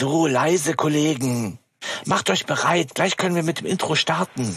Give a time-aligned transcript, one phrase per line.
[0.00, 1.58] So, leise, Kollegen.
[2.06, 4.56] Macht euch bereit, gleich können wir mit dem Intro starten.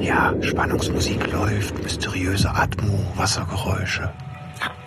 [0.00, 4.12] Ja, Spannungsmusik läuft, mysteriöse Atmo, Wassergeräusche.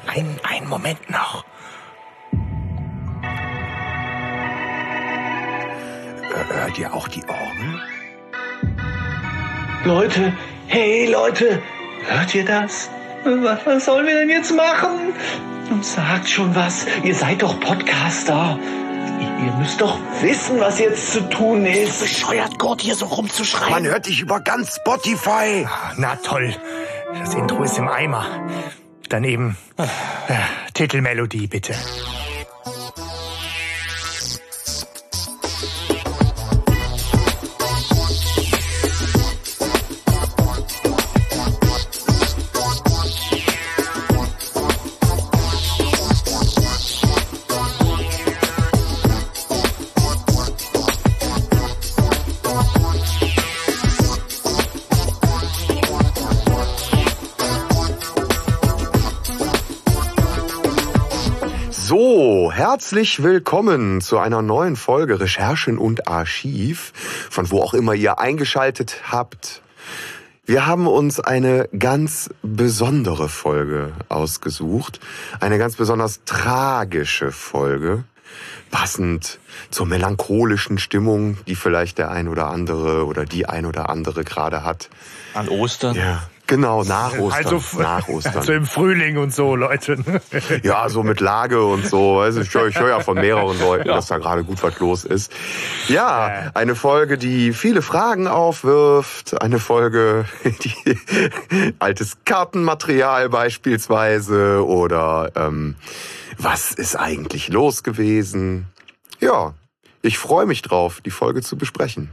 [0.07, 1.45] Ein, ein Moment noch.
[6.49, 8.00] Hört ihr auch die Orgel?
[9.83, 10.33] Leute,
[10.67, 11.59] hey Leute,
[12.07, 12.89] hört ihr das?
[13.23, 15.13] Was, was sollen wir denn jetzt machen?
[15.81, 18.59] Sagt schon was, ihr seid doch Podcaster.
[19.19, 22.01] Ihr müsst doch wissen, was jetzt zu tun ist.
[22.01, 23.71] Bescheuert, Gurt hier so rumzuschreien.
[23.71, 25.67] Man hört dich über ganz Spotify.
[25.97, 26.55] Na toll.
[27.17, 28.25] Das Intro ist im Eimer.
[29.09, 29.85] Dann eben äh,
[30.73, 31.73] Titelmelodie, bitte.
[62.61, 66.93] Herzlich willkommen zu einer neuen Folge Recherchen und Archiv,
[67.31, 69.63] von wo auch immer ihr eingeschaltet habt.
[70.45, 74.99] Wir haben uns eine ganz besondere Folge ausgesucht,
[75.39, 78.03] eine ganz besonders tragische Folge,
[78.69, 79.39] passend
[79.71, 84.63] zur melancholischen Stimmung, die vielleicht der ein oder andere oder die ein oder andere gerade
[84.63, 84.91] hat.
[85.33, 85.95] An Ostern?
[85.95, 87.45] Ja, genau, nach Ostern.
[87.45, 88.37] Also, nach Ostern.
[88.37, 89.97] also im Frühling und so, Leute.
[90.63, 92.17] Ja, so mit Lage und so.
[92.17, 95.05] Weißt du, ich höre hör ja von mehreren Leuten, dass da gerade gut was los
[95.05, 95.31] ist.
[95.87, 99.41] Ja, eine Folge, die viele Fragen aufwirft.
[99.41, 100.97] Eine Folge, die
[101.79, 105.75] altes Kartenmaterial beispielsweise oder ähm,
[106.37, 108.67] was ist eigentlich los gewesen?
[109.19, 109.53] Ja,
[110.01, 112.09] ich freue mich drauf, die Folge zu besprechen.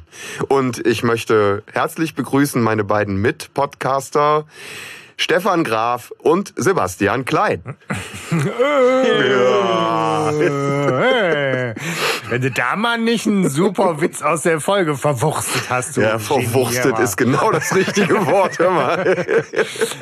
[0.48, 4.46] Und ich möchte herzlich begrüßen meine beiden Mit-Podcaster.
[5.16, 7.76] Stefan Graf und Sebastian Klein.
[10.90, 11.74] Äh,
[12.30, 15.96] Wenn du da mal nicht einen super Witz aus der Folge verwurstet hast.
[15.96, 19.26] Du Ja, verwurstet ist genau das richtige Wort, hör mal.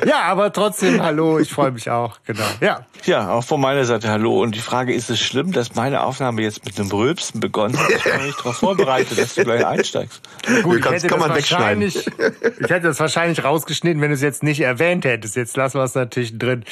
[0.05, 2.43] Ja, aber trotzdem, hallo, ich freue mich auch, genau.
[2.61, 4.41] Ja, Ja, auch von meiner Seite hallo.
[4.41, 7.89] Und die Frage, ist es schlimm, dass meine Aufnahme jetzt mit einem Rülpsen begonnen hat?
[7.89, 10.21] Ich bin nicht darauf vorbereitet, dass du gleich einsteigst.
[10.63, 11.83] gut, ich Kannst- hätte, kann das man wegschneiden.
[11.83, 12.07] wahrscheinlich,
[12.59, 15.35] ich hätte das wahrscheinlich rausgeschnitten, wenn du es jetzt nicht erwähnt hättest.
[15.35, 16.63] Jetzt lassen wir es natürlich drin,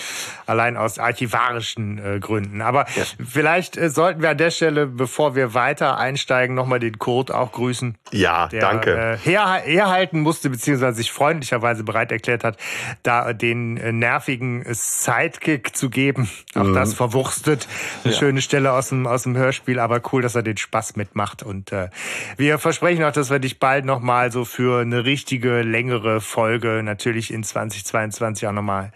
[0.45, 2.61] allein aus archivarischen äh, Gründen.
[2.61, 2.85] Aber
[3.27, 7.51] vielleicht äh, sollten wir an der Stelle, bevor wir weiter einsteigen, nochmal den Kurt auch
[7.51, 7.97] grüßen.
[8.11, 8.95] Ja, der danke.
[8.95, 12.57] Äh, her, herhalten musste, beziehungsweise sich freundlicherweise bereit erklärt hat,
[13.03, 16.29] da den äh, nervigen Sidekick zu geben.
[16.56, 16.73] Auch Mhm.
[16.73, 17.67] das verwurstet.
[18.03, 21.44] Eine schöne Stelle aus dem, aus dem Hörspiel, aber cool, dass er den Spaß mitmacht.
[21.44, 21.89] Und äh,
[22.38, 27.31] wir versprechen auch, dass wir dich bald nochmal so für eine richtige, längere Folge natürlich
[27.33, 28.91] in 2022 auch nochmal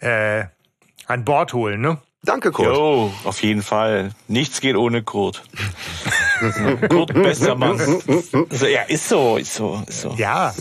[0.00, 0.44] äh,
[1.06, 1.98] an Bord holen, ne?
[2.22, 2.76] Danke, Kurt.
[2.76, 4.10] Jo, auf jeden Fall.
[4.28, 5.42] Nichts geht ohne Kurt.
[6.90, 7.80] Kurt, bester Mann.
[8.50, 10.14] Also, ja, ist so, ist so, ist so.
[10.16, 10.52] Ja.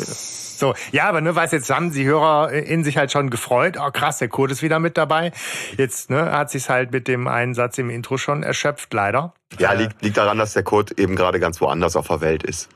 [0.59, 3.77] So, ja, aber ne, weiß jetzt haben die Hörer in sich halt schon gefreut.
[3.79, 5.31] Oh krass, der Kurt ist wieder mit dabei.
[5.77, 9.33] Jetzt ne, hat sich's halt mit dem einen Satz im Intro schon erschöpft, leider.
[9.57, 12.69] Ja, liegt, liegt daran, dass der Kurt eben gerade ganz woanders auf der Welt ist.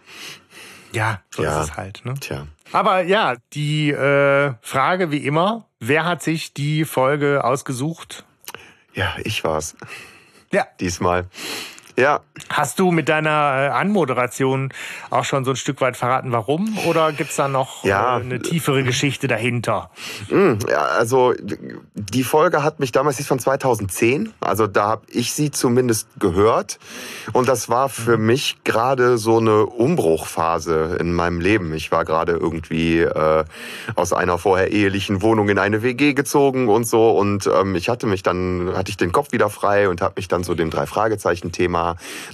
[0.94, 1.62] Ja, so Ja.
[1.62, 2.02] ist es halt.
[2.06, 2.14] Ne?
[2.20, 2.48] Tja.
[2.72, 8.26] Aber ja, die äh, Frage wie immer: Wer hat sich die Folge ausgesucht?
[8.94, 9.76] Ja, ich war's.
[10.52, 11.26] Ja, Diesmal.
[11.96, 14.74] Ja, hast du mit deiner äh, Anmoderation
[15.12, 16.76] auch schon so ein Stück weit verraten, warum?
[16.88, 18.18] Oder gibt's da noch Ja.
[18.18, 19.92] äh, eine tiefere Geschichte dahinter?
[20.30, 21.34] Ja, also
[21.94, 26.08] die Folge hat mich damals, die ist von 2010, also da habe ich sie zumindest
[26.20, 26.80] gehört
[27.34, 31.74] und das war für mich gerade so eine Umbruchphase in meinem Leben.
[31.74, 33.44] Ich war gerade irgendwie äh,
[33.96, 38.08] aus einer vorher ehelichen Wohnung in eine WG gezogen und so und ähm, ich hatte
[38.08, 41.83] mich dann, hatte ich den Kopf wieder frei und habe mich dann so dem Drei-Fragezeichen-Thema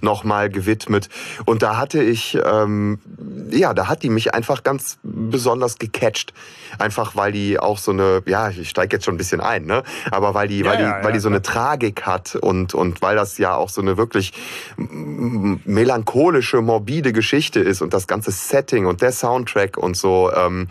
[0.01, 1.09] nochmal gewidmet
[1.45, 2.99] und da hatte ich, ähm,
[3.49, 6.33] ja, da hat die mich einfach ganz besonders gecatcht.
[6.77, 9.83] Einfach weil die auch so eine, ja, ich steige jetzt schon ein bisschen ein, ne?
[10.11, 13.01] Aber weil die, Ja, weil die, ja, weil die so eine Tragik hat und, und
[13.01, 14.33] weil das ja auch so eine wirklich
[15.65, 20.31] melancholische, morbide Geschichte ist und das ganze Setting und der Soundtrack und so.
[20.33, 20.67] Ähm,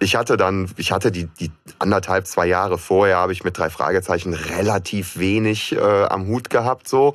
[0.00, 3.70] ich hatte dann, ich hatte die, die anderthalb, zwei Jahre vorher habe ich mit drei
[3.70, 7.14] Fragezeichen relativ wenig äh, am Hut gehabt, so.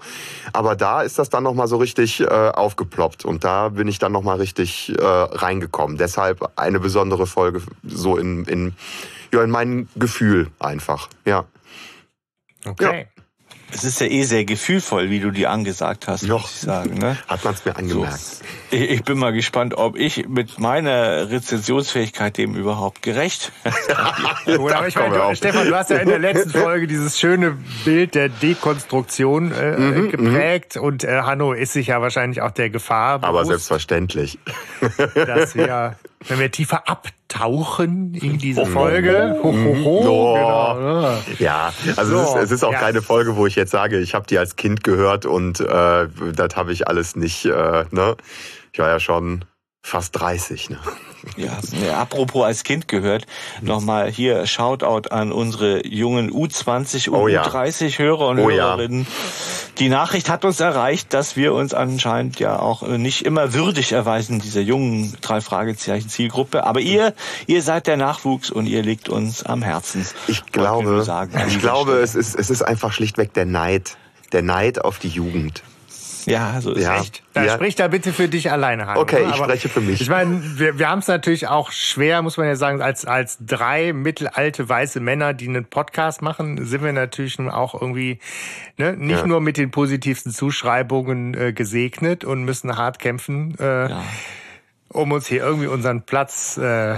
[0.53, 4.11] Aber da ist das dann nochmal so richtig äh, aufgeploppt und da bin ich dann
[4.11, 5.97] nochmal richtig äh, reingekommen.
[5.97, 8.75] Deshalb eine besondere Folge so in, in,
[9.33, 11.09] ja, in mein Gefühl einfach.
[11.25, 11.45] Ja.
[12.65, 13.07] Okay.
[13.73, 16.41] Es ist ja eh sehr gefühlvoll, wie du die angesagt hast, Joch.
[16.43, 16.97] muss ich sagen.
[16.97, 17.17] Ne?
[17.27, 18.19] Hat man es mir angemerkt.
[18.71, 23.51] Ich, ich bin mal gespannt, ob ich mit meiner Rezensionsfähigkeit dem überhaupt gerecht
[24.47, 28.29] aber ich meine, Stefan, du hast ja in der letzten Folge dieses schöne Bild der
[28.29, 33.31] Dekonstruktion äh, Mhm, geprägt und äh, Hanno ist sich ja wahrscheinlich auch der Gefahr Aber
[33.31, 34.39] bewusst, selbstverständlich.
[35.13, 40.33] dass wir, wenn wir tiefer abtauchen in diese Folge, ho, ho, ho, Oh.
[40.33, 41.19] genau, ja.
[41.39, 42.79] Ja, also es, So, ist, es ist auch ja.
[42.79, 46.55] keine Folge, wo ich jetzt sage, ich habe die als Kind gehört und äh, das
[46.55, 47.45] habe ich alles nicht.
[47.45, 48.15] Äh, ne?
[48.73, 49.45] Ich war ja schon
[49.87, 50.69] fast 30.
[50.69, 50.79] Ne?
[51.37, 53.25] Ja, ne, apropos als Kind gehört,
[53.61, 57.43] nochmal hier Shoutout an unsere jungen U20 und Oh ja.
[57.47, 58.75] U30 Hörer und Oh ja.
[58.75, 59.07] Hörerinnen.
[59.77, 63.91] Die Nachricht hat uns erreicht, dass wir uns anscheinend ja auch äh, nicht immer würdig
[63.91, 66.65] erweisen, dieser jungen drei Fragezeichen Zielgruppe.
[66.65, 67.13] Aber ihr,
[67.45, 70.05] ihr seid der Nachwuchs und ihr liegt uns am Herzen.
[70.27, 73.97] Ich glaube, sagen ich glaube, es ist, es ist einfach schlichtweg der Neid.
[74.33, 75.63] Der Neid auf die Jugend.
[76.27, 76.99] Ja, so ist Ja.
[76.99, 77.23] echt.
[77.33, 77.53] Da Ja.
[77.53, 78.99] sprich da bitte für dich alleine, Hanno.
[78.99, 79.29] Okay, ne?
[79.29, 80.01] ich spreche für mich.
[80.01, 83.37] Ich meine, wir, wir haben es natürlich auch schwer, muss man ja sagen, als, als
[83.39, 88.19] drei mittelalte weiße Männer, die einen Podcast machen, sind wir natürlich nun auch irgendwie
[88.77, 89.25] ne, nicht Ja.
[89.25, 93.87] nur mit den positivsten Zuschreibungen äh, gesegnet und müssen hart kämpfen, äh,
[94.89, 96.95] um uns hier irgendwie unseren Platz äh,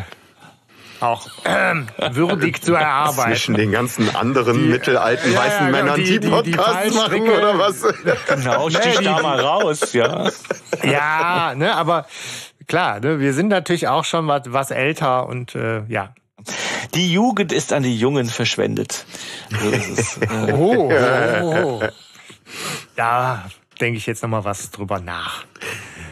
[1.01, 3.31] auch ähm, würdig zu erarbeiten.
[3.31, 7.22] Zwischen den ganzen anderen mittelalten ja, weißen ja, Männern, die- die, die- die Podcasts machen
[7.30, 7.81] oder was?
[8.28, 10.30] Genau, stich die- da mal raus, ja.
[10.84, 12.06] Ja, ne, aber
[12.68, 16.13] klar, ne, wir sind natürlich auch schon was, was älter und äh, ja.
[16.96, 19.06] Die Jugend ist an die Jungen verschwendet.
[19.62, 20.18] So ist es.
[20.18, 21.84] Äh, Oh, oh, oh.
[22.95, 23.44] Da
[23.80, 25.44] denke ich jetzt noch mal was drüber nach.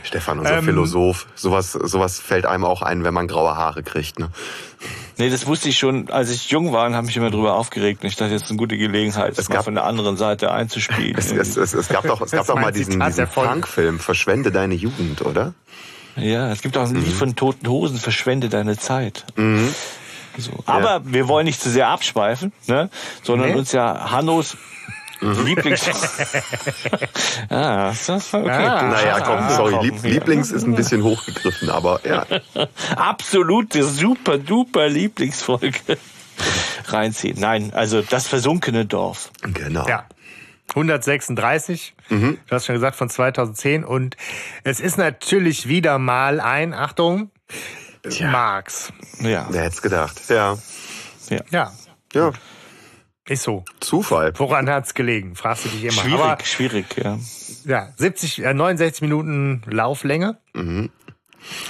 [0.04, 1.28] Stefan, unser Ähm, Philosoph.
[1.36, 4.20] Sowas, sowas fällt einem auch ein, wenn man graue Haare kriegt.
[4.20, 4.30] Ne?
[5.18, 8.04] Nee, das wusste ich schon, als ich jung war und habe mich immer drüber aufgeregt.
[8.04, 10.52] Und ich dachte, jetzt ist eine gute Gelegenheit, es mal gab- von der anderen Seite
[10.52, 11.16] einzuspielen.
[11.18, 13.28] Es, es, es, es gab doch, es gab doch mal diesen, Zitat diesen.
[13.28, 15.54] Punk-Film, Verschwende deine Jugend, oder?
[16.16, 17.12] ja, es gibt auch ein Lied Mhm.
[17.12, 19.26] von Toten Hosen, Verschwende deine Zeit.
[20.38, 20.52] So.
[20.68, 22.90] Aber wir wollen nicht zu sehr abschweifen, ne?
[23.24, 23.56] sondern Nee.
[23.56, 24.56] uns ja Hannos
[25.22, 25.46] Mhm.
[25.46, 25.90] Lieblings...
[27.50, 28.50] ah, das ist okay.
[28.50, 28.82] Ah.
[28.84, 30.04] Naja, komm, sorry, komm.
[30.04, 32.26] Lieblings ist ein bisschen hochgegriffen, aber ja.
[32.96, 35.98] absolute super duper Lieblingsfolge
[36.88, 37.40] reinziehen.
[37.40, 39.32] Nein, also das versunkene Dorf.
[39.42, 39.88] Genau.
[39.88, 40.06] Ja.
[40.76, 42.38] 136, Mhm.
[42.48, 43.84] du hast schon gesagt, von 2010.
[43.84, 44.16] Und
[44.64, 47.32] es ist natürlich wieder mal ein, Achtung,
[48.22, 48.92] Marx.
[49.20, 50.22] Ja, Wer hätte es gedacht?
[50.30, 50.58] Ja.
[51.30, 51.72] Ja,
[52.14, 52.32] Ja.
[53.30, 53.66] Ist so.
[53.80, 54.34] Zufall.
[54.38, 55.36] Woran hat's gelegen?
[55.36, 55.92] Fragst du dich immer.
[55.94, 57.18] schwierig, Aber schwierig, ja.
[57.66, 60.38] ja, 70, äh, 69 Minuten Lauflänge.
[60.54, 60.90] Mhm.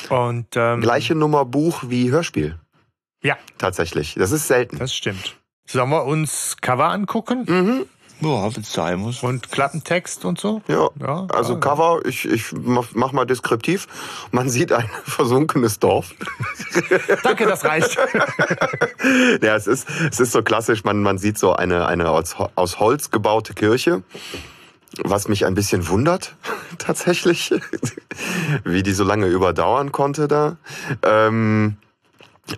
[0.10, 2.60] Und ähm, Gleiche Nummer Buch wie Hörspiel.
[3.22, 4.16] ja, Tatsächlich.
[4.16, 4.78] Das ist selten.
[4.80, 5.36] das stimmt.
[5.66, 7.86] Sollen wir uns Cover angucken Mhm.
[8.20, 9.22] Ja, wenn es sein muss.
[9.22, 10.62] und Klappentext und so?
[10.68, 11.60] Ja, Ja, also ja.
[11.60, 13.88] Cover, ich, ich mach, mach mal deskriptiv.
[14.32, 16.14] Man sieht ein versunkenes Dorf.
[17.24, 17.98] Danke, das reicht.
[19.42, 22.80] Ja, es ist, es ist so klassisch, man, man sieht so eine, eine aus, aus
[22.80, 24.04] Holz gebaute Kirche,
[25.04, 26.36] was mich ein bisschen wundert,
[26.78, 27.54] tatsächlich,
[28.64, 30.58] wie die so lange überdauern konnte da.
[31.04, 31.78] Ähm,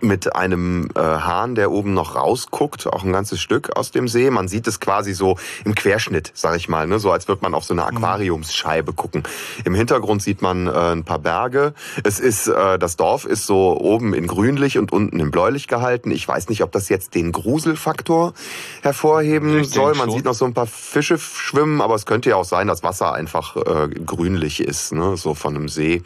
[0.02, 4.30] mit einem äh, Hahn, der oben noch rausguckt, auch ein ganzes Stück aus dem See.
[4.30, 6.98] Man sieht es quasi so im Querschnitt, sag ich mal, ne?
[6.98, 9.22] so als würde man auf so eine Aquariumsscheibe gucken.
[9.64, 11.74] Im Hintergrund sieht man äh, ein paar Berge.
[12.04, 16.10] Es ist äh, das Dorf ist so oben in grünlich und unten in bläulich gehalten.
[16.10, 18.34] Ich weiß nicht, ob das jetzt den Gruselfaktor
[18.82, 19.94] hervorheben Ich soll.
[19.94, 20.16] Man schon.
[20.16, 23.12] sieht noch so ein paar Fische schwimmen, aber es könnte ja auch sein, dass Wasser
[23.12, 25.16] einfach äh, grünlich ist, ne?
[25.16, 26.02] so von einem See.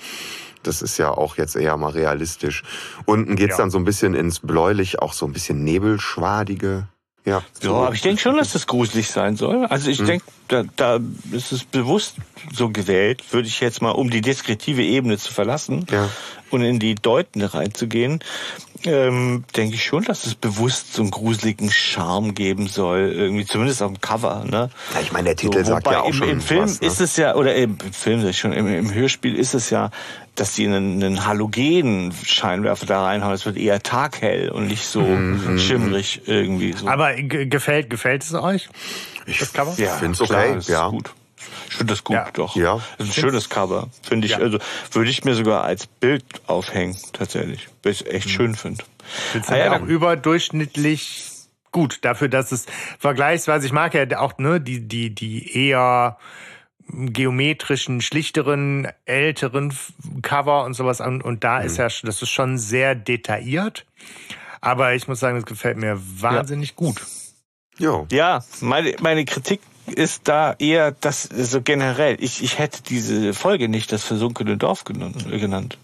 [0.67, 2.63] Das ist ja auch jetzt eher mal realistisch.
[3.07, 3.59] Unten geht's Ja.
[3.59, 6.89] dann so ein bisschen ins Bläulich, auch so ein bisschen Nebelschwadige.
[7.27, 9.65] Ja, Ja, aber ich denke schon, dass das gruselig sein soll.
[9.65, 11.01] Also ich denke, da, da
[11.33, 12.17] ist es bewusst
[12.53, 16.11] so gewählt, würde ich jetzt mal, um die deskriptive Ebene zu verlassen Ja.
[16.51, 18.21] und in die Deutende reinzugehen,
[18.87, 23.83] ähm, denke ich schon, dass es bewusst so einen gruseligen Charme geben soll, irgendwie zumindest
[23.83, 24.45] auf dem Cover.
[24.49, 24.71] Ne?
[24.95, 26.87] Ja, ich meine, der Titel sagt ja auch im, schon im Film was, ne?
[26.87, 29.91] ist es ja, oder im Film sag ich schon, im, im Hörspiel ist es ja,
[30.35, 33.35] dass die einen, einen Halogen-Scheinwerfer da reinhauen.
[33.35, 36.73] Es wird eher taghell und nicht so Mhm, schimmrig irgendwie.
[36.73, 36.89] So.
[36.89, 38.69] Aber ge- gefällt, gefällt es euch?
[39.27, 39.75] Ich das Cover?
[39.77, 40.87] ja, find's klar, okay, das ja.
[40.87, 41.11] Ist gut.
[41.69, 42.31] Ich finde das gut, Ja.
[42.33, 42.57] doch.
[42.57, 42.81] Ja.
[42.99, 44.33] Das ist ein schönes Cover, finde ich.
[44.33, 44.39] Ja.
[44.39, 44.59] Also
[44.93, 47.69] würde ich mir sogar als Bild aufhängen, tatsächlich.
[47.83, 48.85] Weil ich es echt schön finde.
[49.49, 51.31] Ah, ja, auch überdurchschnittlich
[51.73, 52.67] gut dafür, dass es
[52.99, 56.17] vergleichsweise, ich mag ja auch ne die die die eher
[56.89, 59.75] geometrischen, schlichteren, älteren
[60.23, 61.23] Cover und sowas an.
[61.23, 61.67] Und da mhm.
[61.67, 63.87] ist ja, das ist schon sehr detailliert.
[64.61, 66.75] Aber ich muss sagen, das gefällt mir wahnsinnig ja.
[66.77, 67.03] gut.
[67.79, 68.07] Jo.
[68.11, 72.17] Ja, meine, meine Kritik ist da eher das so generell.
[72.21, 75.27] Ich, ich hätte diese Folge nicht das versunkene Dorf genannt.
[75.31, 75.79] genannt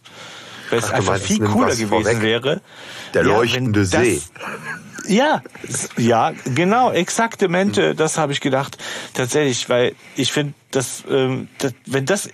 [0.70, 2.22] weil es einfach meinst, viel cooler gewesen vorweg.
[2.22, 2.60] wäre.
[3.14, 4.22] Der leuchtende ja, See.
[5.08, 5.42] Ja,
[5.96, 8.78] ja, genau, exakte Mente, das habe ich gedacht.
[9.14, 12.28] Tatsächlich, weil ich finde, dass, ähm, dass, wenn das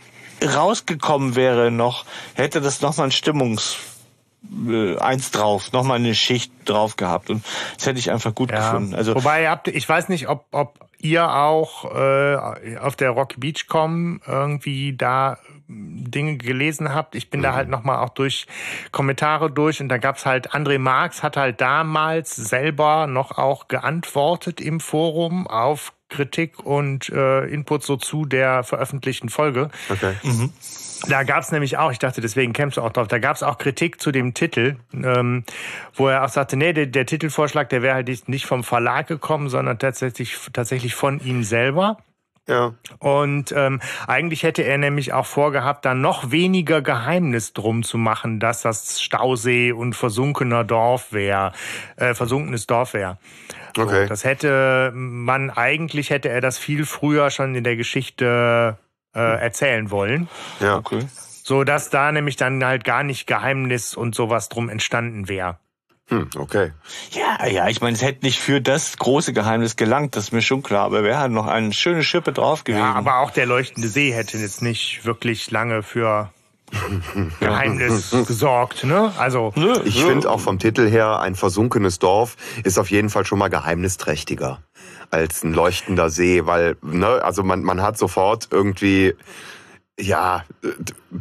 [0.45, 2.05] rausgekommen wäre noch,
[2.35, 3.77] hätte das nochmal ein Stimmungs
[4.69, 7.45] äh, eins drauf, nochmal eine Schicht drauf gehabt und
[7.77, 8.59] das hätte ich einfach gut ja.
[8.59, 8.95] gefunden.
[8.95, 13.67] Also wobei habt ich weiß nicht, ob ob ihr auch äh, auf der Rocky Beach
[13.69, 15.39] kommen irgendwie da
[15.69, 17.15] Dinge gelesen habt.
[17.15, 17.45] Ich bin mhm.
[17.45, 18.47] da halt nochmal auch durch
[18.93, 24.61] Kommentare durch und da gab's halt, André Marx hat halt damals selber noch auch geantwortet
[24.61, 29.71] im Forum auf Kritik und äh, Input so zu der veröffentlichten Folge.
[29.91, 30.15] Okay.
[30.23, 30.53] Mhm.
[31.09, 34.01] Da gab's nämlich auch, ich dachte, deswegen kämpfst du auch drauf, da gab's auch Kritik
[34.01, 35.45] zu dem Titel, ähm,
[35.95, 39.49] wo er auch sagte, nee, der, der Titelvorschlag, der wäre halt nicht vom Verlag gekommen,
[39.49, 41.99] sondern tatsächlich, tatsächlich von ihm selber.
[42.49, 42.75] Ja.
[43.01, 48.39] Und ähm, eigentlich hätte er nämlich auch vorgehabt, da noch weniger Geheimnis drum zu machen,
[48.39, 51.53] dass das Stausee und versunkener Dorf wäre,
[51.97, 53.19] äh, versunkenes Dorf wäre.
[53.77, 54.05] Okay.
[54.05, 58.79] So, das hätte man eigentlich hätte er das viel früher schon in der Geschichte
[59.17, 60.29] äh, erzählen wollen.
[60.61, 61.01] Ja, okay.
[61.43, 65.59] So dass da nämlich dann halt gar nicht Geheimnis und sowas drum entstanden wäre.
[66.09, 66.73] Hm, okay.
[67.11, 70.43] Ja, ja, ich meine, es hätte nicht für das große Geheimnis gelangt, das ist mir
[70.43, 72.83] schon klar, aber wäre halt noch eine schöne Schippe drauf gewesen.
[72.83, 76.31] Ja, aber auch der leuchtende See hätte jetzt nicht wirklich lange für
[77.41, 79.13] Geheimnis gesorgt, ne?
[79.19, 79.53] Also
[79.85, 83.49] ich finde auch vom Titel her ein versunkenes Dorf ist auf jeden Fall schon mal
[83.49, 84.61] geheimnisträchtiger
[85.11, 89.15] als ein leuchtender See, weil ne, also man man hat sofort irgendwie
[89.99, 90.45] ja,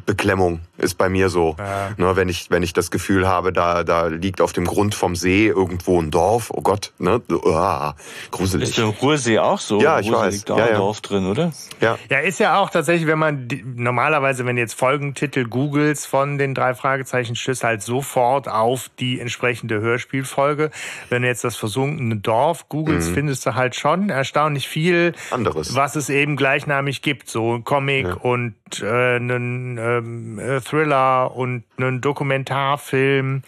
[0.06, 1.56] Beklemmung ist bei mir so.
[1.58, 1.92] Ja.
[1.98, 5.16] Ne, wenn ich wenn ich das Gefühl habe, da da liegt auf dem Grund vom
[5.16, 6.52] See irgendwo ein Dorf.
[6.54, 7.92] Oh Gott, ne, oh,
[8.32, 8.70] gruselig.
[8.70, 9.80] Ist der Ruhrsee auch so?
[9.82, 10.34] Ja, ich Ruhrsee weiß.
[10.34, 10.78] Liegt da ja, ein ja.
[10.78, 11.52] Dorf drin, oder?
[11.82, 11.98] Ja.
[12.10, 16.54] Ja, ist ja auch tatsächlich, wenn man die, normalerweise, wenn jetzt Folgentitel googles von den
[16.54, 20.72] drei Fragezeichen, stößt halt sofort auf die entsprechende Hörspielfolge.
[21.10, 23.16] Wenn du jetzt das versunkene Dorf googelst, mhm.
[23.16, 28.56] findest du halt schon erstaunlich viel anderes, was es eben gleichnamig gibt, so Comic und
[28.82, 33.44] äh, einen ähm, äh, Thriller und einen Dokumentarfilm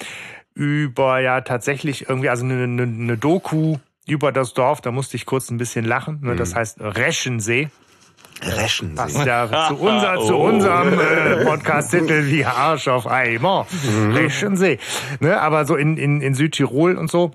[0.54, 3.78] über ja tatsächlich irgendwie, also eine, eine, eine Doku
[4.08, 6.20] über das Dorf, da musste ich kurz ein bisschen lachen.
[6.22, 6.36] Ne?
[6.36, 6.56] Das mhm.
[6.56, 7.70] heißt Reschensee.
[8.42, 8.96] Reschensee.
[8.96, 10.48] Passt ja zu, unser, zu oh.
[10.48, 13.68] unserem äh, Podcast-Titel wie Arsch auf Eimer.
[13.72, 14.14] Mhm.
[14.14, 14.80] Reschensee.
[15.20, 15.40] Ne?
[15.40, 17.32] Aber so in, in, in Südtirol und so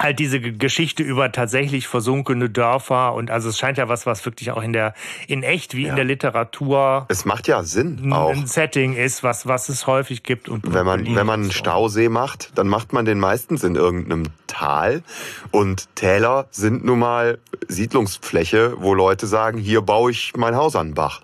[0.00, 4.50] halt diese Geschichte über tatsächlich versunkene Dörfer und also es scheint ja was, was wirklich
[4.50, 4.94] auch in der
[5.28, 5.90] in echt wie ja.
[5.90, 7.06] in der Literatur.
[7.08, 8.30] Es macht ja Sinn auch.
[8.30, 12.08] Ein Setting ist, was was es häufig gibt und wenn man wenn man einen Stausee
[12.08, 15.02] macht, dann macht man den meistens in irgendeinem Tal
[15.50, 20.94] und Täler sind nun mal Siedlungsfläche, wo Leute sagen, hier baue ich mein Haus an
[20.94, 21.20] Bach.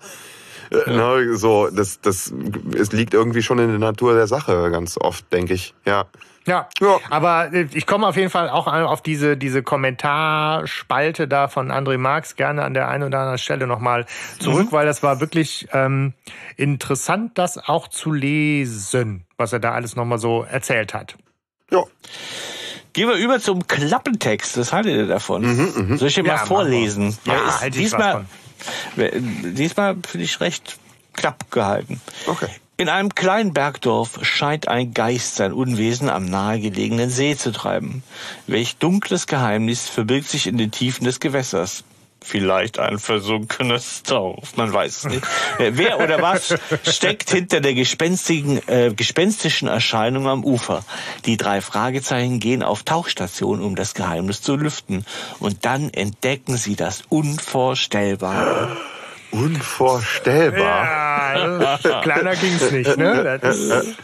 [0.71, 1.17] Äh, ja.
[1.17, 2.33] Ne, so, das, das,
[2.75, 5.73] es liegt irgendwie schon in der Natur der Sache, ganz oft, denke ich.
[5.85, 6.05] Ja.
[6.47, 6.99] Ja, ja.
[7.09, 11.97] aber äh, ich komme auf jeden Fall auch auf diese, diese Kommentarspalte da von André
[11.97, 14.05] Marx gerne an der einen oder anderen Stelle nochmal
[14.39, 14.71] zurück, mhm.
[14.71, 16.13] weil das war wirklich ähm,
[16.57, 21.15] interessant, das auch zu lesen, was er da alles nochmal so erzählt hat.
[21.69, 21.83] Ja.
[22.93, 24.57] Gehen wir über zum Klappentext.
[24.57, 25.43] Was haltet ihr davon?
[25.43, 25.97] Mhm, mh.
[25.97, 27.17] Soll ich dir ja, mal vorlesen?
[27.23, 28.25] Ja, ja ist diesmal,
[28.97, 30.77] diesmal finde ich recht
[31.13, 32.01] knapp gehalten.
[32.27, 32.49] Okay.
[32.81, 38.01] In einem kleinen Bergdorf scheint ein Geist sein Unwesen am nahegelegenen See zu treiben.
[38.47, 41.83] Welch dunkles Geheimnis verbirgt sich in den Tiefen des Gewässers?
[42.23, 45.23] Vielleicht ein versunkenes Dorf, man weiß nicht.
[45.59, 46.55] Äh, wer oder was
[46.89, 50.83] steckt hinter der gespenstigen, äh, gespenstischen Erscheinung am Ufer?
[51.27, 55.05] Die drei Fragezeichen gehen auf Tauchstation, um das Geheimnis zu lüften.
[55.37, 58.75] Und dann entdecken sie das Unvorstellbare.
[59.31, 61.79] Unvorstellbar.
[61.83, 63.39] Ja, kleiner ging's nicht, ne?
[63.41, 63.71] Das ist,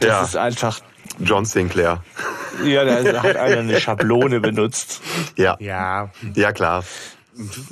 [0.00, 0.22] das ja.
[0.22, 0.80] ist einfach
[1.20, 2.02] John Sinclair.
[2.64, 5.00] Ja, da hat einer eine Schablone benutzt.
[5.36, 5.56] Ja.
[5.60, 6.10] Ja.
[6.34, 6.84] Ja, klar.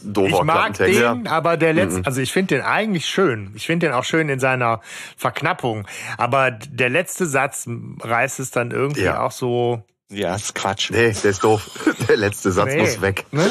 [0.03, 2.07] Dover ich mag den, aber der letzte, mhm.
[2.07, 3.51] also ich finde den eigentlich schön.
[3.57, 4.81] Ich finde den auch schön in seiner
[5.17, 5.89] Verknappung.
[6.19, 7.69] Aber der letzte Satz
[8.01, 9.21] reißt es dann irgendwie ja.
[9.21, 9.83] auch so.
[10.09, 10.93] Ja, ist Quatsch.
[10.93, 11.69] Nee, der ist doof.
[12.09, 12.81] Der letzte Satz nee.
[12.81, 13.25] muss weg.
[13.33, 13.51] Ne?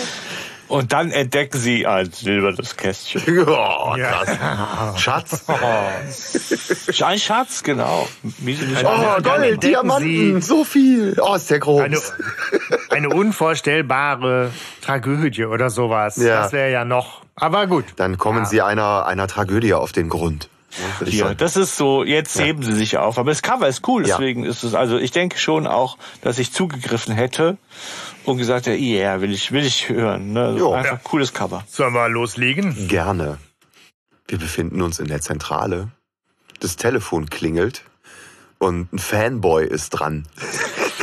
[0.67, 3.22] Und dann entdecken sie ein silbernes Kästchen.
[3.48, 5.00] Oh, krass.
[5.01, 5.45] Schatz.
[5.48, 7.03] Oh.
[7.05, 8.07] Ein Schatz, genau.
[8.84, 11.15] Oh, Gold, Diamanten, so viel.
[11.22, 11.81] Oh, ist der groß.
[11.81, 11.98] Eine,
[12.89, 16.17] eine unvorstellbare Tragödie oder sowas.
[16.17, 16.43] Ja.
[16.43, 17.86] Das wäre ja noch Aber gut.
[17.98, 18.45] Dann kommen Ja.
[18.45, 20.50] sie einer, einer Tragödie auf den Grund.
[21.05, 21.38] Ja, sagen.
[21.38, 23.17] das ist so, jetzt heben sie sich auf.
[23.17, 24.17] Aber das Cover ist cool, Ja.
[24.17, 27.58] deswegen ist es, also ich denke schon auch, dass ich zugegriffen hätte
[28.25, 30.34] und gesagt hätte, yeah, will ich, will ich hören.
[30.34, 30.55] Ne?
[30.58, 30.74] Jo.
[30.74, 31.00] Einfach Ja.
[31.03, 31.63] cooles Cover.
[31.70, 32.88] Sollen wir loslegen?
[32.88, 33.38] Gerne.
[34.27, 35.89] Wir befinden uns in der Zentrale.
[36.60, 37.84] Das Telefon klingelt
[38.58, 40.25] und ein Fanboy ist dran.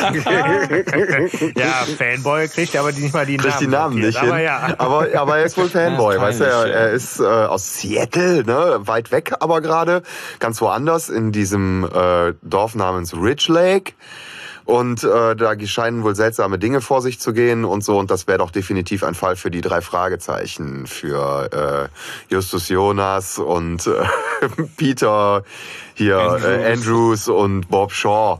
[1.56, 3.60] Ja, Fanboy kriegt aber nicht mal die Kriegt Namen.
[3.60, 4.28] die Namen nicht hin.
[4.30, 4.74] Aber ja.
[4.78, 6.16] Aber, aber er ist wohl Fanboy.
[6.16, 8.80] Ja, weißt du, er, er ist äh, aus Seattle, ne?
[8.84, 10.02] weit weg aber gerade,
[10.38, 13.92] ganz woanders, in diesem äh, Dorf namens Ridge Lake.
[14.64, 17.98] Und äh, da scheinen wohl seltsame Dinge vor sich zu gehen und so.
[17.98, 20.86] Und das wäre doch definitiv ein Fall für die drei Fragezeichen.
[20.86, 21.90] Für
[22.30, 24.04] äh, Justus Jonas und äh,
[24.76, 25.42] Peter
[25.94, 26.44] hier, Andrews.
[26.44, 28.38] Äh, Andrews und Bob Shaw.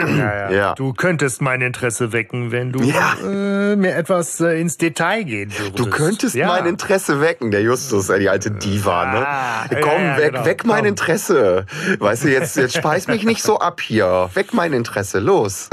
[0.00, 0.50] Ja, ja.
[0.50, 0.74] Ja.
[0.74, 3.14] Du könntest mein Interesse wecken, wenn du Ja.
[3.22, 5.78] äh, mir etwas äh, ins Detail gehen würdest.
[5.78, 9.76] Du könntest mein Interesse wecken, der Justus, äh, die alte Diva, Ah, ne?
[9.76, 10.44] ja, Komm, ja, weg, genau.
[10.46, 10.86] weg mein Komm.
[10.86, 11.66] Interesse.
[11.98, 14.30] Weißt du, jetzt, jetzt speis mich nicht so ab hier.
[14.34, 15.68] Weg mein Interesse, los.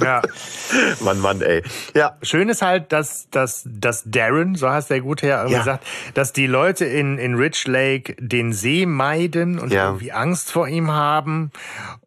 [0.00, 0.22] Ja.
[1.00, 1.62] Mann, Mann, ey.
[1.94, 5.64] Ja, Schön ist halt, dass, dass, dass Darren, so heißt der gute Herr, irgendwie Ja.
[5.64, 10.68] sagt, dass die Leute in, in Rich Lake den See meiden und irgendwie Angst vor
[10.68, 11.50] ihm haben.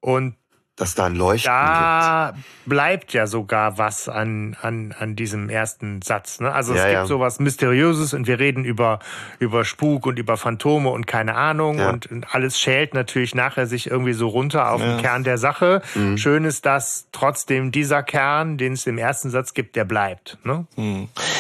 [0.02, 0.36] Und
[0.76, 2.34] dass da ein Leuchten da
[2.66, 6.40] bleibt ja sogar was an, an, an diesem ersten Satz.
[6.40, 6.52] Ne?
[6.52, 7.06] Also es Ja, gibt ja.
[7.06, 9.00] sowas Mysteriöses und wir reden über,
[9.40, 11.90] über Spuk und über Phantome und keine Ahnung Ja.
[11.90, 15.82] und, und alles schält natürlich nachher sich irgendwie so runter auf den Kern der Sache.
[15.94, 16.18] Mhm.
[16.18, 20.38] Schön ist, dass trotzdem dieser Kern, den es im ersten Satz gibt, der bleibt.
[20.44, 20.66] Ne?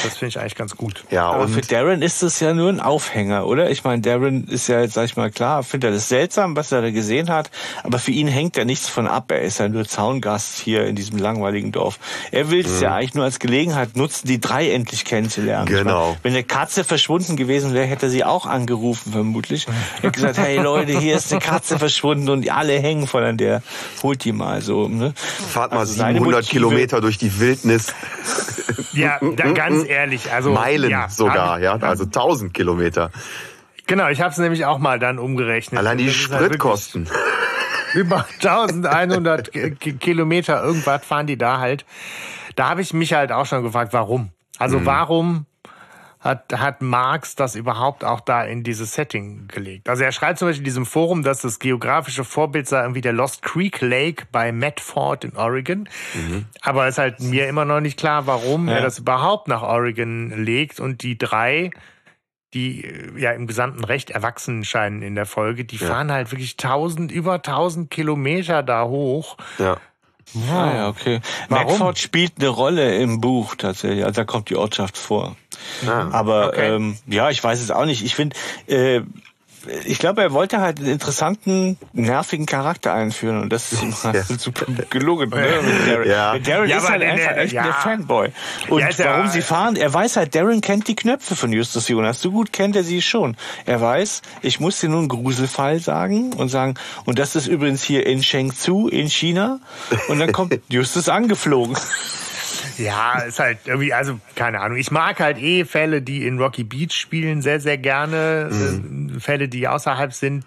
[0.03, 0.95] Das finde ich eigentlich ganz gut.
[1.01, 1.11] gibt.
[1.11, 3.71] Ja, Aber für und Darren ist es ja nur ein Aufhänger, oder?
[3.71, 6.71] Ich meine, Darren ist ja jetzt, sag ich mal, klar, findet er das seltsam, was
[6.71, 7.49] er da gesehen hat,
[7.83, 9.24] aber für ihn hängt ja nichts von ab.
[9.31, 11.99] Er ist ja nur Zaungast hier in diesem langweiligen Dorf.
[12.31, 15.65] Er will es ja eigentlich nur als Gelegenheit nutzen, die drei endlich kennenzulernen.
[15.67, 16.07] Genau.
[16.09, 19.67] meine, wenn eine Katze verschwunden gewesen wäre, hätte er sie auch angerufen, vermutlich.
[20.01, 23.37] Er hat gesagt, hey Leute, hier ist eine Katze verschwunden und alle hängen von an
[23.37, 23.61] der.
[24.03, 24.87] Holt die mal so.
[24.87, 25.13] Ne?
[25.15, 27.93] fahrt mal Also seine 700 Motive- Kilometer durch die Wildnis,
[28.93, 30.31] Ja, da, ganz ehrlich.
[30.31, 33.11] Also, Meilen ja, sogar, hab- ja, also 1000 Kilometer.
[33.87, 35.77] Genau, ich habe es nämlich auch mal dann umgerechnet.
[35.77, 37.07] Allein die halt Spritkosten.
[37.95, 41.85] Über 1100 Ki- Ki- Kilometer irgendwas fahren die da halt.
[42.55, 44.29] Da habe ich mich halt auch schon gefragt, warum?
[44.59, 44.85] Also Mhm.
[44.85, 45.45] warum
[46.19, 49.87] hat, hat Marx das überhaupt auch da in dieses Setting gelegt?
[49.89, 53.13] Also er schreibt zum Beispiel in diesem Forum, dass das geografische Vorbild sei irgendwie der
[53.13, 55.87] Lost Creek Lake bei Medford in Oregon.
[56.15, 56.45] Mhm.
[56.61, 58.75] Aber es ist halt mir immer noch nicht klar, warum Ja.
[58.75, 61.69] er das überhaupt nach Oregon legt und die drei
[62.53, 66.57] die äh, ja im gesamten Recht erwachsen scheinen in der Folge, die fahren halt wirklich
[66.57, 69.37] tausend, über 1000 Kilometer da hoch.
[69.57, 69.77] Ja.
[70.51, 71.21] Ah, ja, okay.
[71.49, 71.67] Warum?
[71.67, 74.03] Medford spielt eine Rolle im Buch tatsächlich.
[74.03, 75.35] Also da kommt die Ortschaft vor.
[75.87, 76.75] Ah, Aber okay.
[76.75, 78.03] ähm, ja, ich weiß es auch nicht.
[78.03, 78.35] Ich finde,
[78.67, 79.01] äh,
[79.85, 84.25] ich glaube, er wollte halt einen interessanten, nervigen Charakter einführen und das ist ihm halt
[84.39, 85.29] super gelungen.
[85.29, 85.59] Ne?
[85.63, 86.37] Mit Darren, Ja.
[86.39, 87.63] Darren Ja, ist halt der- einfach der- echt ja.
[87.63, 88.29] der Fanboy.
[88.69, 92.21] Und ja- warum sie fahren, er weiß halt, Darren kennt die Knöpfe von Justus Jonas.
[92.21, 93.35] So gut kennt er sie schon.
[93.65, 96.75] Er weiß, ich muss dir nur einen Gruselfall sagen und sagen,
[97.05, 99.59] und das ist übrigens hier in Shenzhou in China.
[100.07, 101.75] Und dann kommt Justus angeflogen.
[102.77, 104.77] Ja, ist halt irgendwie, also keine Ahnung.
[104.77, 108.49] Ich mag halt eh Fälle, die in Rocky Beach spielen, sehr, sehr gerne.
[109.15, 110.45] Äh, Fälle, die außerhalb sind,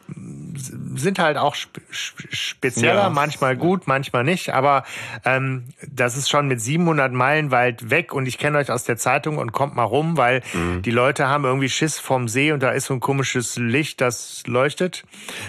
[0.95, 3.11] sind halt auch spe- spezieller, Ja.
[3.11, 4.51] manchmal gut, manchmal nicht.
[4.51, 4.85] Aber
[5.25, 8.97] ähm, das ist schon mit 700 Meilen weit weg und ich kenne euch aus der
[8.97, 10.43] Zeitung und kommt mal rum, weil
[10.85, 14.43] die Leute haben irgendwie Schiss vom See und da ist so ein komisches Licht, das
[14.47, 15.05] leuchtet.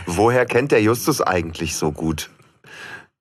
[0.06, 2.30] Woher kennt der Justus eigentlich so gut?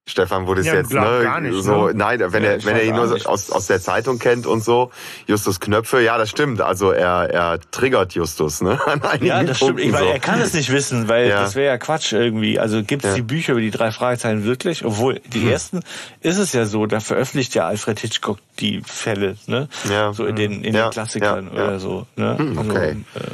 [0.08, 1.20] Stefan wurde es Ja, jetzt, ne?
[1.22, 1.94] gar nicht, so, ne?
[1.94, 4.90] nein, wenn Ja, er, wenn er ihn nur aus, aus der Zeitung kennt und so,
[5.26, 6.60] Justus Knöpfe, ja, das stimmt.
[6.62, 8.80] Also er, er triggert Justus, ne?
[8.86, 9.72] An einigen Ja, das stimmt.
[9.76, 10.10] Punkten Ich, weil so.
[10.10, 11.40] er kann es nicht wissen, weil Ja.
[11.42, 12.58] das wäre ja Quatsch irgendwie.
[12.58, 13.16] Also gibt es Ja.
[13.16, 14.84] die Bücher über die drei Fragezeichen wirklich?
[14.84, 15.48] Obwohl, die Hm.
[15.50, 15.80] ersten
[16.22, 19.68] ist es ja so, da veröffentlicht ja Alfred Hitchcock die Fälle, ne?
[19.88, 20.12] Ja.
[20.12, 21.64] So in den, in Ja, den Klassikern ja, ja.
[21.68, 22.06] oder so.
[22.16, 22.38] Ne?
[22.38, 22.96] Hm, okay.
[23.14, 23.24] So, äh,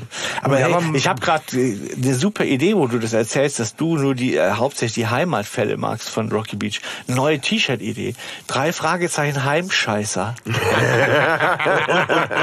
[0.43, 3.97] aber Ja, hey, ich habe gerade eine super Idee, wo du das erzählst, dass du
[3.97, 6.81] nur die äh, hauptsächlich die Heimatfälle magst von Rocky Beach.
[7.07, 8.15] Neue T-Shirt-Idee.
[8.47, 10.35] Drei Fragezeichen Heimscheißer.
[10.45, 10.55] und,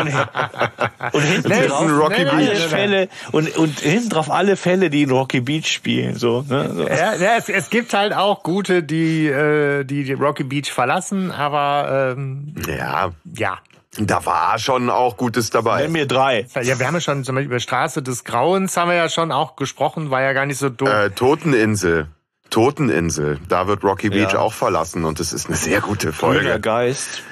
[0.01, 2.67] und, und, und hinten Nelson drauf Rocky alle Beach.
[2.67, 6.15] Fälle und, und hinten drauf alle Fälle, die in Rocky Beach spielen.
[6.15, 6.71] So, ne?
[6.73, 6.87] so.
[6.87, 11.31] Ja, ja es, es gibt halt auch gute, die, äh, die die Rocky Beach verlassen,
[11.31, 13.57] aber ähm, Ja, ja.
[13.97, 15.81] da war schon auch Gutes dabei.
[15.83, 16.47] Nenn mir drei.
[16.61, 19.31] Ja, wir haben ja schon zum Beispiel über Straße des Grauens haben wir ja schon
[19.31, 20.87] auch gesprochen, war ja gar nicht so doof.
[20.89, 22.07] Äh, Toteninsel.
[22.49, 23.39] Toteninsel.
[23.47, 24.39] Da wird Rocky Beach Ja.
[24.39, 26.59] auch verlassen und es ist eine sehr gute Grüner Folge.
[26.59, 27.23] Geist.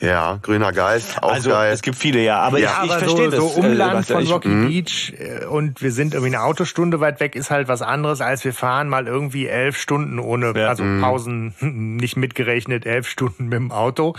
[0.00, 1.72] Ja, grüner Geist, auch also geil.
[1.72, 2.38] es gibt viele, ja.
[2.38, 3.54] Aber Ja, ich, ich aber verstehe so, das.
[3.54, 7.18] so Umland äh, von ich- Rocky Beach äh, und wir sind irgendwie eine Autostunde weit
[7.18, 10.68] weg, ist halt was anderes, als wir fahren mal irgendwie elf Stunden ohne, Ja.
[10.68, 11.52] also Pausen
[11.96, 14.14] nicht mitgerechnet, elf Stunden mit dem Auto.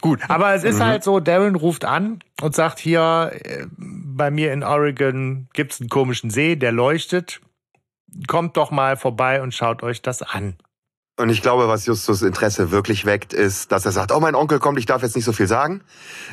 [0.00, 4.50] Gut, aber es ist halt so, Darren ruft an und sagt hier, äh, bei mir
[4.54, 7.40] in Oregon gibt's einen komischen See, der leuchtet.
[8.28, 10.56] Kommt doch mal vorbei und schaut euch das an.
[11.18, 14.58] Und ich glaube, was Justus Interesse wirklich weckt, ist, dass er sagt, oh, mein Onkel
[14.58, 15.80] kommt, ich darf jetzt nicht so viel sagen.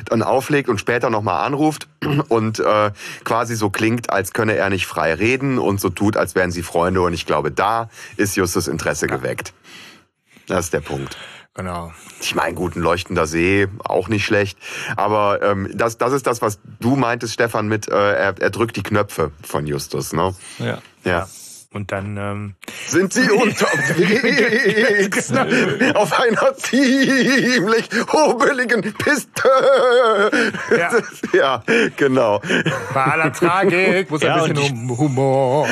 [0.06, 1.88] Dann auflegt und später nochmal anruft
[2.28, 2.90] und äh,
[3.24, 6.62] quasi so klingt, als könne er nicht frei reden und so tut, als wären sie
[6.62, 7.00] Freunde.
[7.00, 9.54] Und ich glaube, da ist Justus Interesse geweckt.
[10.48, 11.16] Das ist der Punkt.
[11.54, 11.92] Genau.
[12.20, 14.58] Ich meine, gut, ein leuchtender See, auch nicht schlecht.
[14.96, 18.76] Aber ähm, das, das ist das, was du meintest, Stefan, mit äh, er, er drückt
[18.76, 20.12] die Knöpfe von Justus.
[20.12, 20.34] Ne?
[20.58, 20.78] Ja.
[21.04, 21.28] Ja.
[21.74, 22.54] Und dann ähm,
[22.86, 25.32] Sind sie unterwegs
[25.94, 29.48] auf einer ziemlich hobeligen Piste?
[30.78, 30.90] Ja.
[31.32, 31.62] ja,
[31.96, 32.40] genau.
[32.94, 35.66] bei aller Tragik muss Ja, ein bisschen Hum- Humor.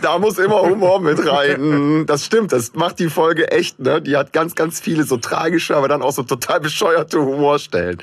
[0.00, 2.06] Da muss immer Humor mit rein.
[2.06, 3.78] Das stimmt, das macht die Folge echt.
[3.80, 4.00] Ne?
[4.00, 7.98] Die hat ganz, ganz viele so tragische, aber dann auch so total bescheuerte Humorstellen.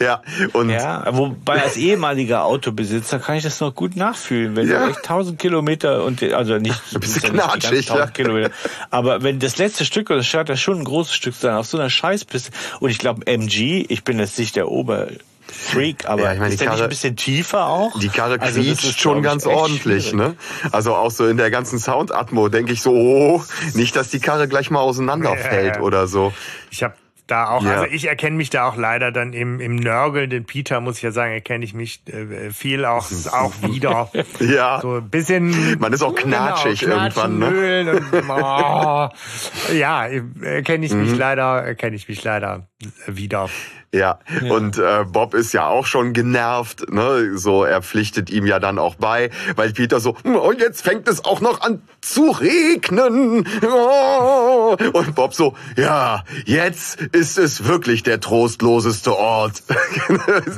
[0.00, 0.22] Ja,
[0.54, 4.84] und Ja, wobei als ehemaliger Autobesitzer kann ich das noch gut nachfühlen, wenn Ja.
[4.86, 8.06] du echt 1000 Kilometer und also nicht, Ein bisschen knatschig, 1000 ja.
[8.08, 8.50] Kilometer,
[8.90, 11.66] aber wenn das letzte Stück, das scheint ja schon ein großes Stück zu sein, auf
[11.66, 16.32] so einer Scheißpiste und ich glaube MG, ich bin jetzt nicht der Oberfreak, aber Ja,
[16.32, 17.98] ich meine, ist die der nicht Karre- ein bisschen tiefer auch?
[17.98, 20.14] Die Karre Also quietscht schon ganz ordentlich, schwierig.
[20.14, 20.36] ne?
[20.72, 23.42] Also auch so in der ganzen Soundatmo denke ich so, oh,
[23.74, 25.82] nicht, dass die Karre gleich mal auseinanderfällt Ja.
[25.82, 26.32] oder so.
[26.70, 26.94] Ich habe
[27.26, 27.72] da auch, Ja.
[27.72, 31.10] also ich erkenne mich da auch leider dann im, im nörgelnden Peter, muss ich ja
[31.10, 34.10] sagen, erkenne ich mich äh, viel auch, auch wieder.
[34.40, 34.80] Ja.
[34.80, 35.78] So ein bisschen.
[35.78, 37.90] Man ist auch knatschig genau, irgendwann, ne?
[37.90, 39.08] Und, oh,
[39.74, 40.06] ja,
[40.42, 41.02] erkenne ich Mhm.
[41.02, 42.66] mich leider, erkenne ich mich leider
[43.06, 43.48] wieder.
[43.96, 44.18] Ja,
[44.50, 47.36] und äh, Bob ist ja auch schon genervt, ne?
[47.38, 51.08] So, er pflichtet ihm ja dann auch bei, weil Peter so, "Hm, und jetzt fängt
[51.08, 53.46] es auch noch an zu regnen.
[53.68, 54.76] Oh.
[54.92, 59.62] Und Bob so, ja, jetzt ist es wirklich der trostloseste Ort.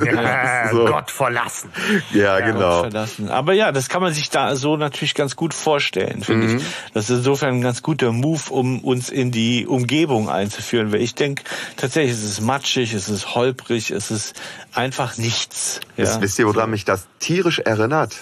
[0.05, 0.85] Ja, so.
[0.85, 1.69] Gott verlassen.
[2.13, 2.81] Ja, genau.
[2.81, 3.29] verlassen.
[3.29, 6.57] Aber ja, das kann man sich da so natürlich ganz gut vorstellen, finde Mhm.
[6.57, 6.63] ich.
[6.93, 10.91] Das ist insofern ein ganz guter Move, um uns in die Umgebung einzuführen.
[10.91, 11.43] Weil ich denke,
[11.77, 14.39] tatsächlich ist es matschig, es ist holprig, es ist
[14.73, 15.79] einfach nichts.
[15.97, 16.05] Ja.
[16.05, 18.15] Wisst- Wisst ihr, woran mich das tierisch erinnert?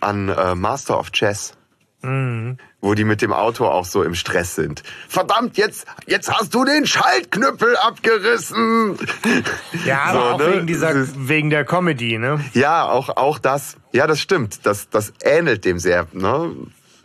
[0.00, 1.54] An äh, Master of Chess.
[2.80, 4.84] Wo die mit dem Auto auch so im Stress sind.
[5.08, 8.96] Verdammt, jetzt, jetzt hast du den Schaltknüppel abgerissen.
[9.84, 10.52] Ja, aber So, auch ne?
[10.54, 10.92] wegen dieser,
[11.28, 12.38] wegen der Comedy, ne?
[12.54, 13.76] Ja, auch, auch das.
[13.90, 14.64] Ja, das stimmt.
[14.64, 16.54] Das, das ähnelt dem sehr, ne?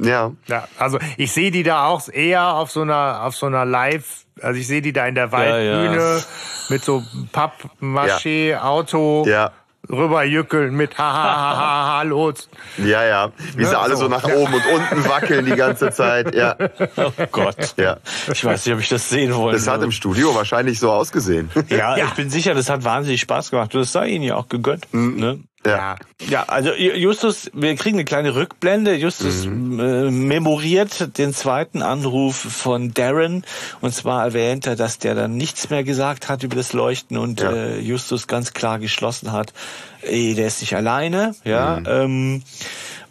[0.03, 0.31] Ja.
[0.47, 4.25] Ja, also ich sehe die da auch eher auf so einer auf so einer Live,
[4.41, 6.23] also ich sehe die da in der Waldbühne ja.
[6.69, 9.51] mit so Pappmaché Auto Ja.
[9.89, 12.49] rüberjückeln mit ha ha ha ha ha los.
[12.77, 13.31] Ja, ja.
[13.55, 14.07] Wie Ja, sie alle so.
[14.07, 16.33] nach oben und unten wackeln die ganze Zeit.
[16.33, 16.55] Ja.
[16.95, 17.73] Oh Gott.
[17.77, 17.97] Ja.
[18.31, 19.57] Ich weiß nicht, ob ich das sehen wollte.
[19.57, 21.51] Das hat im Studio wahrscheinlich so ausgesehen.
[21.69, 23.75] ja, ich bin sicher, das hat wahnsinnig Spaß gemacht.
[23.75, 24.87] Das sei ihnen ja auch gegönnt.
[24.93, 25.41] Ne?
[25.65, 25.95] Ja.
[26.30, 28.95] Ja, also Justus, wir kriegen eine kleine Rückblende.
[28.95, 29.80] Justus Mhm.
[29.80, 33.45] äh, memoriert den zweiten Anruf von Darren
[33.82, 37.41] und zwar erwähnt er, dass der dann nichts mehr gesagt hat über das Leuchten und
[37.41, 37.52] Ja.
[37.52, 39.54] äh, Justus ganz klar geschlossen hat,
[40.02, 41.80] ey, der ist nicht alleine, ja.
[41.80, 41.86] Mhm.
[41.88, 42.43] Ähm,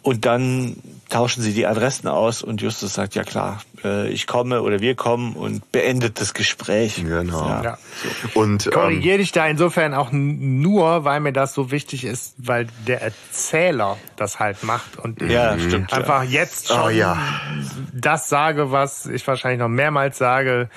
[0.03, 0.75] und dann
[1.13, 4.95] tauschen sie die Adressen aus und Justus sagt, ja klar, äh, ich komme oder wir
[4.95, 6.95] kommen und beendet das Gespräch.
[6.95, 7.47] Genau.
[7.47, 7.63] Ja.
[7.63, 7.77] Ja.
[8.33, 12.67] Und ähm, Korrigiere dich da insofern auch nur, weil mir das so wichtig ist, weil
[12.87, 15.91] der Erzähler das halt macht und ich Ja, stimmt.
[15.91, 15.97] ja.
[15.99, 17.17] einfach jetzt schon Oh ja.
[17.93, 20.69] das sage, was ich wahrscheinlich noch mehrmals sage.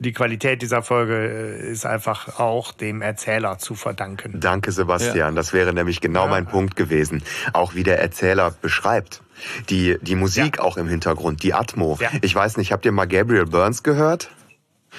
[0.00, 1.14] Die Qualität dieser Folge
[1.60, 4.38] äh, ist einfach auch dem Erzähler zu verdanken.
[4.38, 5.34] Danke, Sebastian.
[5.34, 6.30] Das wäre nämlich genau Ja.
[6.30, 7.22] mein Punkt gewesen.
[7.52, 9.22] Auch wie der Erzähler beschreibt.
[9.70, 11.98] Die, die Musik auch im Hintergrund, die Atmo.
[12.00, 12.10] Ja.
[12.22, 14.30] Ich weiß nicht, habt ihr mal Gabriel Burns gehört?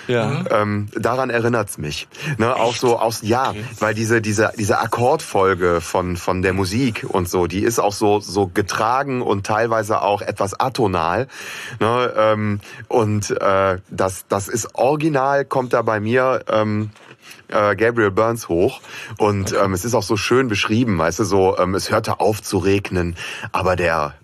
[0.10, 0.44] Ja.
[0.50, 2.08] Ähm, daran erinnert's mich.
[2.38, 7.30] Ne, auch so aus ja, weil diese diese diese Akkordfolge von von der Musik und
[7.30, 11.28] so, die ist auch so so getragen und teilweise auch etwas atonal.
[11.80, 16.90] Ne, ähm, und äh, das das ist original kommt da bei mir ähm,
[17.50, 18.82] äh, Gabriel Burns hoch
[19.18, 22.42] und ähm, es ist auch so schön beschrieben, weißt du, so ähm, es hörte auf
[22.42, 23.16] zu regnen,
[23.52, 24.16] aber der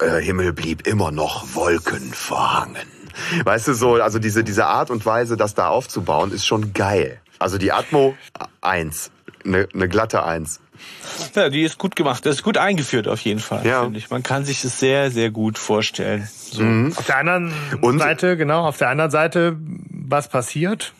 [0.00, 3.01] äh, Himmel blieb immer noch wolkenverhangen.
[3.44, 7.20] Weißt du, so, also diese, diese Art und Weise, das da aufzubauen, ist schon geil.
[7.38, 8.14] Also die Atmo,
[8.60, 9.10] eins.
[9.44, 10.60] Eine ne glatte Eins.
[11.34, 12.24] Ja, die ist gut gemacht.
[12.24, 13.82] Das ist gut eingeführt auf jeden Fall, Ja.
[13.82, 14.10] finde ich.
[14.10, 16.28] Man kann sich das sehr, sehr gut vorstellen.
[16.32, 16.62] So.
[16.96, 20.92] Auf der anderen Und- Seite, genau, auf der anderen Seite, was passiert?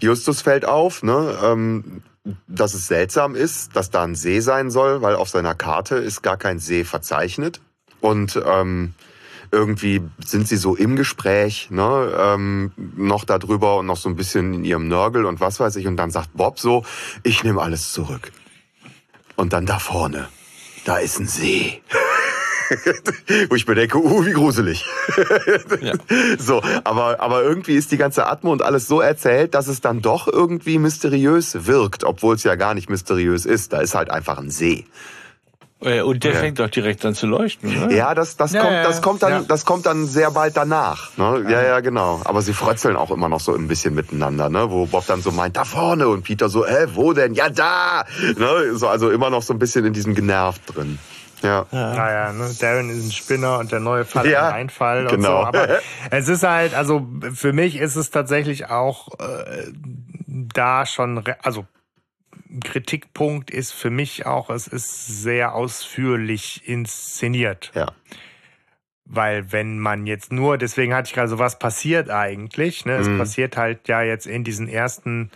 [0.00, 2.02] Justus fällt auf, ne, ähm,
[2.48, 6.22] dass es seltsam ist, dass da ein See sein soll, weil auf seiner Karte ist
[6.22, 7.60] gar kein See verzeichnet.
[8.00, 8.94] Und ähm,
[9.56, 14.52] irgendwie sind sie so im Gespräch, ne, ähm, noch darüber und noch so ein bisschen
[14.54, 15.86] in ihrem Nörgel und was weiß ich.
[15.86, 16.84] Und dann sagt Bob so,
[17.22, 18.32] ich nehme alles zurück.
[19.34, 20.28] Und dann da vorne,
[20.84, 21.82] da ist ein See.
[23.48, 24.86] Wo ich mir denke, uh, wie gruselig.
[25.80, 25.94] ja.
[26.38, 30.02] So, aber, aber irgendwie ist die ganze Atmo und alles so erzählt, dass es dann
[30.02, 33.72] doch irgendwie mysteriös wirkt, obwohl es ja gar nicht mysteriös ist.
[33.72, 34.84] Da ist halt einfach ein See.
[35.80, 36.38] Äh, und der ja.
[36.38, 37.94] fängt doch direkt an zu leuchten, oder?
[37.94, 39.40] Ja, das, das, ja, kommt, das, kommt dann, ja.
[39.46, 41.16] das kommt dann sehr bald danach.
[41.18, 41.44] Ne?
[41.50, 42.22] Ja, ja, genau.
[42.24, 44.70] Aber sie frötzeln auch immer noch so ein bisschen miteinander, ne?
[44.70, 47.34] wo Bob dann so meint, da vorne und Peter so, äh, wo denn?
[47.34, 48.04] Ja, da!
[48.36, 48.74] Ne?
[48.74, 50.98] So, also immer noch so ein bisschen in diesem Genervt drin.
[51.42, 51.66] Ja.
[51.70, 51.94] ja.
[51.94, 52.50] Naja, ne?
[52.58, 55.42] Darren ist ein Spinner und der neue Fall ja, ein Einfall und genau.
[55.42, 55.46] so.
[55.46, 55.68] Aber
[56.10, 59.72] es ist halt, also für mich ist es tatsächlich auch äh,
[60.26, 61.66] da schon, also
[62.62, 67.72] Kritikpunkt ist für mich auch, es ist sehr ausführlich inszeniert.
[67.74, 67.92] Ja.
[69.04, 72.84] Weil wenn man jetzt nur, deswegen hatte ich gerade so, was passiert eigentlich?
[72.84, 72.96] Ne?
[72.96, 73.18] Es mhm.
[73.18, 75.30] passiert halt ja jetzt in diesen ersten,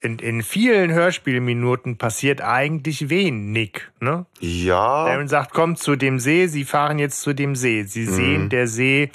[0.00, 3.80] in, in vielen Hörspielminuten passiert eigentlich wenig.
[4.00, 4.26] Ne?
[4.40, 5.06] Ja.
[5.06, 7.84] Darren sagt, kommt zu dem See, sie fahren jetzt zu dem See.
[7.84, 8.12] Sie mhm.
[8.12, 9.10] sehen, der See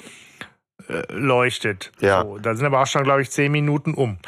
[0.88, 1.92] äh, leuchtet.
[2.00, 2.22] Ja.
[2.22, 4.18] So, da sind aber auch schon, glaube ich, zehn Minuten um.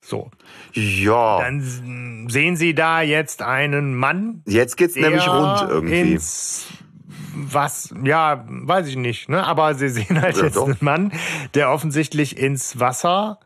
[0.00, 0.30] So.
[0.74, 1.40] Ja.
[1.40, 4.42] Dann sehen Sie da jetzt einen Mann.
[4.46, 6.12] Jetzt geht's nämlich rund irgendwie.
[6.12, 6.66] Ins
[7.32, 9.46] was, ja, weiß ich nicht, ne?
[9.46, 10.66] Aber Sie sehen halt ja, jetzt doch.
[10.66, 11.12] einen Mann,
[11.54, 13.38] der offensichtlich ins Wasser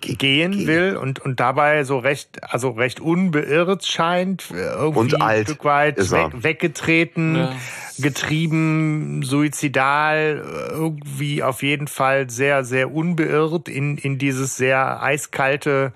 [0.00, 5.44] gehen will und, und dabei so recht, also recht unbeirrt scheint, irgendwie und alt ein
[5.46, 7.52] Stück weit weg, weggetreten, ja.
[7.98, 15.92] getrieben, suizidal, irgendwie auf jeden Fall sehr, sehr unbeirrt in, in dieses sehr eiskalte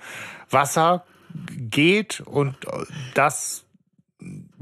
[0.51, 1.05] Wasser
[1.57, 2.57] geht und
[3.15, 3.65] das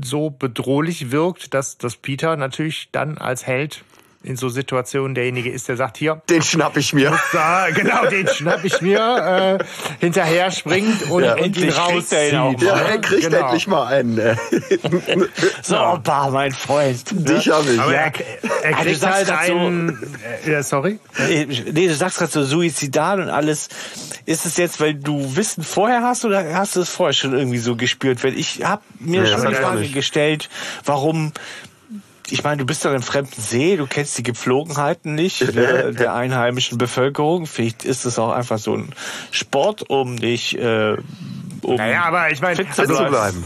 [0.01, 3.85] so bedrohlich wirkt, dass, dass Peter natürlich dann als Held
[4.29, 6.21] in so Situationen derjenige ist, der sagt, hier.
[6.29, 7.19] Den schnapp ich mir.
[7.33, 9.65] Da, genau, den schnapp ich mir, äh,
[10.01, 12.33] hinterher springt und, ja, und ihn rauszieht.
[12.33, 13.39] Er ja, er kriegt genau.
[13.39, 14.19] endlich mal einen.
[14.19, 14.37] Äh.
[15.63, 17.03] so, Opa, mein Freund.
[17.11, 17.81] Dich hab ich.
[17.81, 18.01] Aber ja.
[18.01, 18.13] er,
[18.63, 19.99] er ah, kriegt halt einen,
[20.45, 20.99] so, äh, sorry?
[21.19, 23.69] Nee, du sagst gerade so suizidal und alles.
[24.27, 27.59] Ist es jetzt, weil du Wissen vorher hast oder hast du es vorher schon irgendwie
[27.59, 28.23] so gespürt?
[28.23, 30.51] Weil ich habe mir ja, schon die Frage gestellt,
[30.85, 31.33] warum
[32.31, 36.15] ich meine, du bist doch im fremden See, du kennst die Gepflogenheiten nicht äh, der
[36.15, 37.47] einheimischen Bevölkerung.
[37.47, 38.93] Vielleicht ist es auch einfach so ein
[39.31, 40.97] Sport, um dich äh,
[41.63, 43.45] um naja, aber ich meine, fit zu, also, bleiben.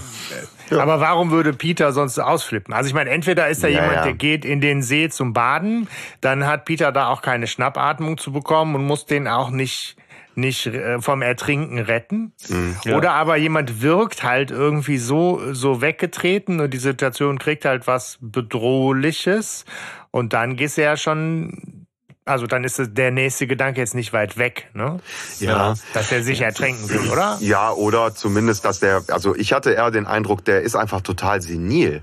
[0.71, 0.81] Ja.
[0.81, 2.73] Aber warum würde Peter sonst ausflippen?
[2.73, 4.03] Also ich meine, entweder ist da ja, jemand, ja.
[4.05, 5.89] der geht in den See zum Baden,
[6.21, 9.97] dann hat Peter da auch keine Schnappatmung zu bekommen und muss den auch nicht
[10.35, 12.33] nicht äh, vom Ertrinken retten.
[12.49, 12.97] Mhm, ja.
[12.97, 18.19] Oder aber jemand wirkt halt irgendwie so, so weggetreten und die Situation kriegt halt was
[18.21, 19.65] Bedrohliches.
[20.11, 21.87] Und dann gehst du ja schon,
[22.25, 25.01] also dann ist der nächste Gedanke jetzt nicht weit weg, ne?
[25.39, 25.75] Ja.
[25.95, 27.39] Dass er sich ertränken will, oder?
[27.41, 31.43] Ja, oder zumindest, dass der, also ich hatte eher den Eindruck, der ist einfach total
[31.43, 32.03] senil.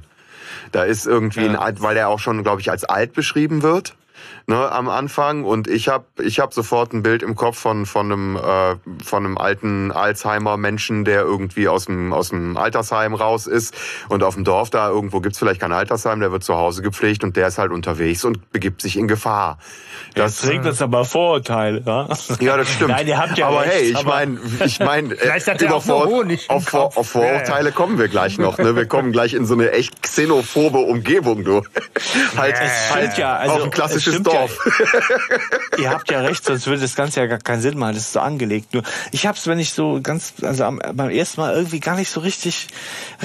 [0.72, 1.60] Da ist irgendwie ja.
[1.60, 3.96] ein, weil er auch schon, glaube ich, als alt beschrieben wird
[4.50, 8.12] ne, am Anfang und ich habe ich hab sofort ein Bild im Kopf von von
[8.12, 13.48] einem äh, von einem alten Alzheimer Menschen, der irgendwie aus dem aus dem Altersheim raus
[13.48, 13.76] ist
[14.10, 17.24] und auf dem Dorf da irgendwo gibt's vielleicht kein Altersheim, der wird zu Hause gepflegt
[17.24, 19.60] und der ist halt unterwegs und begibt sich in Gefahr.
[20.16, 22.08] Das trägt das aber Vorurteile, ja?
[22.40, 22.90] Ja, das stimmt.
[22.92, 26.08] Nein, ihr habt ja aber recht, hey, ich meine, ich meine, äh, über Vor
[26.48, 28.58] auf, auf, auf Vorurteile kommen wir gleich noch.
[28.58, 28.76] Ne?
[28.76, 31.62] Wir kommen gleich in so eine echt xenophobe Umgebung, du.
[32.38, 34.39] halt, ja, halt ja, also, auf ein klassisches Dorf.
[34.48, 37.94] Ja, ihr habt ja recht, sonst würde das Ganze ja gar keinen Sinn machen.
[37.94, 38.74] Das ist so angelegt.
[38.74, 41.96] Nur ich habe es, wenn ich so ganz, also am, beim ersten Mal irgendwie gar
[41.96, 42.68] nicht so richtig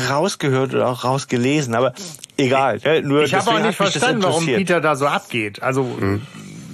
[0.08, 1.74] rausgehört oder auch rausgelesen.
[1.74, 1.92] Aber
[2.36, 2.78] egal.
[2.82, 5.62] Ich, nur ich habe auch nicht verstanden, warum Peter da so abgeht.
[5.62, 6.22] Also hm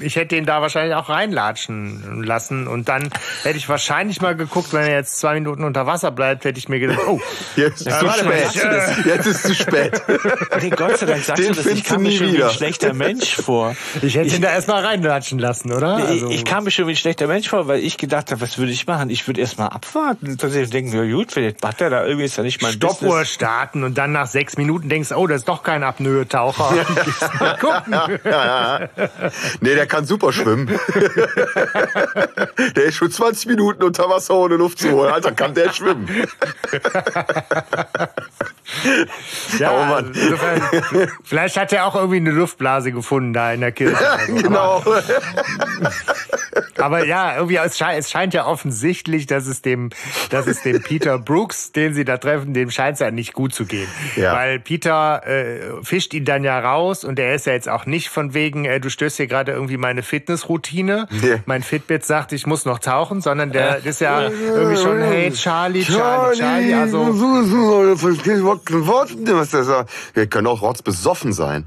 [0.01, 2.67] ich hätte ihn da wahrscheinlich auch reinlatschen lassen.
[2.67, 3.11] Und dann
[3.43, 6.69] hätte ich wahrscheinlich mal geguckt, wenn er jetzt zwei Minuten unter Wasser bleibt, hätte ich
[6.69, 7.21] mir gedacht, oh,
[7.57, 8.57] jetzt ist zu spät.
[8.65, 10.03] Äh, jetzt ist zu spät.
[10.61, 11.67] Nee, Gott sei Dank sagst Den du das.
[11.67, 13.75] Ich kam mir schon wie ein schlechter Mensch vor.
[14.03, 15.97] Ich hätte ich, ihn da erstmal reinlatschen lassen, oder?
[15.97, 16.29] Also.
[16.29, 18.73] Ich, kam mir schon wie ein schlechter Mensch vor, weil ich gedacht habe, was würde
[18.73, 19.11] ich machen?
[19.11, 20.37] Ich würde erstmal abwarten.
[20.37, 23.33] Tatsächlich denken, ja gut, vielleicht macht er da irgendwie ist ja nicht mein Stoppuhr Business.
[23.33, 26.71] starten und dann nach sechs Minuten denkst, oh, das ist doch kein Apnoe-Taucher.
[27.41, 27.57] Ja.
[27.57, 28.21] gucken.
[28.25, 28.89] Ja, ja.
[29.61, 30.67] Nee, der kann super schwimmen.
[32.77, 35.13] der ist schon 20 Minuten unter Wasser ohne Luft zu holen.
[35.13, 36.09] Alter, kann der schwimmen.
[39.59, 40.13] ja, oh Mann.
[40.15, 40.63] Insofern,
[41.25, 43.99] vielleicht hat er auch irgendwie eine Luftblase gefunden da in der Kirche.
[44.41, 44.83] Genau.
[46.81, 49.91] Aber ja, irgendwie, es scheint, es scheint ja offensichtlich, dass es dem,
[50.31, 53.55] dass es dem Peter Brooks, den sie da treffen, dem scheint es ja nicht gut
[53.55, 53.89] zu gehen.
[54.17, 54.35] Ja.
[54.35, 58.09] Weil Peter äh, fischt ihn dann ja raus und er ist ja jetzt auch nicht
[58.09, 61.09] von wegen, äh, du stößt hier gerade irgendwie meine Fitnessroutine.
[61.11, 61.43] Nee.
[61.47, 65.83] Mein Fitbit sagt, ich muss noch tauchen, sondern der ist ja irgendwie schon, hey, Charlie,
[65.83, 67.05] Charlie, Charlie, also.
[68.25, 69.91] kein Wort, was der sagt.
[70.15, 71.67] Wir können auch rotzbesoffen sein.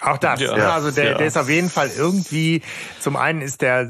[0.00, 0.40] Auch das.
[0.40, 0.56] Ja.
[0.56, 0.72] Ja.
[0.74, 1.18] Also der, Ja.
[1.18, 2.62] der ist auf jeden Fall irgendwie,
[3.00, 3.88] zum einen ist der äh,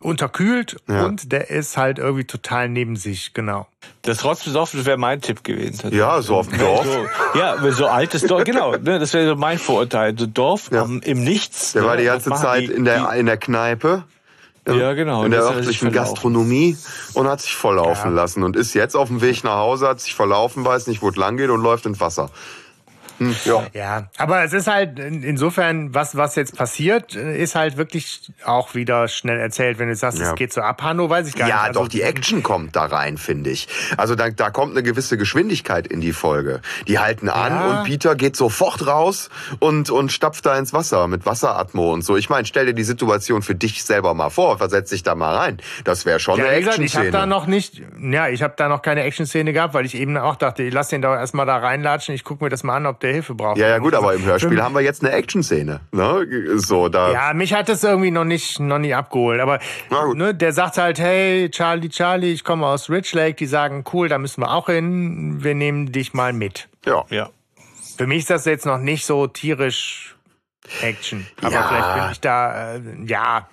[0.00, 1.04] unterkühlt Ja.
[1.06, 3.66] und der ist halt irgendwie total neben sich, genau.
[4.02, 5.92] Das Rotzbesoffen wäre mein Tipp gewesen.
[5.94, 6.84] Ja, so auf dem Dorf.
[6.86, 8.72] So, ja, so altes Dorf, genau.
[8.72, 10.14] Ne, das wäre so mein Vorurteil.
[10.18, 10.82] So Dorf Ja.
[10.82, 11.72] am- im Nichts.
[11.72, 14.04] Der ne, war die was ganze Zeit die- in der, in der Kneipe.
[14.66, 15.24] Die, ja, genau.
[15.24, 15.92] In der er örtlichen.
[15.92, 16.76] Gastronomie
[17.14, 18.16] und hat sich volllaufen Ja.
[18.22, 21.08] lassen und ist jetzt auf dem Weg nach Hause, hat sich verlaufen, weiß nicht, wo
[21.08, 22.30] es lang geht und läuft ins Wasser.
[23.18, 23.66] Hm, ja.
[23.72, 28.32] Ja, aber es ist halt in- insofern, was, was jetzt passiert, äh, ist halt wirklich
[28.44, 29.78] auch wieder schnell erzählt.
[29.78, 30.30] Wenn du sagst, Ja.
[30.30, 31.54] es geht so ab, Hanno, weiß ich gar nicht.
[31.54, 33.68] Ja, Also, doch, die Action kommt da rein, finde ich.
[33.96, 36.60] Also da, da kommt eine gewisse Geschwindigkeit in die Folge.
[36.86, 37.78] Die halten an Ja.
[37.80, 42.16] und Peter geht sofort raus und, und stapft da ins Wasser mit Wasseratmo und so.
[42.16, 45.34] Ich meine, stell dir die Situation für dich selber mal vor, versetz dich da mal
[45.36, 45.58] rein.
[45.84, 47.10] Das wäre schon Ja, eine gesagt, ich habe Action-Szene.
[47.10, 50.36] da noch nicht, ja, ich habe da noch keine Action-Szene gehabt, weil ich eben auch
[50.36, 53.00] dachte, ich lass den doch erstmal da reinlatschen, ich gucke mir das mal an, ob
[53.00, 53.58] der Hilfe braucht.
[53.58, 55.80] ja, ja, gut, aber im Hörspiel haben wir jetzt eine Action-Szene.
[55.92, 56.26] Ne?
[56.56, 57.12] So, da.
[57.12, 59.40] Ja, mich hat das irgendwie noch nicht, noch nie abgeholt.
[59.40, 59.58] Aber
[60.14, 63.34] ne, der sagt halt, hey, Charlie, Charlie, ich komme aus Rich Lake.
[63.34, 65.42] Die sagen, cool, da müssen wir auch hin.
[65.42, 66.68] Wir nehmen dich mal mit.
[66.86, 67.04] ja.
[67.10, 67.30] Ja.
[67.96, 70.16] Für mich ist das jetzt noch nicht so tierisch
[70.82, 71.26] Action.
[71.42, 71.62] Aber Ja.
[71.68, 73.48] vielleicht bin ich da, äh, ja.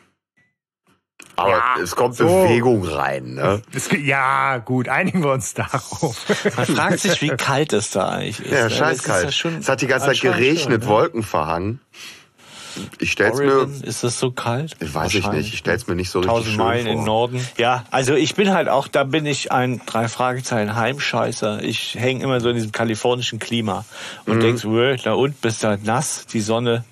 [1.38, 2.26] Aber Ja, es kommt so.
[2.26, 3.34] Bewegung rein.
[3.36, 3.62] Ne?
[3.74, 6.18] Es, ja, gut, einigen wir uns darauf.
[6.56, 8.52] Man fragt sich, wie kalt es da eigentlich ist.
[8.52, 8.70] Ja, ne?
[8.70, 9.26] Scheißkalt.
[9.26, 10.86] ja schon- es hat die ganze Zeit geregnet, schon, ne?
[10.88, 11.80] Wolken verhangen.
[13.00, 14.76] Ich stell's mir, Oregon, ist das so kalt?
[14.82, 16.94] ich weiß ich nicht, ich stell's mir nicht so richtig 1000 schön Meilen vor.
[16.96, 17.48] im Norden.
[17.58, 21.64] Ja, also ich bin halt auch, da bin ich ein drei Fragezeichen Heimscheißer.
[21.64, 23.86] Ich hänge immer so in diesem kalifornischen Klima
[24.26, 24.34] Mhm.
[24.34, 26.84] und denkst, "Wö, da unten bist du halt nass, die Sonne.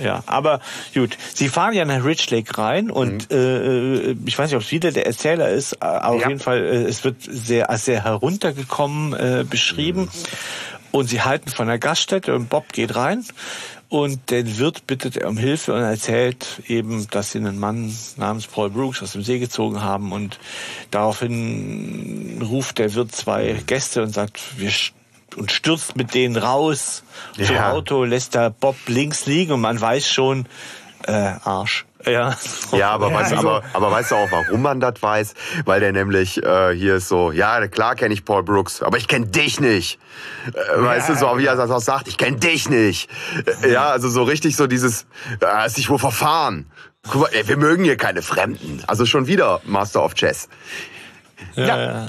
[0.00, 0.60] Ja, aber
[0.94, 1.16] gut.
[1.34, 3.36] Sie fahren ja nach Rich Lake rein und Mhm.
[3.36, 5.82] äh, ich weiß nicht, ob es wieder der Erzähler ist.
[5.82, 6.28] Auf Ja.
[6.28, 10.08] jeden Fall, äh, es wird sehr sehr heruntergekommen äh, beschrieben.
[10.92, 13.24] Und sie halten von der Gaststätte und Bob geht rein
[13.88, 18.46] und den Wirt bittet er um Hilfe und erzählt eben, dass sie einen Mann namens
[18.46, 20.38] Paul Brooks aus dem See gezogen haben und
[20.90, 24.70] daraufhin ruft der Wirt zwei Gäste und sagt, wir
[25.36, 27.02] und stürzt mit denen raus
[27.34, 27.72] zum Ja.
[27.72, 30.46] Auto, lässt da Bob links liegen und man weiß schon,
[31.06, 31.84] äh, Arsch.
[32.04, 32.36] Ja.
[32.72, 35.34] Ja, aber, weißt, du, also- aber, aber weißt du auch, warum man das weiß?
[35.64, 39.06] Weil der nämlich äh, hier ist so, ja, klar kenne ich Paul Brooks, aber ich
[39.06, 40.00] kenne dich nicht.
[40.52, 43.08] Äh, weißt du, so wie er das auch sagt, ich kenne dich nicht.
[43.62, 45.06] Äh, ja, also so richtig so dieses,
[45.38, 46.66] da hast dich wohl verfahren.
[47.08, 48.82] Guck mal, ey, wir mögen hier keine Fremden.
[48.88, 50.48] Also schon wieder Master of Chess.
[51.56, 52.08] Ja.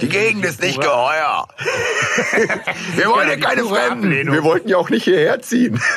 [0.00, 1.46] Die Gegend ist nicht geheuer.
[2.96, 4.32] Wir wollen hier die keine Fremden.
[4.32, 5.80] Wir wollten ja auch nicht hierher ziehen.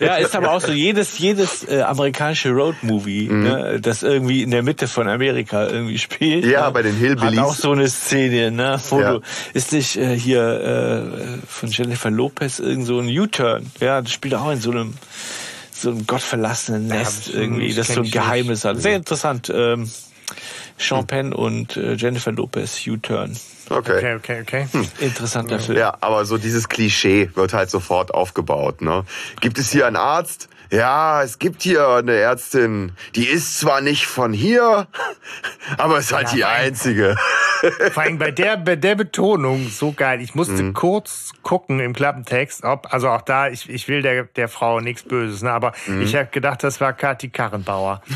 [0.00, 4.62] Ja, ist aber auch so jedes jedes äh, amerikanische Roadmovie, ne, das irgendwie in der
[4.62, 6.44] Mitte von Amerika irgendwie spielt.
[6.44, 6.50] Mhm.
[6.50, 7.38] Ja, ne, bei den Hillbillies.
[7.38, 9.12] Hat auch so eine Szene, ne, wo Ja.
[9.14, 9.20] du
[9.54, 13.70] ist nicht äh, hier äh, von Jennifer Lopez irgend so ein U-Turn.
[13.80, 14.94] Ja, das spielt auch in so einem
[15.72, 18.80] so einem gottverlassenen Nest ich- irgendwie, das so ein Geheimnis hat.
[18.80, 19.50] Sehr interessant.
[19.54, 19.90] Ähm,
[20.78, 23.36] Sean Penn und äh, Jennifer Lopez U-Turn.
[23.70, 24.68] Okay, okay, okay.
[25.00, 25.76] Interessanter Film.
[25.78, 28.80] Ja, aber so dieses Klischee wird halt sofort aufgebaut.
[28.80, 29.04] Ne?
[29.40, 30.48] Gibt es hier einen Arzt?
[30.70, 32.92] Ja, es gibt hier eine Ärztin.
[33.14, 34.86] Die ist zwar nicht von hier,
[35.78, 37.16] aber ist halt die einzige.
[37.92, 40.20] Vor allem bei der, bei der Betonung so geil.
[40.20, 40.74] Ich musste Mhm.
[40.74, 45.02] kurz gucken im Klappentext, ob, also auch da, ich, ich will der, der Frau nichts
[45.02, 46.02] Böses, ne, aber Mhm.
[46.02, 48.02] ich habe gedacht, das war Kathi Karrenbauer.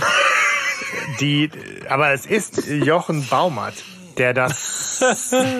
[1.20, 1.50] Die,
[1.88, 3.74] aber es ist Jochen Baumert,
[4.18, 4.98] der das,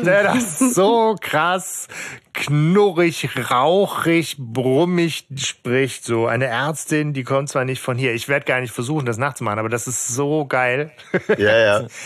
[0.05, 1.89] der das so krass
[2.35, 6.05] knurrig, rauchig, brummig spricht.
[6.05, 8.15] So eine Ärztin, die kommt zwar nicht von hier.
[8.15, 10.93] Ich werde gar nicht versuchen, das nachzumachen, aber das ist so geil.
[11.39, 11.87] Ja, ja.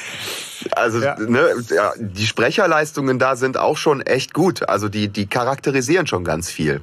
[0.71, 1.17] Also Ja.
[1.21, 4.69] Ne, ja, die Sprecherleistungen da sind auch schon echt gut.
[4.69, 6.81] Also die, die charakterisieren schon ganz viel.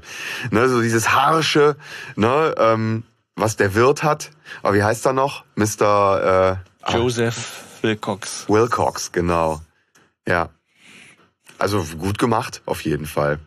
[0.51, 1.75] Ne, so dieses harsche,
[2.15, 3.03] ne, ähm,
[3.35, 4.31] was der Wirt hat.
[4.61, 5.43] Aber wie heißt er noch?
[5.55, 6.59] Mr.
[6.87, 8.45] Äh, Joseph Wilcox.
[8.47, 9.61] Wilcox, genau.
[10.27, 10.49] Ja.
[11.59, 13.39] Also gut gemacht, auf jeden Fall.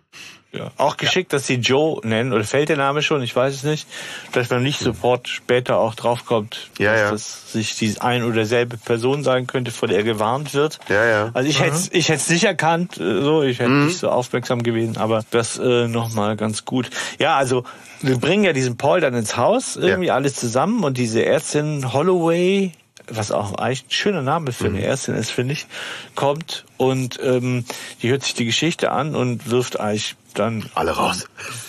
[0.56, 0.70] Ja.
[0.76, 3.86] Auch geschickt, dass sie Joe nennen, oder fällt der Name schon, ich weiß es nicht,
[4.32, 7.10] dass man nicht sofort später auch draufkommt, Ja, dass ja.
[7.10, 10.78] das sich die ein oder selbe Person sein könnte, vor der gewarnt wird.
[10.88, 11.30] Ja, ja.
[11.34, 13.86] Also ich hätte ich hätte es nicht erkannt, äh, so, ich hätte Mhm.
[13.86, 16.90] nicht so aufmerksam gewesen, aber das äh, nochmal ganz gut.
[17.18, 17.64] Ja, also
[18.02, 22.72] wir bringen ja diesen Paul dann ins Haus, irgendwie alles zusammen und diese Ärztin Holloway,
[23.08, 24.76] was auch eigentlich ein schöner Name für Mhm.
[24.76, 25.66] eine Ärztin ist, finde ich,
[26.14, 27.64] kommt und ähm,
[28.02, 31.26] die hört sich die Geschichte an und wirft eigentlich dann Alle raus.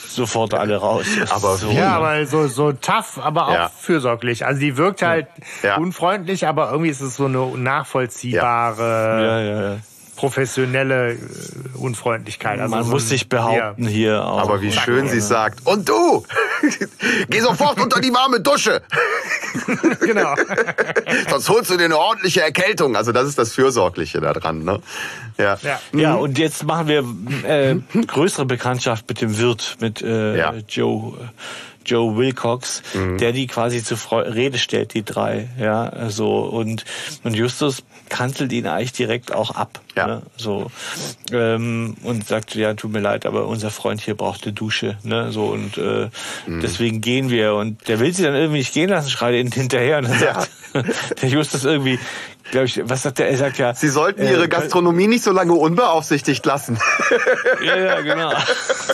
[0.07, 1.05] sofort alle raus.
[1.30, 1.70] Aber so?
[1.72, 3.70] Ja, aber so, so tough, aber auch Ja.
[3.70, 4.45] fürsorglich.
[4.45, 5.28] Also die wirkt halt
[5.63, 5.78] Ja.
[5.78, 9.78] unfreundlich, aber irgendwie ist es so eine nachvollziehbare, ja, ja, ja.
[10.18, 11.18] Professionelle äh,
[11.76, 12.59] Unfreundlichkeit.
[12.59, 14.41] Also Man so muss sich behaupten hier auch.
[14.41, 15.65] Aber wie schön sie es sagt.
[15.65, 16.26] Und du!
[17.30, 18.82] Geh sofort unter die warme Dusche!
[19.68, 20.36] Ja, genau.
[21.30, 22.95] Sonst holst du dir eine ordentliche Erkältung.
[22.97, 24.82] Also das ist das Fürsorgliche da dran, ne?
[25.38, 25.57] Ja.
[25.61, 25.80] Ja.
[25.93, 27.05] Ja, und jetzt machen wir
[27.49, 30.53] äh, größere Bekanntschaft mit dem Wirt, mit äh, Ja.
[30.68, 31.13] Joe.
[31.88, 32.83] Joe Wilcox,
[33.19, 36.39] der die quasi zur Rede stellt, die drei, ja, so.
[36.41, 36.85] Und
[37.23, 40.07] und Justus kanzelt ihn eigentlich direkt auch ab, Ja.
[40.07, 40.69] ne, so.
[41.31, 45.31] Ähm, und sagt ja, tut mir leid, aber unser Freund hier braucht eine Dusche, ne,
[45.31, 45.45] so.
[45.47, 46.09] Und äh,
[46.47, 47.55] deswegen gehen wir.
[47.55, 50.49] Und der will sie dann irgendwie nicht gehen lassen, schreit ihn hinterher und dann sagt
[51.21, 51.99] der Justus irgendwie,
[52.51, 53.29] glaube ich, was sagt der?
[53.29, 56.79] Er sagt ja, Sie sollten äh, Ihre Gastronomie nicht so lange unbeaufsichtigt lassen.
[57.63, 58.31] Ja, ja, genau.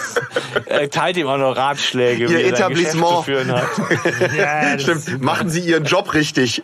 [0.65, 3.25] er teilt ihm auch noch Ratschläge, Ihr wie er sein Geschäft zu Etablissement.
[3.25, 4.33] führen hat.
[4.37, 5.21] Ja, Stimmt.
[5.21, 6.61] Machen Sie Ihren Job richtig.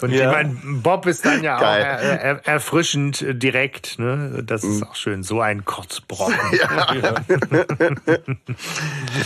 [0.00, 0.26] Und Ja.
[0.30, 1.82] ich meine, Bob ist dann ja auch Geil.
[1.82, 3.98] er, er, erfrischend äh, direkt.
[3.98, 4.42] Ne?
[4.44, 4.72] Das Mhm.
[4.72, 5.22] ist auch schön.
[5.22, 6.34] So ein Kotzbrocken.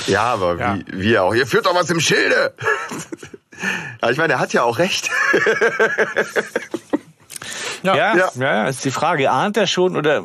[0.07, 0.77] Ja, aber Ja.
[0.77, 1.35] Wie, wie auch.
[1.35, 2.55] Ihr führt doch was im Schilde.
[4.03, 5.11] Ja, ich meine, er hat ja auch recht.
[7.83, 8.31] Ja, ja, Ja.
[8.37, 9.31] ja, ist die Frage.
[9.31, 10.25] Ahnt er schon oder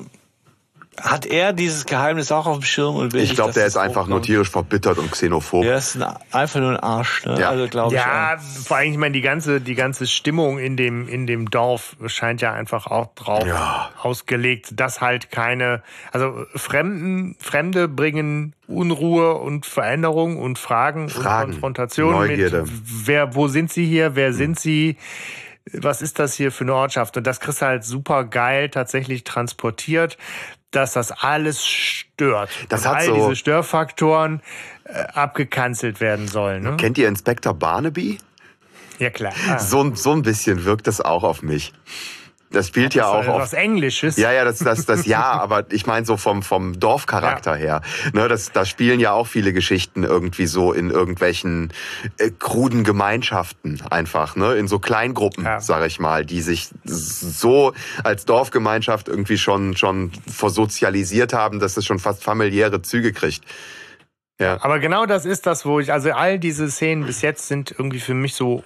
[0.98, 2.96] hat er dieses Geheimnis auch auf dem Schirm?
[2.96, 5.64] Und will Ich glaube, der ist einfach nur tierisch verbittert und xenophob.
[5.64, 7.40] Der ist ein, einfach nur ein Arsch, ne?
[7.40, 7.50] Ja.
[7.50, 8.02] Also glaube ich.
[8.02, 8.66] Ja, auch.
[8.66, 12.42] vor allem, ich meine, die ganze, die ganze Stimmung in dem, in dem Dorf scheint
[12.42, 13.92] ja einfach auch drauf Ja.
[14.02, 21.52] ausgelegt, dass halt keine, also Fremden, Fremde bringen Unruhe und Veränderung und Fragen, Fragen, und
[21.52, 22.64] Konfrontation Neugierde.
[22.64, 22.72] mit,
[23.08, 24.98] wer, wo sind sie hier, wer sind sie,
[25.72, 27.18] was ist das hier für eine Ortschaft?
[27.18, 30.18] Und das kriegst du halt super geil tatsächlich transportiert,
[30.72, 32.50] dass das alles stört.
[32.70, 34.42] Das und hat all so- diese Störfaktoren
[34.86, 36.64] äh, abgekanzelt werden sollen.
[36.64, 36.78] Ne?
[36.78, 38.18] Kennt ihr Inspektor Barnaby?
[39.00, 39.34] Ja, klar.
[39.50, 39.60] Ah.
[39.60, 41.74] So, so ein bisschen wirkt das auch auf mich.
[42.52, 44.18] Das spielt ja auch Also auf was Englisches.
[44.18, 47.82] Ja, ja, das, das, das ja, aber ich meine so vom, vom Dorfcharakter her.
[48.14, 51.72] Ne, das, da spielen ja auch viele Geschichten irgendwie so in irgendwelchen
[52.18, 54.56] äh, kruden Gemeinschaften einfach, ne?
[54.56, 55.60] In so Kleingruppen, Ja.
[55.60, 57.74] sag ich mal, die sich so
[58.04, 63.44] als Dorfgemeinschaft irgendwie schon, schon versozialisiert haben, dass es schon fast familiäre Züge kriegt.
[64.40, 64.58] Ja.
[64.62, 68.00] Aber genau das ist das, wo ich, also all diese Szenen bis jetzt sind irgendwie
[68.00, 68.64] für mich so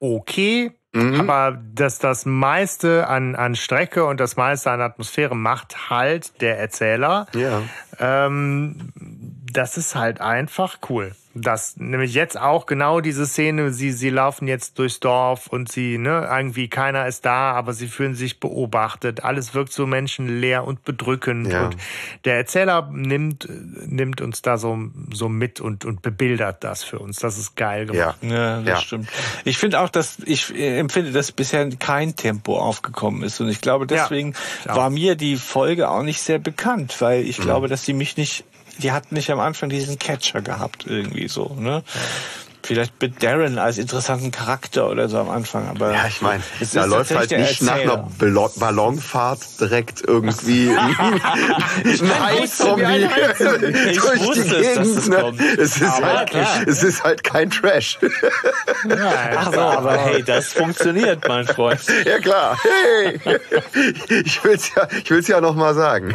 [0.00, 1.20] okay, Mhm.
[1.20, 6.58] aber dass das meiste an, an Strecke und das meiste an Atmosphäre macht halt der
[6.58, 7.26] Erzähler.
[7.34, 7.62] Ja.
[7.98, 8.92] Ähm,
[9.52, 11.12] das ist halt einfach cool.
[11.34, 15.96] Das nämlich jetzt auch genau diese Szene, sie, sie laufen jetzt durchs Dorf und sie,
[15.96, 19.24] ne, irgendwie keiner ist da, aber sie fühlen sich beobachtet.
[19.24, 21.50] Alles wirkt so menschenleer und bedrückend.
[21.50, 21.64] Ja.
[21.68, 21.76] Und
[22.26, 23.48] der Erzähler nimmt,
[23.86, 24.78] nimmt uns da so,
[25.10, 27.16] so mit und, und bebildert das für uns.
[27.16, 28.18] Das ist geil gemacht.
[28.20, 28.28] Ja.
[28.28, 28.76] Ja, das Ja.
[28.76, 29.08] stimmt.
[29.46, 33.62] Ich finde auch, dass ich äh, empfinde, dass bisher kein Tempo aufgekommen ist und ich
[33.62, 34.34] glaube deswegen
[34.66, 37.30] war mir die Folge auch nicht sehr bekannt, weil Mhm.
[37.30, 38.44] ich glaube, dass die mich nicht,
[38.78, 41.82] die hat nicht am Anfang diesen Catcher gehabt irgendwie so, ne?
[42.72, 46.70] Vielleicht mit Darren als interessanten Charakter oder so am Anfang, aber Ja, ich meine, es
[46.70, 51.20] da ist läuft halt nicht nach einer Ballonfahrt direkt irgendwie ein.
[51.84, 52.00] Ich
[54.00, 54.96] durch die wusste es, dass Gegend.
[54.96, 55.16] das ne?
[55.16, 55.40] kommt.
[55.40, 56.62] Es ist, Aber halt, klar.
[56.66, 57.98] es ist halt kein Trash.
[59.36, 61.80] Ach so, aber hey, das funktioniert, mein Freund.
[62.06, 62.58] ja klar.
[62.62, 63.20] Hey.
[64.24, 66.14] Ich will's ja, ich will's ja noch mal sagen.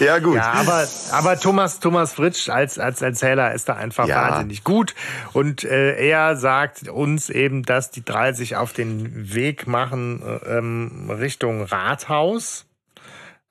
[0.00, 0.36] ja gut.
[0.36, 4.35] Ja, aber, aber Thomas, Thomas Fritsch als, als Erzähler ist da einfach Ja.
[4.36, 4.94] Wahnsinnig gut.
[5.32, 10.58] Und äh, er sagt uns eben, dass die drei sich auf den Weg machen äh,
[10.58, 12.66] ähm, Richtung Rathaus.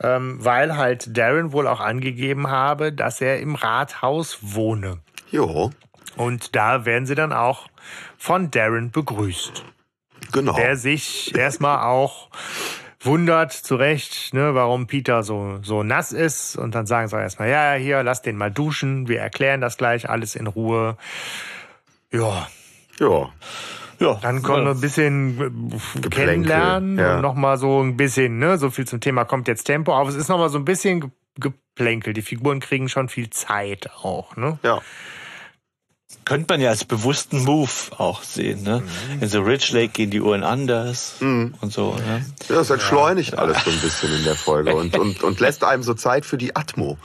[0.02, 4.98] Ähm, weil halt Darren wohl auch angegeben habe, dass er im Rathaus wohne.
[5.32, 5.72] Jo,
[6.18, 7.70] Und da werden sie dann auch
[8.18, 9.64] von Darren begrüßt
[10.32, 10.54] genau.
[10.54, 12.30] der sich erstmal auch
[13.06, 16.56] wundert, zu Recht, ne, warum Peter so, so nass ist.
[16.58, 19.08] Und dann sagen sie erstmal, ja, hier, lass den mal duschen.
[19.08, 20.98] Wir erklären das gleich alles in Ruhe.
[22.12, 22.48] Ja,
[23.00, 23.30] Ja.
[23.98, 27.16] Ja, Dann kommt noch ein bisschen äh, Geplänkel, kennenlernen ja.
[27.16, 30.10] und nochmal so ein bisschen, ne, so viel zum Thema kommt jetzt Tempo auf.
[30.10, 32.14] Es ist nochmal so ein bisschen Ge- Geplänkel.
[32.14, 34.60] Die Figuren kriegen schon viel Zeit auch, ne?
[34.64, 34.82] Ja.
[36.24, 38.64] Könnte man ja als bewussten Move auch sehen.
[38.64, 38.82] Ne?
[38.82, 39.22] Mhm.
[39.24, 41.16] In The Rich Lake gehen die Uhren anders
[41.62, 41.96] und so.
[41.96, 42.26] Ne?
[42.50, 45.84] Ja, es entschleunigt alles so ein bisschen in der Folge und, und, und lässt einem
[45.84, 46.98] so Zeit für die Atmo,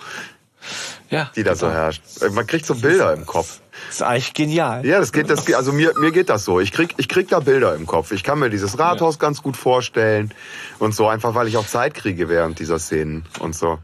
[1.10, 2.02] Ja, die da so herrscht.
[2.30, 3.60] Man kriegt so Bilder im Kopf.
[3.88, 4.86] ist eigentlich genial.
[4.86, 6.60] Ja, das geht, das geht, also mir, mir geht das so.
[6.60, 8.12] Ich krieg, ich krieg da Bilder im Kopf.
[8.12, 10.32] Ich kann mir dieses Rathaus ganz gut vorstellen
[10.78, 13.78] und so, einfach weil ich auch Zeit kriege während dieser Szenen und so.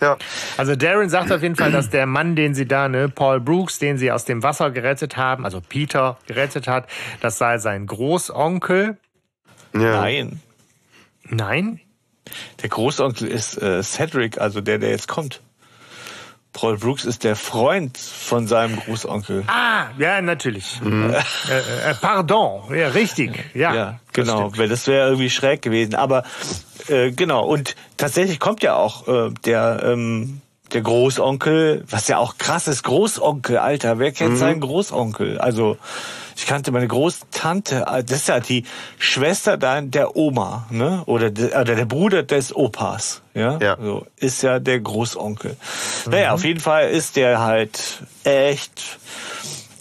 [0.00, 0.16] Ja.
[0.56, 3.78] Also Darren sagt auf jeden Fall, dass der Mann, den sie da, ne, Paul Brooks,
[3.78, 6.88] den sie aus dem Wasser gerettet haben, also Peter gerettet hat,
[7.20, 8.96] das sei sein Großonkel.
[9.72, 10.00] ja.
[10.00, 10.40] Nein,
[11.28, 11.80] Nein?
[12.62, 15.42] der Großonkel ist äh, Cedric, also der, der jetzt kommt.
[16.56, 19.44] Paul Brooks ist der Freund von seinem Großonkel.
[19.46, 20.80] Ah, ja, natürlich.
[20.82, 23.44] Äh, äh, pardon, ja, richtig.
[23.52, 24.58] Ja, Ja, das genau, stimmt.
[24.58, 25.94] weil das wäre irgendwie schräg gewesen.
[25.94, 26.22] Aber
[26.88, 30.40] äh, genau, und tatsächlich kommt ja auch äh, der, ähm,
[30.72, 35.38] der Großonkel, was ja auch krass ist, Großonkel, Alter, wer kennt seinen Großonkel?
[35.38, 35.76] Also
[36.36, 38.64] ich kannte meine Großtante, äh, das ist ja die
[38.98, 41.02] Schwester dann der Oma, ne?
[41.06, 43.58] Oder der, oder der Bruder des Opas, ja?
[43.58, 43.76] Ja.
[43.80, 45.56] So, ist ja der Großonkel.
[46.10, 48.98] Naja, auf jeden Fall ist der halt echt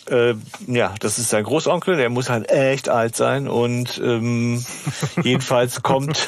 [0.10, 0.36] äh,
[0.68, 4.64] ja, das ist sein Großonkel, der muss halt echt alt sein und ähm,
[5.24, 6.28] jedenfalls kommt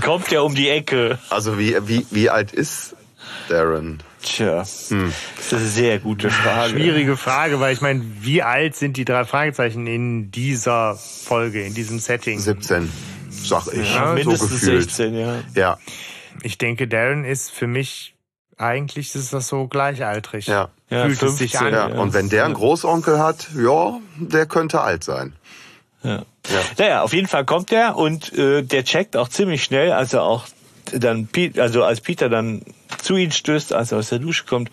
[0.00, 1.18] kommt er um die Ecke.
[1.30, 2.96] Also wie, wie, wie alt ist
[3.48, 4.02] Darren?
[4.22, 6.70] Tja, das ist eine sehr gute Frage.
[6.70, 11.74] Schwierige Frage, weil ich meine, wie alt sind die drei Fragezeichen in dieser Folge, in
[11.74, 12.38] diesem Setting?
[12.38, 12.90] 17,
[13.30, 13.94] sag ich.
[13.94, 14.82] Ja, so mindestens gefühlt.
[14.84, 15.34] 16, ja.
[15.54, 15.78] Ja,
[16.42, 18.14] Ich denke, Darren ist für mich,
[18.56, 20.46] eigentlich ist das so gleichaltrig.
[20.46, 20.70] ja.
[20.90, 21.94] Ja, Fühlt es sich 15, an.
[21.94, 25.32] Ja, und wenn der einen Großonkel hat, ja, der könnte alt sein.
[26.02, 26.16] Ja.
[26.16, 26.60] Ja.
[26.76, 30.22] Naja, auf jeden Fall kommt er und äh, der checkt auch ziemlich schnell, als er
[30.22, 30.44] auch
[30.92, 32.62] dann, also als Peter dann
[33.02, 34.70] zu ihm stößt, als er aus der Dusche kommt,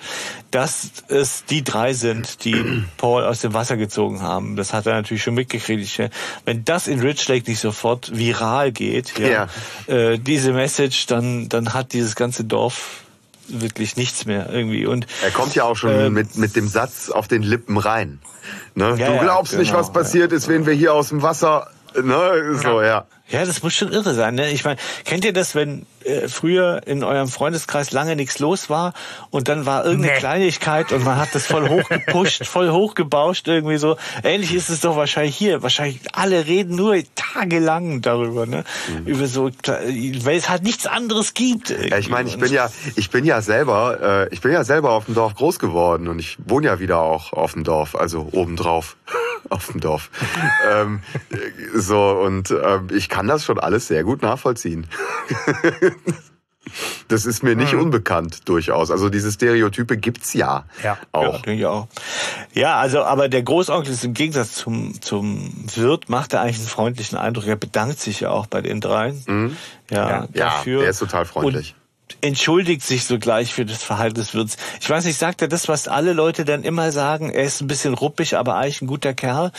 [0.52, 4.56] dass es die drei sind, die Paul aus dem Wasser gezogen haben.
[4.56, 6.00] Das hat er natürlich schon mitgekriegt.
[6.00, 6.10] Äh,
[6.46, 9.48] Wenn das in Rich Lake nicht sofort viral geht, ja,
[9.88, 13.02] Äh, diese Message, dann, dann hat dieses ganze Dorf
[13.48, 14.86] wirklich nichts mehr irgendwie.
[14.86, 16.14] Und Er kommt ja auch schon Ähm.
[16.14, 18.20] mit, mit dem Satz auf den Lippen rein.
[18.76, 18.96] Ne?
[18.98, 21.68] Ja, du ja, glaubst nicht, genau, was passiert ist, wenn wir hier aus dem Wasser.
[21.96, 22.60] Ne?
[22.62, 23.06] So, ja.
[23.30, 24.36] Ja, das muss schon irre sein.
[24.36, 24.50] Ne?
[24.52, 28.94] Ich meine, kennt ihr das, wenn äh, früher in eurem Freundeskreis lange nichts los war
[29.30, 30.20] und dann war irgendeine Nee.
[30.20, 33.98] Kleinigkeit und man hat das voll hochgepusht, voll hochgebauscht irgendwie so.
[34.24, 35.62] Ähnlich ist es doch wahrscheinlich hier.
[35.62, 38.64] Wahrscheinlich alle reden nur tagelang darüber, ne?
[39.06, 41.70] Über so, weil es halt nichts anderes gibt.
[41.70, 41.88] Mhm.
[41.90, 44.92] Ja, ich meine, ich bin ja, ich bin ja selber, äh, ich bin ja selber
[44.92, 48.28] auf dem Dorf groß geworden und ich wohne ja wieder auch auf dem Dorf, also
[48.32, 48.96] obendrauf
[49.50, 50.10] auf dem Dorf.
[50.72, 51.38] ähm, äh,
[51.78, 54.88] so und ähm, ich kann das schon alles sehr gut nachvollziehen.
[57.08, 58.92] das ist mir nicht unbekannt durchaus.
[58.92, 60.98] Also diese Stereotype gibt's ja, Ja.
[61.12, 61.24] auch.
[61.24, 61.88] Ja, denke ich auch.
[62.54, 66.68] Ja, also, aber der Großonkel ist im Gegensatz zum, zum Wirt, macht er eigentlich einen
[66.68, 67.48] freundlichen Eindruck.
[67.48, 69.58] Er bedankt sich ja auch bei den dreien.
[69.90, 70.82] Ja, Ja, dafür.
[70.82, 71.74] der ist total freundlich.
[72.22, 74.58] Entschuldigt sich sogleich für das Verhalten des Wirts.
[74.82, 77.32] Ich weiß nicht, sagt er das, was alle Leute dann immer sagen?
[77.32, 79.52] Er ist ein bisschen ruppig, aber eigentlich ein guter Kerl.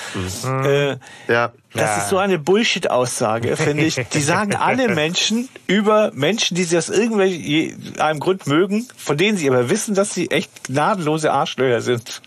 [0.45, 0.97] Äh,
[1.29, 1.53] Ja.
[1.73, 3.95] Das ist so eine Bullshit-Aussage, finde ich.
[4.13, 9.49] Die sagen alle Menschen über Menschen, die sie aus irgendwelchem Grund mögen, von denen sie
[9.49, 12.23] aber wissen, dass sie echt gnadenlose Arschlöcher sind.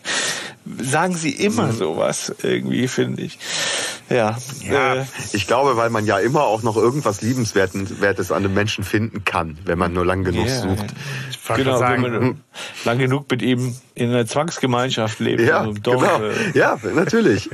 [0.82, 3.38] Sagen sie immer sowas irgendwie, finde ich.
[4.10, 4.38] Ja.
[4.70, 8.84] Ja, Äh, ich glaube, weil man ja immer auch noch irgendwas Liebenswertes an einem Menschen
[8.84, 10.86] finden kann, wenn man nur lang genug ja, sucht.
[11.56, 12.42] Genau, sagen, wenn man
[12.86, 15.42] lang genug mit ihm in einer Zwangsgemeinschaft lebt.
[15.42, 16.22] Ja, also im Dorf, genau.
[16.24, 17.50] äh, Ja, natürlich.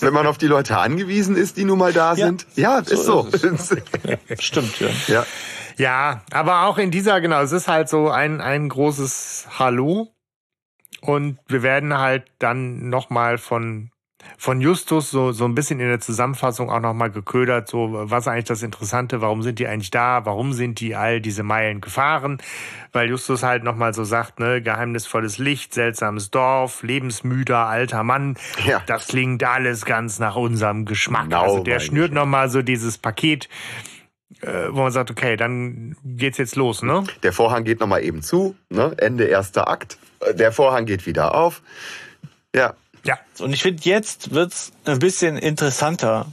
[0.00, 2.46] Wenn man auf die Leute angewiesen ist, die nun mal da Ja, sind.
[2.56, 3.26] Ja, ist so.
[3.26, 3.76] ist
[4.42, 4.88] Stimmt, ja.
[5.08, 5.26] ja.
[5.76, 10.14] Ja, aber auch in dieser, genau, es ist halt so ein, ein großes Hallo.
[11.00, 13.90] Und wir werden halt dann nochmal von,
[14.38, 18.44] von Justus so, so ein bisschen in der Zusammenfassung auch nochmal geködert, so, was eigentlich
[18.44, 22.38] das Interessante, warum sind die eigentlich da, warum sind die all diese Meilen gefahren?
[22.92, 28.36] Weil Justus halt nochmal so sagt, ne, geheimnisvolles Licht, seltsames Dorf, lebensmüder alter Mann.
[28.66, 28.82] Ja.
[28.86, 31.24] Das klingt alles ganz nach unserem Geschmack.
[31.24, 33.48] Genau, also der schnürt nochmal so dieses Paket
[34.42, 37.04] äh, wo man sagt, okay, dann geht's jetzt los, ne?
[37.22, 38.56] Der Vorhang geht nochmal eben zu.
[38.68, 38.94] Ne?
[38.98, 39.98] Ende erster Akt.
[40.32, 41.62] Der Vorhang geht wieder auf.
[42.54, 42.74] Ja.
[43.04, 43.18] Ja.
[43.38, 46.26] Und ich finde, jetzt wird's ein bisschen interessanter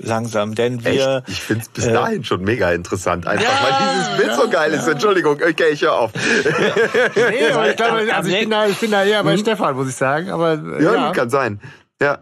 [0.00, 1.24] langsam, denn wir.
[1.26, 1.28] Echt?
[1.28, 3.26] Ich finde es bis äh, dahin schon mega interessant.
[3.26, 4.86] Einfach weil dieses Bild so geil ist.
[4.86, 6.12] Entschuldigung, okay, ich höre auf.
[6.14, 9.88] Nee, aber ich, glaube, also ich, bin da, ich bin da eher bei Stefan, muss
[9.88, 10.30] ich sagen.
[10.30, 11.60] Aber äh, Ja, ja, kann sein.
[12.00, 12.18] Ja.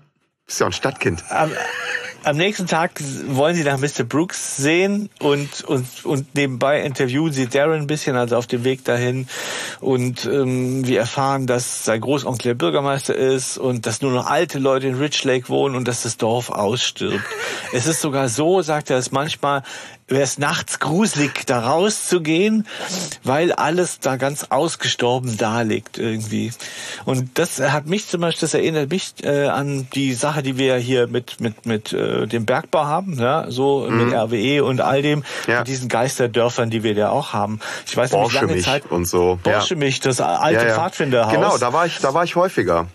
[0.46, 1.24] Bist ja ein Stadtkind.
[1.28, 1.50] Am,
[2.26, 4.02] am nächsten Tag wollen sie nach Mr.
[4.02, 8.84] Brooks sehen und, und, und nebenbei interviewen sie Darren ein bisschen, also auf dem Weg
[8.84, 9.28] dahin.
[9.80, 14.58] Und ähm, wir erfahren, dass sein Großonkel der Bürgermeister ist und dass nur noch alte
[14.58, 17.22] Leute in Rich Lake wohnen und dass das Dorf ausstirbt.
[17.72, 19.62] es ist sogar so, sagt er, dass manchmal
[20.08, 22.66] wäre es nachts gruselig, da rauszugehen,
[23.24, 26.52] weil alles da ganz ausgestorben da liegt irgendwie.
[27.04, 30.76] Und das hat mich zum Beispiel, das erinnert mich äh, an die Sache, die wir
[30.76, 34.04] hier mit mit mit äh, dem Bergbau haben, ja, so mhm.
[34.04, 35.58] mit RWE und all dem, ja.
[35.58, 37.60] mit diesen Geisterdörfern, die wir da auch haben.
[37.86, 39.38] Ich weiß nicht, lange Zeit und so.
[39.42, 40.04] Borschemich, ja.
[40.04, 40.74] das alte ja, ja.
[40.74, 41.32] Pfadfinderhaus.
[41.32, 42.86] Genau, da war ich, da war ich häufiger.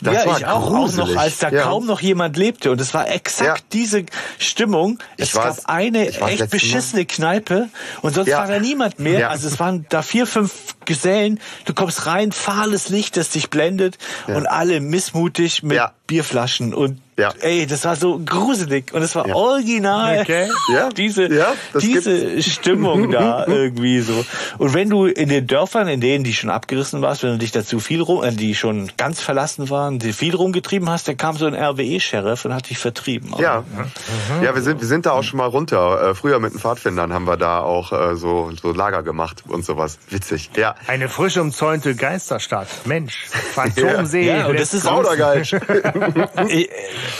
[0.00, 1.62] Das ja, ich auch, auch noch, als da ja.
[1.62, 2.70] kaum noch jemand lebte.
[2.70, 3.64] Und es war exakt ja.
[3.72, 4.04] diese
[4.38, 4.98] Stimmung.
[5.16, 7.06] Es gab eine echt beschissene Mal.
[7.06, 7.68] Kneipe
[8.02, 9.30] und sonst war da niemand mehr.
[9.30, 11.40] Also es waren da vier, fünf Gesellen.
[11.64, 17.32] Du kommst rein, fahles Licht, das dich blendet und alle missmutig mit Bierflaschen und ja.
[17.40, 19.34] Ey, das war so gruselig und es war ja.
[19.34, 20.20] original.
[20.20, 20.48] Okay.
[20.68, 20.88] Ja.
[20.88, 24.24] Diese, ja, diese Stimmung da irgendwie so.
[24.58, 27.52] Und wenn du in den Dörfern, in denen die schon abgerissen warst, wenn du dich
[27.52, 31.36] dazu viel rum, äh, die schon ganz verlassen waren, die viel rumgetrieben hast, dann kam
[31.36, 33.32] so ein RWE-Sheriff und hat dich vertrieben.
[33.38, 33.60] Ja.
[33.60, 34.42] Mhm.
[34.42, 36.10] Ja, wir sind, wir sind da auch schon mal runter.
[36.10, 39.64] Äh, früher mit den Pfadfindern haben wir da auch äh, so, so Lager gemacht und
[39.64, 39.98] sowas.
[40.10, 40.50] Witzig.
[40.56, 40.74] Ja.
[40.88, 42.68] Eine frisch umzäunte Geisterstadt.
[42.86, 43.26] Mensch.
[43.54, 44.26] Phantomsee.
[44.26, 45.04] ja, und das ist auch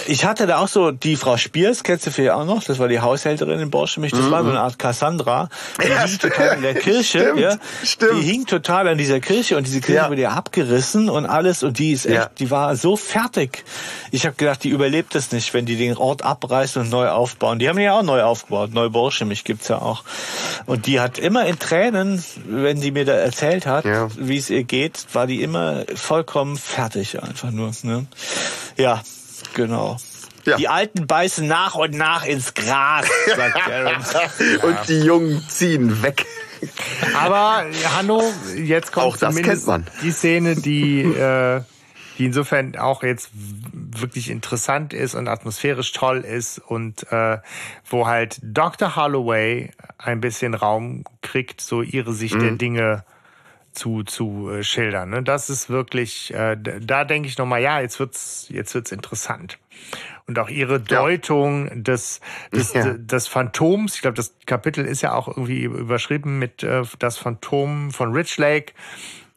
[0.07, 2.89] ich hatte da auch so die Frau Spiers, kennst du vielleicht auch noch, das war
[2.89, 4.31] die Haushälterin in Borschemich, das mhm.
[4.31, 5.49] war so eine Art Cassandra.
[5.83, 7.21] Die ja, hing total in der Kirche.
[7.21, 7.59] Stimmt, ja.
[7.85, 8.13] stimmt.
[8.15, 10.11] Die hing total an dieser Kirche und diese Kirche ja.
[10.11, 12.31] wurde ja abgerissen und alles und die ist echt, ja.
[12.39, 13.65] die war so fertig.
[14.11, 17.59] Ich habe gedacht, die überlebt es nicht, wenn die den Ort abreißen und neu aufbauen.
[17.59, 20.05] Die haben ja auch neu aufgebaut, neu Borschemich gibt's ja auch.
[20.67, 24.09] Und die hat immer in Tränen, wenn sie mir da erzählt hat, ja.
[24.17, 27.73] wie es ihr geht, war die immer vollkommen fertig einfach nur.
[27.83, 28.07] Ne?
[28.77, 29.03] Ja,
[29.55, 29.97] Genau.
[30.45, 30.57] Ja.
[30.57, 34.05] Die Alten beißen nach und nach ins Gras, sagt Darren.
[34.63, 36.25] und die Jungen ziehen weg.
[37.15, 37.67] Aber
[37.97, 38.23] Hanno,
[38.57, 39.87] jetzt kommt auch das kennt man.
[40.03, 41.63] die Szene, die, äh,
[42.19, 47.39] die insofern auch jetzt wirklich interessant ist und atmosphärisch toll ist und äh,
[47.91, 48.97] wo halt Dr.
[48.97, 52.41] Holloway ein bisschen Raum kriegt, so ihre Sicht mhm.
[52.41, 53.05] der Dinge
[53.77, 55.11] zu, zu äh, schildern.
[55.11, 55.23] Ne?
[55.23, 59.59] Das ist wirklich, äh, da denke ich nochmal, ja, jetzt wird's, jetzt wird's interessant.
[60.27, 61.75] Und auch ihre Deutung ja.
[61.77, 62.21] des,
[62.53, 62.95] des, ja.
[62.95, 67.93] des Phantoms, ich glaube, das Kapitel ist ja auch irgendwie überschrieben mit äh, das Phantom
[67.93, 68.73] von Rich Lake.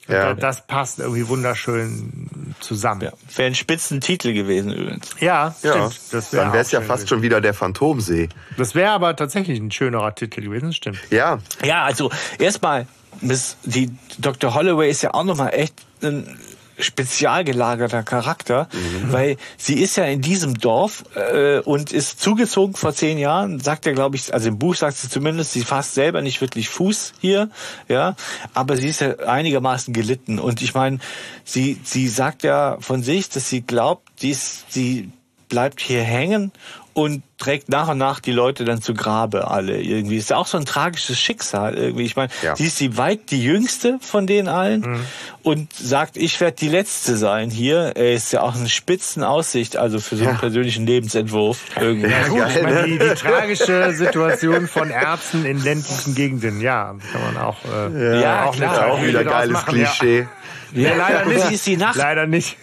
[0.08, 0.34] Ja.
[0.34, 3.02] Das passt irgendwie wunderschön zusammen.
[3.02, 3.12] Ja.
[3.36, 5.16] Wäre ein Spitzentitel gewesen übrigens.
[5.20, 5.76] Ja, stimmt.
[5.76, 5.90] Ja.
[6.12, 7.08] Das wär Dann wäre es ja fast gewesen.
[7.08, 8.30] schon wieder der Phantomsee.
[8.58, 11.00] Das wäre aber tatsächlich ein schönerer Titel gewesen, stimmt.
[11.12, 11.38] Ja.
[11.64, 12.10] Ja, also
[12.40, 12.88] erstmal
[13.22, 14.54] Miss, die Dr.
[14.54, 16.38] Holloway ist ja auch nochmal echt ein
[16.80, 19.12] spezial gelagerter Charakter, mhm.
[19.12, 23.86] weil sie ist ja in diesem Dorf äh, und ist zugezogen vor zehn Jahren, sagt
[23.86, 27.14] er, glaube ich, also im Buch sagt sie zumindest, sie fasst selber nicht wirklich Fuß
[27.20, 27.50] hier,
[27.88, 28.16] ja,
[28.54, 31.00] aber sie ist ja einigermaßen gelitten und ich meine,
[31.44, 35.12] sie sie sagt ja von sich, dass sie glaubt, dies, sie
[35.50, 36.52] bleibt hier hängen
[36.94, 40.18] und trägt nach und nach die Leute dann zu Grabe alle irgendwie.
[40.18, 42.04] Ist ja auch so ein tragisches Schicksal irgendwie.
[42.04, 42.56] Ich meine, ja.
[42.56, 45.06] sie ist die weit die jüngste von denen allen mhm.
[45.44, 47.94] und sagt, ich werde die letzte sein hier.
[47.96, 50.40] Er ist ja auch eine Spitzenaussicht, also für so einen ja.
[50.40, 52.10] persönlichen Lebensentwurf irgendwie.
[52.10, 57.34] Ja, gut, ich meine, die, die tragische Situation von Ärzten in ländlichen Gegenden, ja, kann
[57.34, 60.20] man auch, äh, ja, auch, klar, auch wieder geiles machen, Klischee.
[60.22, 60.28] Ja.
[60.74, 61.52] Leider nicht.
[61.52, 61.96] Ist die Nacht.
[61.96, 62.58] Leider nicht.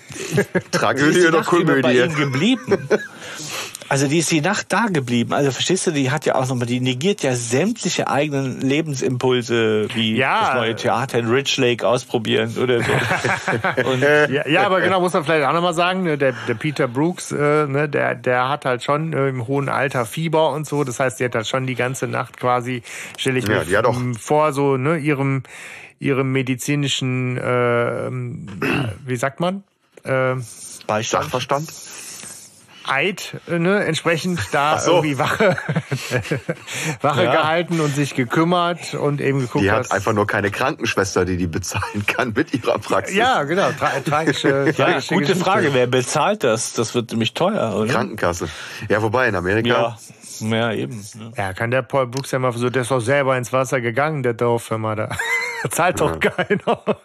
[0.71, 1.83] Tragödie oder Komödie?
[1.83, 2.79] Bei ihm geblieben.
[3.89, 5.33] Also die ist die Nacht da geblieben.
[5.33, 10.17] Also verstehst du, die hat ja auch nochmal, die negiert ja sämtliche eigenen Lebensimpulse, wie
[10.17, 10.41] ja.
[10.41, 12.93] das neue Theater in Rich Lake ausprobieren oder so.
[14.33, 17.31] ja, ja, aber genau, muss man vielleicht auch nochmal sagen, ne, der, der Peter Brooks,
[17.31, 20.83] äh, ne, der, der hat halt schon im hohen Alter Fieber und so.
[20.83, 22.83] Das heißt, die hat halt schon die ganze Nacht quasi,
[23.17, 25.45] stelle ich ja, mir vor, so ne, ihrem,
[25.99, 28.11] ihrem medizinischen, äh,
[29.07, 29.65] wie sagt man?
[30.05, 30.37] Äh,
[30.87, 31.25] Beistand.
[31.25, 31.73] Sachverstand?
[32.89, 34.93] Eid ne, entsprechend da so.
[34.93, 35.57] irgendwie Wache,
[37.01, 37.33] Wache ja.
[37.33, 39.65] gehalten und sich gekümmert und eben geguckt.
[39.65, 43.17] Die hat einfach nur keine Krankenschwester, die die bezahlen kann mit ihrer Praxis.
[43.17, 43.73] Ja, genau.
[43.73, 45.37] Tra tragische, tragische ja, Gute Geschichte.
[45.37, 45.75] Frage.
[45.75, 46.75] Wer bezahlt das?
[46.75, 47.93] Das wird nämlich teuer, oder?
[47.93, 48.49] Krankenkasse.
[48.89, 49.69] Ja, wobei in Amerika.
[49.69, 49.99] Ja.
[50.41, 51.05] Ja, eben.
[51.15, 51.33] Ne?
[51.37, 54.23] Ja, kann der Paul Brooks ja mal so, der ist doch selber ins Wasser gegangen,
[54.23, 55.09] der Dorffirma da.
[55.69, 56.31] Zahlt doch ja.
[56.31, 56.83] keiner.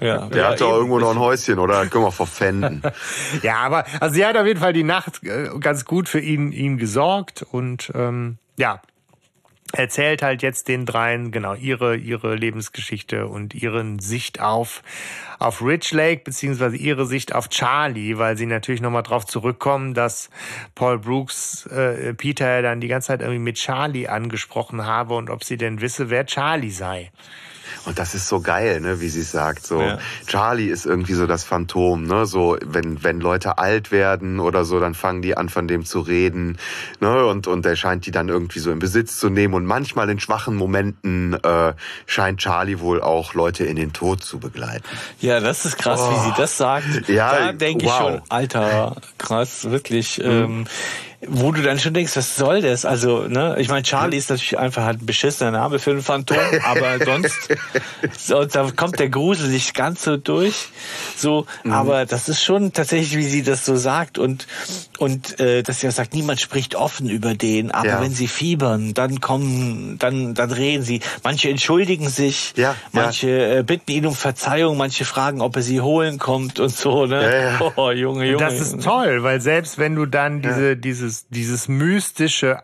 [0.00, 2.82] Ja, der ja, hat doch irgendwo noch ein Häuschen oder können wir verpfänden.
[3.42, 6.52] ja, aber also sie hat auf jeden Fall die Nacht äh, ganz gut für ihn,
[6.52, 8.80] ihn gesorgt und ähm, ja,
[9.72, 14.82] erzählt halt jetzt den dreien genau ihre ihre Lebensgeschichte und ihren Sicht auf
[15.38, 20.30] auf Rich Lake beziehungsweise ihre Sicht auf Charlie, weil sie natürlich nochmal drauf zurückkommen, dass
[20.74, 25.44] Paul Brooks äh, Peter dann die ganze Zeit irgendwie mit Charlie angesprochen habe und ob
[25.44, 27.10] sie denn wisse, wer Charlie sei.
[27.86, 29.64] Und das ist so geil, ne, wie sie sagt.
[29.64, 29.98] So, ja.
[30.26, 32.26] Charlie ist irgendwie so das Phantom, ne?
[32.26, 36.00] So, wenn, wenn Leute alt werden oder so, dann fangen die an, von dem zu
[36.00, 36.58] reden.
[37.00, 37.24] Ne?
[37.26, 39.54] Und, und er scheint die dann irgendwie so in Besitz zu nehmen.
[39.54, 41.74] Und manchmal in schwachen Momenten äh,
[42.06, 44.84] scheint Charlie wohl auch Leute in den Tod zu begleiten.
[45.20, 46.10] Ja, das ist krass, oh.
[46.10, 46.36] wie sie oh.
[46.36, 47.08] das sagt.
[47.08, 47.92] Ja, da denke wow.
[47.92, 50.18] ich schon, Alter, krass, wirklich.
[50.18, 50.24] Mhm.
[50.24, 50.66] Ähm,
[51.26, 52.84] wo du dann schon denkst, was soll das?
[52.84, 56.38] Also, ne, ich meine, Charlie ist natürlich einfach halt ein beschissener Name für ein Phantom,
[56.64, 57.48] aber sonst,
[58.16, 60.68] so, da kommt der Grusel nicht ganz so durch.
[61.16, 61.72] So, mhm.
[61.72, 64.46] aber das ist schon tatsächlich, wie sie das so sagt und
[64.98, 68.02] und äh, dass sie auch sagt, niemand spricht offen über den, aber ja.
[68.02, 71.00] wenn sie fiebern, dann kommen, dann dann reden sie.
[71.22, 73.58] Manche entschuldigen sich, ja, manche ja.
[73.58, 77.06] Äh, bitten ihn um Verzeihung, manche fragen, ob er sie holen kommt und so.
[77.06, 77.22] Ne?
[77.22, 77.72] Ja, ja.
[77.76, 78.42] Oh, Junge, Junge.
[78.42, 82.62] Das ist toll, weil selbst wenn du dann diese dieses dieses, dieses mystische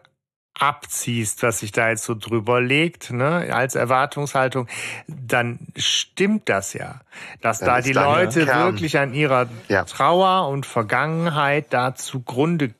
[0.54, 4.68] abziehst, was sich da jetzt so drüber legt, ne, als Erwartungshaltung,
[5.08, 7.00] dann stimmt das ja,
[7.40, 9.84] dass dann da die Leute wirklich an ihrer ja.
[9.84, 12.74] Trauer und Vergangenheit da zugrunde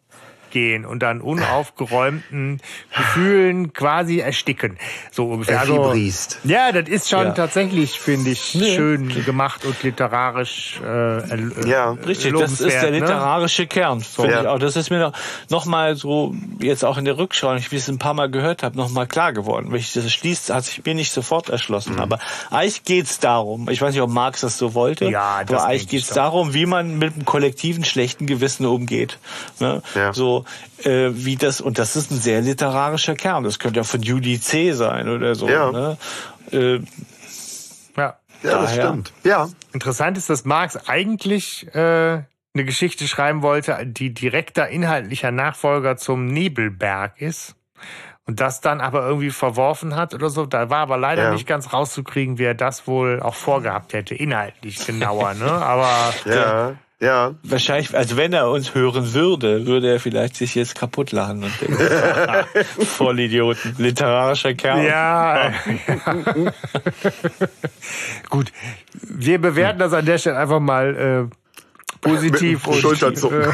[0.52, 2.60] gehen und dann unaufgeräumten
[2.96, 4.78] Gefühlen quasi ersticken.
[5.10, 5.60] So ungefähr.
[5.60, 5.92] Also,
[6.44, 7.32] ja, das ist schon ja.
[7.32, 8.76] tatsächlich, finde ich, nee.
[8.76, 10.80] schön gemacht und literarisch.
[10.84, 12.34] Äh, ja, richtig.
[12.38, 13.00] Das ist der ne?
[13.00, 13.68] literarische ne?
[13.68, 14.40] Kern, finde ja.
[14.42, 14.58] ich auch.
[14.58, 15.12] Das ist mir noch,
[15.48, 18.62] noch mal so jetzt auch in der Rückschau, ich wie es ein paar Mal gehört
[18.62, 19.68] habe, noch mal klar geworden.
[19.70, 21.94] Wenn ich das schließt, hat sich mir nicht sofort erschlossen.
[21.94, 22.00] Mhm.
[22.00, 22.18] Aber
[22.50, 23.68] eigentlich geht's darum.
[23.70, 25.06] Ich weiß nicht, ob Marx das so wollte.
[25.08, 29.18] Ja, das aber eigentlich geht's darum, wie man mit einem kollektiven schlechten Gewissen umgeht.
[29.58, 29.82] Ne?
[29.94, 30.12] Ja.
[30.12, 30.41] So
[30.84, 33.44] äh, wie das, und das ist ein sehr literarischer Kern.
[33.44, 34.72] Das könnte ja von Judy C.
[34.72, 35.48] sein oder so.
[35.48, 35.72] Ja.
[35.72, 35.96] Ne?
[36.50, 36.80] Äh,
[37.96, 38.16] ja.
[38.42, 39.12] Ja, das stimmt.
[39.22, 39.48] Ja.
[39.72, 42.22] Interessant ist, dass Marx eigentlich äh,
[42.54, 47.54] eine Geschichte schreiben wollte, die direkter inhaltlicher Nachfolger zum Nebelberg ist.
[48.24, 50.46] Und das dann aber irgendwie verworfen hat oder so.
[50.46, 51.32] Da war aber leider ja.
[51.32, 55.34] nicht ganz rauszukriegen, wie er das wohl auch vorgehabt hätte, inhaltlich genauer.
[55.34, 55.50] Ne?
[55.50, 56.74] Aber ja.
[57.02, 57.34] Ja.
[57.42, 61.52] Wahrscheinlich, also wenn er uns hören würde, würde er vielleicht sich jetzt kaputt lachen und
[61.60, 61.76] denken,
[62.84, 64.86] Vollidioten, literarischer Kerl.
[64.86, 65.48] Ja.
[65.48, 65.52] ja.
[68.30, 68.52] Gut,
[69.02, 71.36] wir bewerten das an der Stelle einfach mal äh,
[72.00, 73.48] positiv Mit und äh,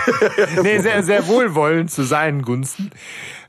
[0.63, 2.91] nee, sehr, sehr wohlwollend zu seinen Gunsten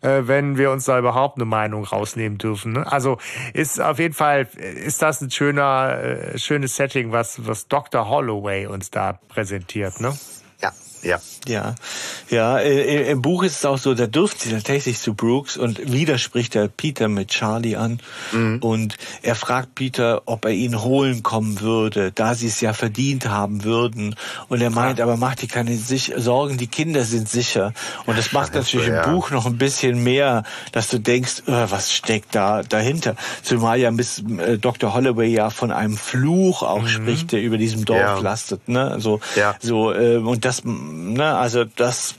[0.01, 2.73] äh, wenn wir uns da überhaupt eine Meinung rausnehmen dürfen.
[2.73, 2.91] Ne?
[2.91, 3.17] Also
[3.53, 8.09] ist auf jeden Fall, ist das ein schöner, äh, schönes Setting, was, was Dr.
[8.09, 9.99] Holloway uns da präsentiert.
[9.99, 10.17] Ne?
[10.61, 10.71] Ja.
[11.01, 12.57] Ja, ja.
[12.57, 16.55] Äh, Im Buch ist es auch so, da dürft sie tatsächlich zu Brooks und widerspricht
[16.55, 17.99] er Peter mit Charlie an
[18.31, 18.59] mhm.
[18.59, 23.27] und er fragt Peter, ob er ihn holen kommen würde, da sie es ja verdient
[23.27, 24.15] haben würden.
[24.47, 25.05] Und er meint, ja.
[25.05, 27.73] aber macht dir keine Sorgen, die Kinder sind sicher.
[28.05, 29.03] Und das macht natürlich ja.
[29.03, 33.15] im Buch noch ein bisschen mehr, dass du denkst, oh, was steckt da dahinter?
[33.43, 34.93] Zumal ja bis äh, Dr.
[34.93, 36.87] Holloway ja von einem Fluch auch mhm.
[36.87, 38.19] spricht, der über diesem Dorf ja.
[38.19, 38.67] lastet.
[38.67, 38.95] Ne?
[38.99, 39.55] So, ja.
[39.59, 42.15] so äh, und das ne, also das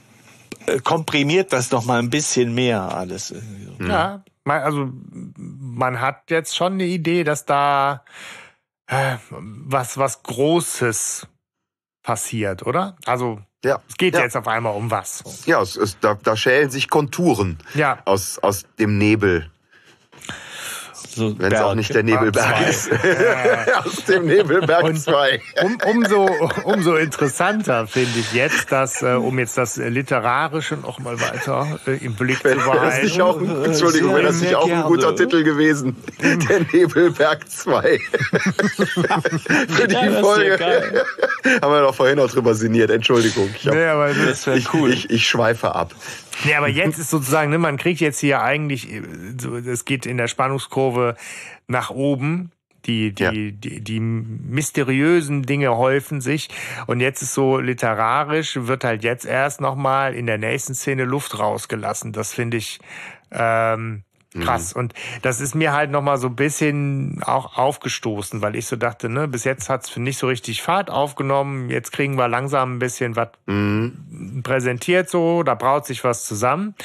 [0.66, 3.34] äh, komprimiert das noch mal ein bisschen mehr alles.
[3.80, 4.90] Ja, also
[5.24, 8.04] man hat jetzt schon eine Idee, dass da
[8.86, 11.26] äh, was was Großes
[12.02, 12.96] passiert, oder?
[13.06, 14.20] Also ja, es geht ja.
[14.20, 15.44] jetzt auf einmal um was.
[15.46, 17.98] Ja, es, es, da, da schälen sich Konturen ja.
[18.04, 19.50] aus, aus dem Nebel.
[21.14, 22.90] So Wenn es auch nicht der Nebelberg ist.
[23.84, 25.40] Aus dem Nebelberg 2.
[25.62, 26.28] Um, umso,
[26.64, 32.04] umso interessanter finde ich jetzt, dass, äh, um jetzt das Literarische noch mal weiter äh,
[32.04, 33.04] im Blick wenn, zu behalten.
[33.04, 35.96] Nicht auch ein, Entschuldigung, wäre das nicht auch ein guter Titel gewesen?
[36.20, 37.98] Der Nebelberg 2.
[39.68, 41.04] Für die ja, Folge.
[41.60, 42.90] Haben wir doch vorhin auch drüber sinniert.
[42.90, 43.50] Entschuldigung.
[43.56, 44.92] Ich, hab, nee, aber das wäre cool.
[44.92, 45.92] Ich, ich, ich schweife ab.
[46.44, 48.88] Nee, aber jetzt ist sozusagen, ne, man kriegt jetzt hier eigentlich,
[49.66, 51.16] es geht in der Spannungskurve
[51.66, 52.52] nach oben.
[52.86, 53.30] Die, die, ja.
[53.30, 56.48] die, die mysteriösen Dinge häufen sich.
[56.86, 61.38] Und jetzt ist so literarisch, wird halt jetzt erst nochmal in der nächsten Szene Luft
[61.38, 62.12] rausgelassen.
[62.12, 62.78] Das finde ich
[63.32, 64.02] ähm,
[64.38, 64.74] Krass.
[64.74, 64.80] Mhm.
[64.80, 69.08] Und das ist mir halt nochmal so ein bisschen auch aufgestoßen, weil ich so dachte,
[69.08, 71.68] ne, bis jetzt hat's nicht so richtig Fahrt aufgenommen.
[71.68, 74.40] Jetzt kriegen wir langsam ein bisschen was mhm.
[74.44, 76.76] präsentiert so, da braut sich was zusammen.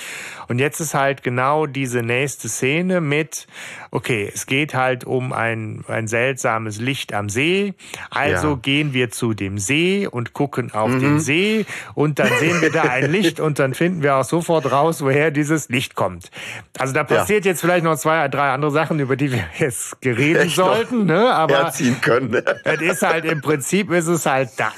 [0.48, 3.46] Und jetzt ist halt genau diese nächste Szene mit,
[3.92, 7.76] okay, es geht halt um ein, ein seltsames Licht am See.
[8.10, 8.56] Also ja.
[8.56, 11.00] gehen wir zu dem See und gucken auf mhm.
[11.00, 14.72] den See und dann sehen wir da ein Licht und dann finden wir auch sofort
[14.72, 16.32] raus, woher dieses Licht kommt.
[16.80, 20.00] Also da passiert passiert jetzt vielleicht noch zwei, drei andere Sachen, über die wir jetzt
[20.02, 21.34] gereden sollten, ne?
[21.34, 22.42] Aber herziehen können.
[22.64, 24.74] es ist halt im Prinzip ist es halt das.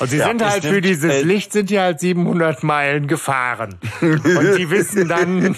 [0.00, 3.76] Und sie ja, sind halt für dieses äh, Licht sind die halt 700 Meilen gefahren.
[4.00, 5.54] Und die wissen dann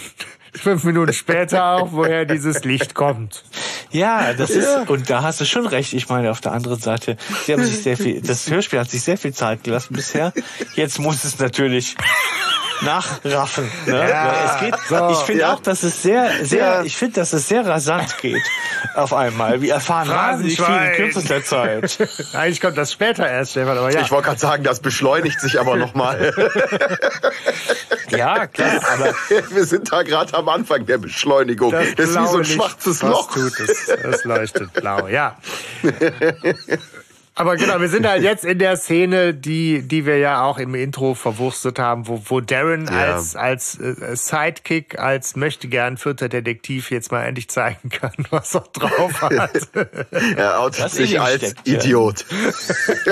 [0.53, 3.43] fünf Minuten später auch, woher dieses Licht kommt.
[3.91, 5.95] Ja, das ist, und da hast du schon recht.
[5.95, 7.17] Ich meine, auf der anderen Seite,
[7.47, 10.35] sie haben sich sehr viel, das Hörspiel hat sich sehr viel Zeit gelassen bisher.
[10.75, 11.97] Jetzt muss es natürlich
[12.83, 13.71] nachraffen.
[13.87, 14.09] Ne?
[14.09, 15.55] Ja, es geht, so, ich finde ja.
[15.55, 16.83] auch, dass es sehr, sehr, ja.
[16.83, 18.43] ich finde, dass es sehr rasant geht
[18.95, 19.61] auf einmal.
[19.61, 21.99] Wir erfahren wahnsinnig viel in kürzester Zeit.
[22.33, 23.79] Eigentlich kommt das später erst, Stefan.
[23.79, 24.01] Aber ja.
[24.01, 26.33] Ich wollte gerade sagen, das beschleunigt sich aber nochmal.
[28.11, 28.81] ja, klar.
[28.93, 29.15] Aber
[29.51, 31.73] wir sind da gerade am Anfang der Beschleunigung.
[31.73, 33.31] Das, das ist wie so ein schwarzes Loch.
[33.33, 33.89] Tut es.
[33.89, 35.37] es leuchtet blau, ja.
[37.41, 40.75] Aber genau, wir sind halt jetzt in der Szene, die, die wir ja auch im
[40.75, 43.15] Intro verwurstet haben, wo, wo Darren ja.
[43.15, 48.55] als, als äh, Sidekick, als möchte gern vierter Detektiv jetzt mal endlich zeigen kann, was
[48.55, 49.53] er drauf hat.
[50.37, 52.27] er outet sich als steckt, Idiot.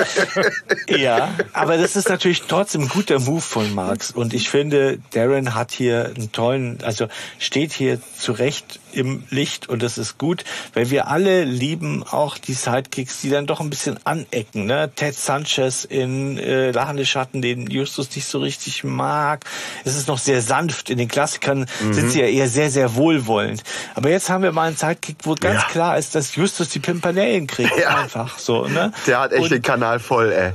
[0.87, 4.11] ja, aber das ist natürlich trotzdem ein guter Move von Marx.
[4.11, 7.07] Und ich finde, Darren hat hier einen tollen, also
[7.39, 12.53] steht hier zurecht im Licht und das ist gut, weil wir alle lieben auch die
[12.53, 14.65] Sidekicks, die dann doch ein bisschen anecken.
[14.65, 14.91] Ne?
[14.95, 19.45] Ted Sanchez in äh, Lachende Schatten, den Justus nicht so richtig mag.
[19.85, 20.89] Es ist noch sehr sanft.
[20.89, 21.93] In den Klassikern mhm.
[21.93, 23.63] sind sie ja eher sehr, sehr wohlwollend.
[23.95, 25.67] Aber jetzt haben wir mal einen Sidekick, wo ganz ja.
[25.69, 27.69] klar ist, dass Justus die Pimpanellen kriegt.
[27.79, 27.99] Ja.
[27.99, 28.67] Einfach so.
[28.67, 28.91] Ne?
[29.07, 30.51] Der hat echt und, den Kanal voll, ey.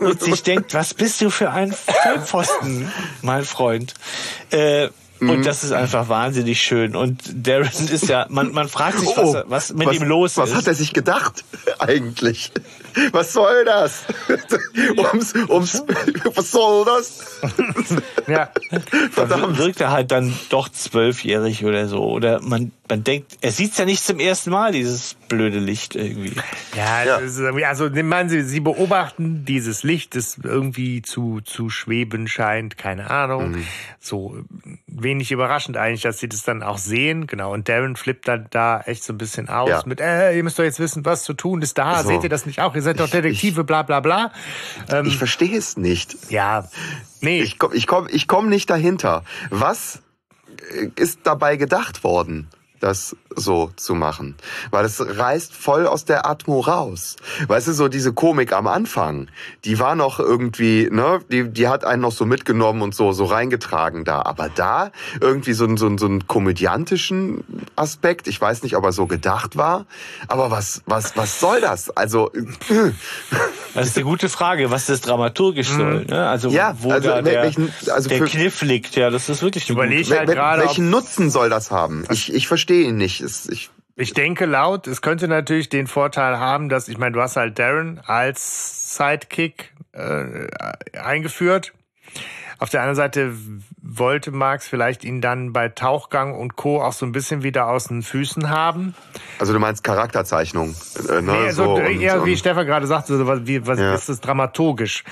[0.00, 2.90] und sich denkt, was bist du für ein Vollpfosten,
[3.20, 3.94] mein Freund.
[4.50, 4.88] Äh,
[5.28, 5.42] und mhm.
[5.44, 6.96] das ist einfach wahnsinnig schön.
[6.96, 10.36] Und Darren ist ja, man, man fragt sich, was, oh, was mit was, ihm los
[10.36, 10.54] was ist.
[10.54, 11.44] Was hat er sich gedacht
[11.78, 12.50] eigentlich?
[13.12, 14.04] Was soll das?
[15.12, 15.84] ums, ums,
[16.34, 17.40] was soll das?
[18.26, 18.50] ja.
[19.12, 19.58] Verdammt.
[19.58, 22.02] Wirkt er halt dann doch zwölfjährig oder so.
[22.02, 25.96] Oder man, man denkt, er sieht es ja nicht zum ersten Mal, dieses blöde Licht
[25.96, 26.34] irgendwie.
[26.76, 27.16] Ja, ja.
[27.16, 33.08] Ist, also man, sie, sie beobachten dieses Licht, das irgendwie zu, zu schweben scheint, keine
[33.08, 33.52] Ahnung.
[33.52, 33.66] Mhm.
[33.98, 34.36] So
[34.86, 37.26] wenig überraschend eigentlich, dass sie das dann auch sehen.
[37.26, 37.54] Genau.
[37.54, 39.82] Und Darren flippt dann da echt so ein bisschen aus ja.
[39.86, 42.02] mit, äh, ihr müsst doch jetzt wissen, was zu tun ist da.
[42.02, 42.10] So.
[42.10, 42.74] Seht ihr das nicht auch?
[42.74, 44.32] Ihr seid doch Detektive, ich, bla bla bla.
[44.90, 46.30] Ähm, ich verstehe es nicht.
[46.30, 46.68] Ja,
[47.22, 47.40] nee.
[47.40, 49.24] Ich komme ich komm, ich komm nicht dahinter.
[49.48, 50.02] Was
[50.96, 52.50] ist dabei gedacht worden?
[52.82, 54.34] Das so zu machen.
[54.70, 57.16] Weil es reißt voll aus der Atmo raus.
[57.46, 59.28] Weißt du, so diese Komik am Anfang,
[59.64, 63.24] die war noch irgendwie, ne, die, die hat einen noch so mitgenommen und so, so
[63.24, 64.22] reingetragen da.
[64.22, 67.44] Aber da irgendwie so, so, so einen komödiantischen
[67.76, 69.86] Aspekt, ich weiß nicht, ob er so gedacht war,
[70.28, 71.90] aber was, was, was soll das?
[71.90, 72.32] Also,
[73.74, 75.76] das ist eine gute Frage, was das dramaturgisch mhm.
[75.76, 76.28] soll, ne?
[76.28, 79.70] Also, ja, wo also, da der, welchen, also der Kniff liegt, ja, das ist wirklich
[79.70, 82.04] Überleg halt gerade, welchen Nutzen soll das haben?
[82.10, 83.20] Ich, ich verstehe verstehe ihn nicht.
[83.50, 87.36] Ich, ich denke laut, es könnte natürlich den Vorteil haben, dass, ich meine, du hast
[87.36, 90.46] halt Darren als Sidekick äh,
[90.98, 91.72] eingeführt.
[92.58, 93.32] Auf der anderen Seite
[93.82, 96.80] wollte Marx vielleicht ihn dann bei Tauchgang und Co.
[96.80, 98.94] auch so ein bisschen wieder aus den Füßen haben.
[99.40, 100.74] Also du meinst Charakterzeichnung?
[101.08, 101.32] Äh, ne?
[101.32, 103.94] Nee, so, so eher und, wie Stefan gerade sagte, was, wie, was ja.
[103.94, 105.02] ist das dramaturgisch?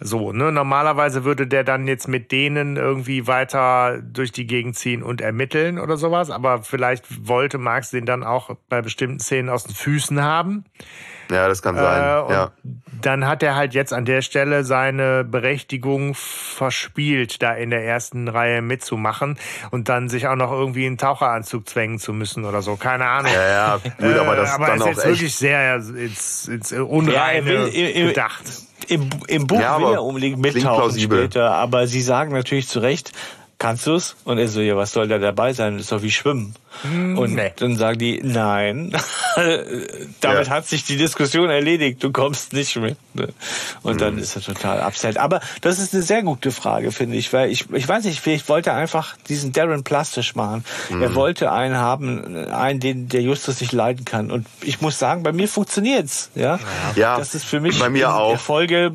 [0.00, 5.02] So, ne, normalerweise würde der dann jetzt mit denen irgendwie weiter durch die Gegend ziehen
[5.02, 9.64] und ermitteln oder sowas, aber vielleicht wollte Marx den dann auch bei bestimmten Szenen aus
[9.64, 10.64] den Füßen haben.
[11.30, 12.02] Ja, das kann sein.
[12.02, 12.52] Äh, ja.
[13.02, 18.28] Dann hat er halt jetzt an der Stelle seine Berechtigung verspielt, da in der ersten
[18.28, 19.38] Reihe mitzumachen
[19.70, 22.76] und dann sich auch noch irgendwie einen Taucheranzug zwängen zu müssen oder so.
[22.76, 23.32] Keine Ahnung.
[23.32, 26.48] Ja, ja, gut, aber das äh, aber dann ist auch jetzt echt wirklich sehr ins,
[26.48, 28.44] ins Unreine ja, will, gedacht.
[28.88, 33.12] Im, Im Buch ja, will er unbedingt mittauchen später, aber sie sagen natürlich zu Recht,
[33.58, 34.16] kannst du's?
[34.24, 35.74] Und er so, ja, was soll da dabei sein?
[35.74, 36.54] Das ist doch wie Schwimmen.
[36.82, 37.52] Hm, und nee.
[37.56, 38.92] dann sagen die, nein.
[40.20, 40.52] Damit ja.
[40.52, 42.98] hat sich die Diskussion erledigt, du kommst nicht mit.
[43.14, 43.28] Ne?
[43.82, 43.98] Und mhm.
[43.98, 44.22] dann hm.
[44.22, 45.16] ist er total upset.
[45.16, 48.48] Aber das ist eine sehr gute Frage, finde ich, weil ich, ich weiß nicht, vielleicht
[48.50, 50.64] wollte er einfach diesen Darren plastisch machen.
[50.90, 51.02] Mhm.
[51.02, 54.30] Er wollte einen haben, einen, den der Justus nicht leiden kann.
[54.30, 56.30] Und ich muss sagen, bei mir funktioniert's.
[56.34, 56.58] Ja,
[56.94, 58.38] ja das ist für mich bei mir auch.
[58.38, 58.92] Folge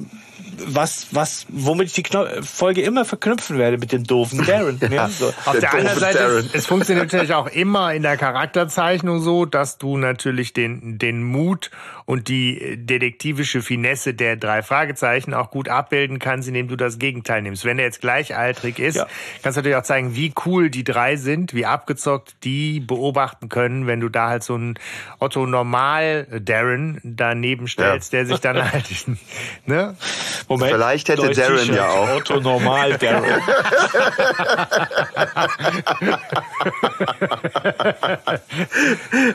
[0.66, 4.80] was, was, womit ich die Kno Folge immer verknüpfen werde mit dem doofen Darren.
[4.82, 4.90] ja.
[4.90, 5.28] ja so.
[5.46, 9.46] Auf der, der anderen Seite, es, es, funktioniert natürlich auch immer in der Charakterzeichnung so,
[9.46, 11.72] dass du natürlich den, den Mut
[12.06, 17.42] und die detektivische Finesse der drei Fragezeichen auch gut abbilden kannst, indem du das Gegenteil
[17.42, 17.66] nimmst.
[17.66, 19.08] Wenn er jetzt gleichaltrig ist, ja.
[19.44, 23.88] kannst du natürlich auch zeigen, wie cool die drei sind, wie abgezockt die beobachten können,
[23.88, 24.76] wenn du da halt so einen
[25.20, 28.20] Otto Normal Darren daneben stellst, ja.
[28.20, 28.86] der sich dann halt,
[29.66, 29.96] ne?
[30.52, 32.16] Moment, Vielleicht hätte Deutsch Darren ja auch.
[32.18, 33.42] Otto normal Darren.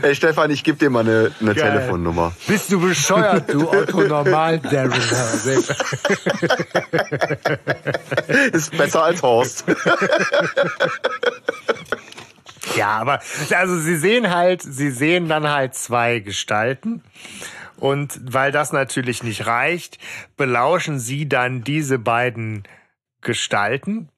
[0.03, 1.55] Ey, Stefan, ich gebe dir mal eine, eine.
[1.55, 2.33] Telefonnummer.
[2.47, 4.93] Bist du bescheuert, du Otto Normal Darren?
[8.53, 9.65] Ist besser als Horst.
[12.77, 17.03] Ja, aber also sie sehen halt, sie sehen dann halt zwei Gestalten.
[17.79, 19.99] Und weil das natürlich nicht reicht,
[20.37, 22.65] belauschen sie dann diese beiden
[23.21, 24.09] Gestalten.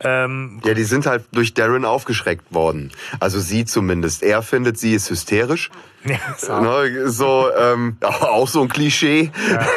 [0.00, 2.92] Ähm, Ja, die sind halt durch Darren aufgeschreckt worden.
[3.18, 4.22] Also sie zumindest.
[4.22, 5.70] Er findet, sie ist hysterisch.
[6.04, 6.60] ja, so.
[6.60, 9.30] Ne, so, ähm, auch so ein Klischee.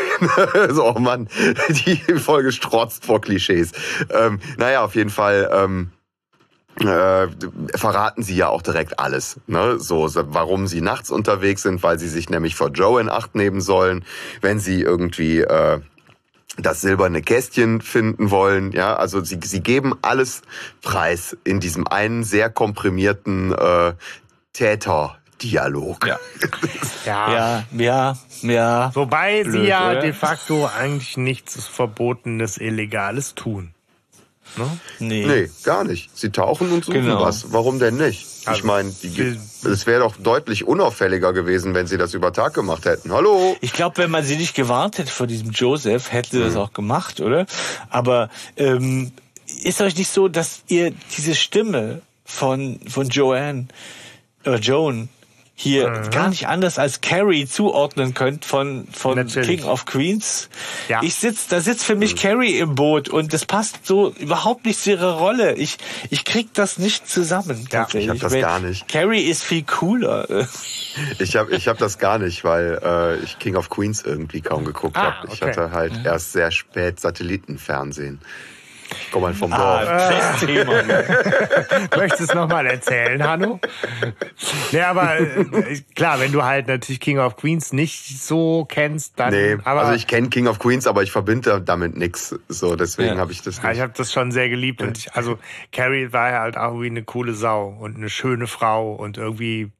[0.69, 1.27] so, oh Mann,
[1.69, 3.71] die Folge strotzt vor Klischees.
[4.09, 5.49] Ähm, naja, auf jeden Fall.
[5.53, 5.91] Ähm,
[6.79, 7.27] äh,
[7.75, 9.39] verraten sie ja auch direkt alles.
[9.47, 9.79] Ne?
[9.79, 13.61] So, warum sie nachts unterwegs sind, weil sie sich nämlich vor Joe in Acht nehmen
[13.61, 14.05] sollen,
[14.41, 15.79] wenn sie irgendwie äh,
[16.57, 18.71] das silberne Kästchen finden wollen.
[18.71, 20.41] Ja, also sie, sie geben alles
[20.81, 23.93] preis in diesem einen sehr komprimierten äh,
[24.53, 26.05] Täter-Dialog.
[26.07, 26.19] Ja.
[27.05, 27.33] ja.
[27.33, 28.91] ja, ja, ja.
[28.93, 30.01] Wobei Blöd, sie ja oder?
[30.01, 33.72] de facto eigentlich nichts Verbotenes, Illegales tun.
[34.57, 34.77] Ne?
[34.99, 35.25] Nee.
[35.25, 36.09] Nee, gar nicht.
[36.17, 37.21] Sie tauchen und suchen Genau.
[37.21, 37.51] was.
[37.51, 38.27] Warum denn nicht?
[38.41, 42.53] ich Also, meine, sie- es wäre doch deutlich unauffälliger gewesen, wenn sie das über Tag
[42.53, 43.11] gemacht hätten.
[43.11, 43.55] Hallo?
[43.61, 46.43] Ich glaube, wenn man sie nicht gewarnt hätte vor diesem Joseph, hätte sie Mhm.
[46.45, 47.45] das auch gemacht, oder?
[47.89, 49.11] Aber ähm,
[49.63, 53.67] ist euch nicht so, dass ihr diese Stimme von von Joanne
[54.45, 55.09] oder Joan
[55.55, 56.09] hier Mhm.
[56.09, 59.59] gar nicht anders als Carrie zuordnen könnt von von Natürlich.
[59.59, 60.49] King of Queens?
[60.89, 61.01] Ja.
[61.03, 61.99] Ich sitz, da sitzt für Mhm.
[61.99, 65.53] mich Carrie im Boot und das passt so überhaupt nicht zu ihrer Rolle.
[65.53, 65.77] Ich
[66.09, 67.67] ich krieg das nicht zusammen.
[67.71, 68.87] Ja, ich hab das gar nicht.
[68.87, 70.47] Carrie ist viel cooler.
[71.19, 74.65] Ich habe ich hab das gar nicht, weil äh, ich King of Queens irgendwie kaum
[74.65, 75.27] geguckt Ah, habe.
[75.31, 75.51] Ich okay.
[75.51, 78.19] hatte halt erst sehr spät Satellitenfernsehen.
[78.99, 80.09] Ich komme halt vom Ah, Dorf.
[80.09, 80.73] das Thema.
[81.97, 83.59] Möchtest du es nochmal erzählen, Hanno?
[84.71, 89.33] Nee, aber äh, klar, wenn du halt natürlich King of Queens nicht so kennst, dann.
[89.33, 92.35] Nee, aber also ich kenne King of Queens, aber ich verbinde damit nix.
[92.49, 93.17] So, deswegen Ja.
[93.17, 93.79] habe ich das ich nicht.
[93.81, 94.81] habe das schon sehr geliebt.
[94.81, 95.37] Und ich, also
[95.71, 99.71] Carrie war halt auch wie eine coole Sau und eine schöne Frau und irgendwie,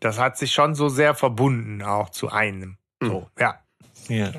[0.00, 2.76] das hat sich schon so sehr verbunden auch zu einem.
[3.02, 3.56] So, ja,
[4.08, 4.30] ja.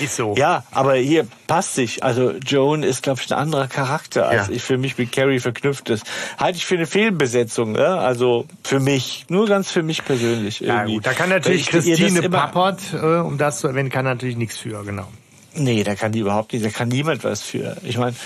[0.00, 0.34] Ist so.
[0.36, 2.02] Ja, aber hier passt sich.
[2.04, 4.54] Also Joan ist, glaube ich, ein anderer Charakter, als Ja.
[4.54, 6.04] ich für mich mit Carrie verknüpft ist.
[6.38, 7.86] Halte ich für eine Fehlbesetzung, ne?
[7.98, 10.60] Also für mich, nur ganz für mich persönlich.
[10.60, 10.94] Ja, Irgendwie.
[10.94, 14.84] gut, da kann natürlich Christine Pappert, äh, um das zu erwähnen, kann natürlich nichts für,
[14.84, 15.06] genau.
[15.54, 17.76] Nee, da kann die überhaupt nicht, da kann niemand was für.
[17.82, 18.16] Ich meine,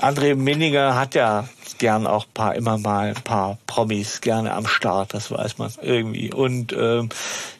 [0.00, 1.48] André Minninger hat ja
[1.78, 6.32] gern auch paar, immer mal ein paar Promis gerne am Start, das weiß man irgendwie.
[6.32, 7.08] Und ähm,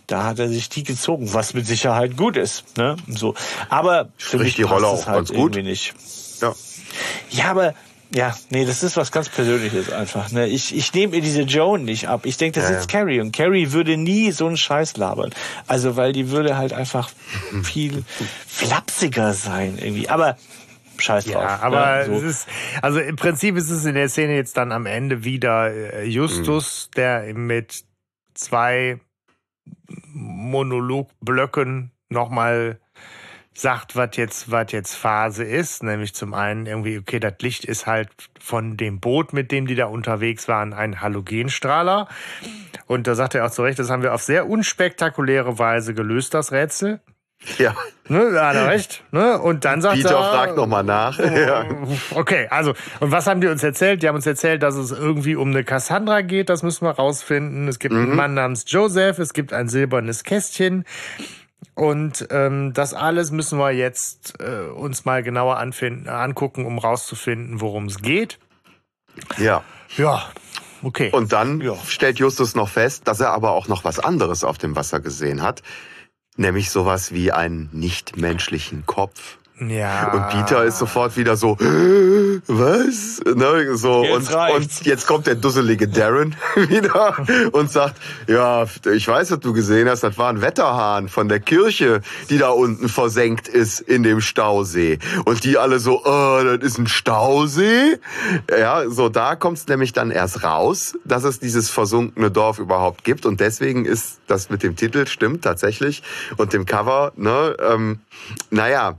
[0.07, 2.77] da hat er sich die gezogen, was mit Sicherheit gut ist.
[2.77, 2.97] Ne?
[3.09, 3.35] So.
[3.69, 5.57] Aber für Spricht mich die Rolle es auch halt ganz gut.
[5.57, 5.95] irgendwie nicht.
[6.41, 6.55] Ja.
[7.31, 7.75] Ja, aber
[8.15, 10.31] ja, nee, das ist was ganz Persönliches einfach.
[10.31, 10.47] Ne?
[10.47, 12.25] Ich, ich nehme ihr diese Joan nicht ab.
[12.25, 13.01] Ich denke, das Ja, ist ja.
[13.01, 15.31] Carrie und Carrie würde nie so einen Scheiß labern.
[15.67, 17.11] Also, weil die würde halt einfach
[17.65, 18.05] viel
[18.47, 20.09] flapsiger sein irgendwie.
[20.09, 20.37] Aber
[20.99, 21.43] Scheiß drauf.
[21.43, 22.07] Ja, aber ne?
[22.07, 22.13] so.
[22.13, 22.49] es ist,
[22.81, 26.91] also im Prinzip ist es in der Szene jetzt dann am Ende wieder äh, Justus,
[26.97, 27.85] der mit
[28.35, 29.01] zwei
[30.13, 32.81] Monologblöcken nochmal
[33.57, 35.83] sagt, was jetzt, was jetzt Phase ist.
[35.83, 39.75] Nämlich zum einen irgendwie, okay, das Licht ist halt von dem Boot, mit dem die
[39.75, 42.09] da unterwegs waren, ein Halogenstrahler.
[42.87, 46.35] Und da sagt er auch zu Recht, das haben wir auf sehr unspektakuläre Weise gelöst,
[46.35, 47.01] das Rätsel.
[47.59, 47.75] Ja.
[48.09, 49.05] Ne, hat er recht.
[49.13, 49.39] Ne?
[49.41, 51.19] Und dann sagt Peter er, fragt nochmal nach.
[51.19, 51.67] ja.
[52.15, 54.03] Okay, also, und was haben die uns erzählt?
[54.03, 57.69] Die haben uns erzählt, dass es irgendwie um eine Cassandra geht, das müssen wir rausfinden.
[57.69, 60.85] Es gibt einen Mann namens Joseph, es gibt ein silbernes Kästchen.
[61.75, 67.61] Und ähm, das alles müssen wir jetzt äh, uns mal genauer anfinden, angucken, um rauszufinden,
[67.61, 68.39] worum es geht.
[69.37, 69.63] ja.
[69.97, 70.29] Ja,
[70.83, 71.11] okay.
[71.13, 74.75] Und dann stellt Justus noch fest, dass er aber auch noch was anderes auf dem
[74.75, 75.63] Wasser gesehen hat.
[76.37, 79.39] Nämlich sowas wie einen nichtmenschlichen Kopf.
[79.61, 80.13] Ja.
[80.13, 83.23] Und Peter ist sofort wieder so, was?
[83.25, 84.79] Ne, so, Jetzt und, reicht's.
[84.79, 87.17] und jetzt kommt der dusselige Darren wieder
[87.53, 87.97] und sagt,
[88.27, 92.39] ja, ich weiß, was du gesehen hast, das war ein Wetterhahn von der Kirche, die
[92.39, 94.99] da unten versenkt ist in dem Stausee.
[95.25, 97.99] Und die alle so, oh, das ist ein Stausee?
[98.51, 103.05] Ja, so da kommt es nämlich dann erst raus, dass es dieses versunkene Dorf überhaupt
[103.05, 103.25] gibt.
[103.25, 106.03] Und deswegen ist das mit dem Titel, stimmt tatsächlich,
[106.37, 108.01] und dem Cover, ne, ähm,
[108.51, 108.97] naja,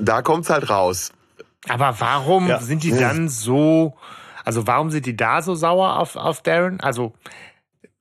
[0.00, 1.12] da kommt's halt raus.
[1.68, 2.60] Aber warum Ja.
[2.60, 3.96] sind die dann so,
[4.44, 6.80] also warum sind die da so sauer auf, auf Darren?
[6.80, 7.12] Also,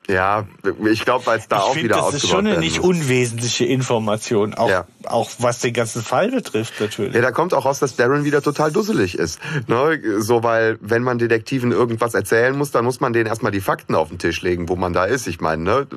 [0.08, 0.46] Ja,
[0.86, 3.66] ich glaube, weil es da ich auch find, wieder Das ist schon eine nicht unwesentliche
[3.66, 4.86] Information, auch, Ja.
[5.06, 7.16] auch was den ganzen Fall betrifft natürlich.
[7.16, 9.40] Ja, da kommt auch raus, dass Darren wieder total dusselig ist.
[9.66, 10.00] Ne?
[10.20, 13.96] So, weil wenn man Detektiven irgendwas erzählen muss, dann muss man denen erstmal die Fakten
[13.96, 15.26] auf den Tisch legen, wo man da ist.
[15.26, 15.88] Ich meine, ne?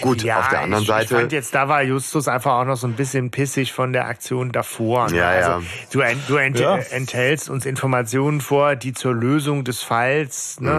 [0.00, 1.04] Gut, Ja, auf der anderen ich, Seite.
[1.14, 4.06] Ich fand jetzt, da war Justus einfach auch noch so ein bisschen pissig von der
[4.06, 5.10] Aktion davor.
[5.10, 5.16] ne?
[5.18, 5.54] Ja, ja.
[5.56, 6.76] also, Du, ent, du ent, Ja.
[6.76, 10.70] enthältst uns Informationen vor, die zur Lösung des Falls ne,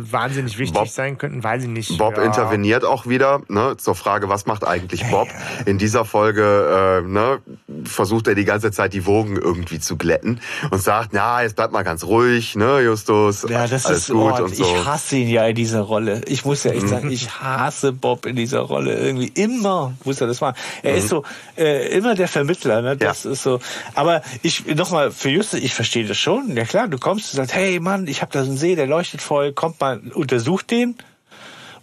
[0.00, 0.84] äh, wahnsinnig wichtig Mhm.
[0.84, 1.98] Bob- sein könnten, weiß ich nicht.
[1.98, 2.22] Bob ja.
[2.24, 5.28] interveniert auch wieder ne, zur Frage, was macht eigentlich Bob?
[5.66, 7.38] In dieser Folge äh, ne,
[7.84, 10.40] versucht er die ganze Zeit die Wogen irgendwie zu glätten
[10.70, 14.34] und sagt, na, jetzt bleib mal ganz ruhig, ne, Justus, Ja, das alles ist gut
[14.40, 14.64] oh, und so.
[14.64, 16.22] Ich hasse ihn ja in dieser Rolle.
[16.26, 19.92] Ich muss ja echt sagen, ich hasse Bob in dieser Rolle irgendwie immer.
[20.04, 20.56] Muss er das machen?
[20.82, 21.24] Er ist so
[21.56, 22.82] äh, immer der Vermittler.
[22.82, 22.96] Ne?
[22.96, 23.60] Das ist so.
[23.94, 26.56] Aber ich nochmal für Justus, ich verstehe das schon.
[26.56, 28.86] Ja klar, du kommst und sagst, hey Mann, ich habe da so einen See, der
[28.86, 29.52] leuchtet voll.
[29.52, 30.96] Kommt mal, untersucht den.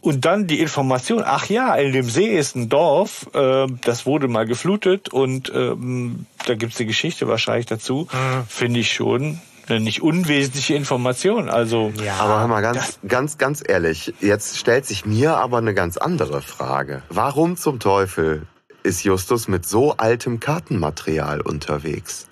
[0.01, 4.27] Und dann die Information, ach ja, in dem See ist ein Dorf, äh, das wurde
[4.27, 8.07] mal geflutet und ähm, da gibt's die Geschichte wahrscheinlich dazu.
[8.47, 11.49] Finde ich schon eine nicht unwesentliche Information.
[11.49, 12.16] Also Ja.
[12.18, 16.41] Aber hör mal, ganz, ganz, ganz ehrlich, jetzt stellt sich mir aber eine ganz andere
[16.41, 17.01] Frage.
[17.09, 18.47] Warum zum Teufel
[18.84, 22.28] ist Justus mit so altem Kartenmaterial unterwegs?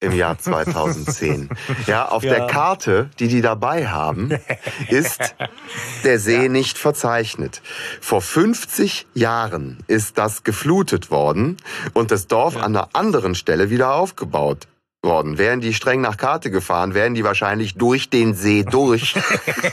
[0.00, 1.48] Im Jahr 2010.
[1.86, 2.34] ja, auf Ja.
[2.34, 4.32] der Karte, die die dabei haben,
[4.88, 5.36] ist
[6.02, 7.62] der See nicht verzeichnet.
[8.00, 11.56] Vor 50 Jahren ist das geflutet worden
[11.94, 14.66] und das Dorf an einer anderen Stelle wieder aufgebaut
[15.02, 15.36] worden.
[15.36, 19.16] Wären die streng nach Karte gefahren, wären die wahrscheinlich durch den See durch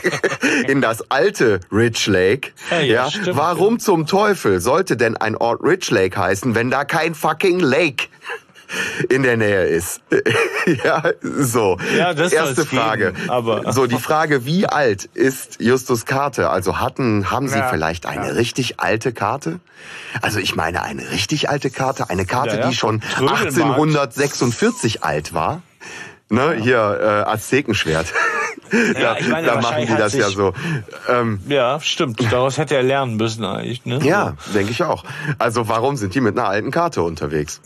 [0.66, 2.50] in das alte Ridge Lake.
[2.70, 6.84] Ja, ja, stimmt, Warum zum Teufel sollte denn ein Ort Ridge Lake heißen, wenn da
[6.84, 8.08] kein fucking Lake
[9.08, 10.00] in der Nähe ist?
[10.84, 11.78] ja, so.
[11.96, 13.12] Ja, das Erste soll's geben, Frage.
[13.28, 16.50] aber- so die Frage, wie alt ist Justus Karte?
[16.50, 18.32] Also hatten haben Sie Ja, vielleicht eine ja.
[18.34, 19.60] richtig alte Karte?
[20.22, 23.54] Also ich meine eine richtig alte Karte, eine Karte, Ja, ja, die schon vom Trödelmarkt.
[23.80, 25.62] 1846 alt war.
[26.28, 28.06] Ne, hier äh, Aztekenschwert.
[29.00, 30.52] Ja, ich meine, da machen die das ja sich- so.
[31.08, 32.20] Ähm, ja, stimmt.
[32.30, 33.84] Daraus hätte er lernen müssen eigentlich.
[33.84, 33.98] Ne?
[34.04, 35.02] ja, denke ich auch.
[35.38, 37.60] Also warum sind die mit einer alten Karte unterwegs?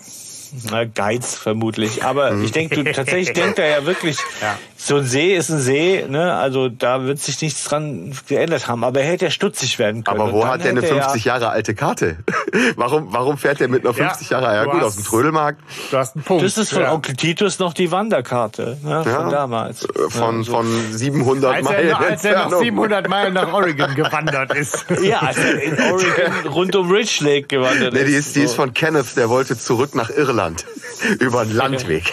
[0.70, 2.04] Na, Geiz vermutlich.
[2.04, 4.56] Aber ich denke, du tatsächlich denkt er ja wirklich, Ja.
[4.76, 6.34] so ein See ist ein See, ne?
[6.34, 8.84] Also da wird sich nichts dran geändert haben.
[8.84, 10.20] Aber er hätte ja stutzig werden können.
[10.20, 12.16] Aber wo hat der eine hätte er 50 Jahre alte Karte?
[12.76, 14.54] warum, warum fährt der mit einer Ja, 50 Jahre?
[14.54, 15.60] Ja gut, hast- aus dem Trödelmarkt.
[15.90, 16.44] Du hast einen Punkt.
[16.44, 16.92] Das ist von ja.
[16.92, 19.02] Onkel Titus noch die Wanderkarte ne?
[19.02, 19.28] von Ja.
[19.30, 19.84] damals.
[19.84, 20.52] Äh, Von, ja, so.
[20.52, 22.62] von 700 als Meilen er, als er noch Entfernung.
[22.64, 24.84] 700 Meilen nach Oregon gewandert ist.
[25.02, 28.08] Ja, als er in Oregon rund um Ridge Lake gewandert Nee, ist.
[28.08, 28.56] die ist, die ist So.
[28.56, 30.43] von Kenneth, der wollte zurück nach Irland.
[31.20, 32.10] Über einen Landweg.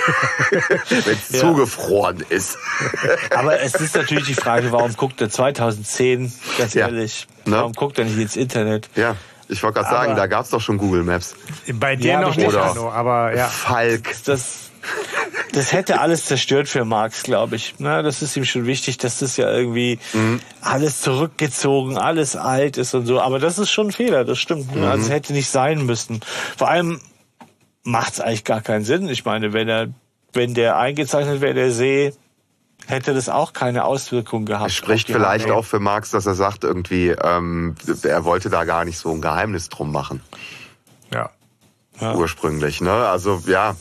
[0.90, 1.40] Wenn es Ja.
[1.40, 2.58] zugefroren ist.
[3.36, 6.88] Aber es ist natürlich die Frage, warum guckt er 2010, ganz Ja.
[6.88, 7.58] ehrlich, Ne?
[7.58, 8.90] warum guckt er nicht ins Internet?
[8.96, 9.16] Ja,
[9.48, 11.36] ich wollte gerade sagen, da gab's doch schon Google Maps.
[11.74, 13.48] Bei dir Ja, noch nicht, oder- Hanno, aber ja.
[13.48, 14.10] Falk.
[14.26, 14.70] Das,
[15.54, 17.76] das hätte alles zerstört für Marx, glaube ich.
[17.78, 20.00] Na, das ist ihm schon wichtig, dass das ja irgendwie
[20.62, 23.20] alles zurückgezogen, alles alt ist und so.
[23.22, 24.76] Aber das ist schon ein Fehler, das stimmt.
[24.78, 26.22] Also es hätte nicht sein müssen.
[26.58, 27.02] Vor allem
[27.84, 29.08] macht es eigentlich gar keinen Sinn.
[29.10, 29.88] Ich meine, wenn er,
[30.34, 32.14] wenn der eingezeichnet wäre, der See,
[32.88, 34.70] hätte das auch keine Auswirkung gehabt.
[34.70, 35.60] Es spricht vielleicht Handlung.
[35.60, 39.22] auch für Marx, dass er sagt irgendwie, ähm, er wollte da gar nicht so ein
[39.22, 40.22] Geheimnis drum machen.
[41.14, 41.30] ja.
[42.00, 42.16] Ja.
[42.16, 42.92] Ursprünglich, ne?
[42.92, 43.76] Also, ja.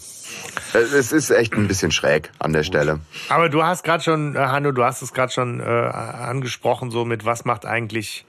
[0.73, 3.01] Es ist echt ein bisschen schräg an der Stelle.
[3.29, 7.05] Aber du hast gerade schon, äh, Hanno, du hast es gerade schon äh, angesprochen, so
[7.05, 8.25] mit was macht eigentlich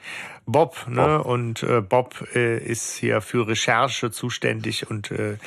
[0.46, 1.24] Bob, ne?
[1.24, 5.38] Und äh, Bob äh, ist hier für Recherche zuständig und äh,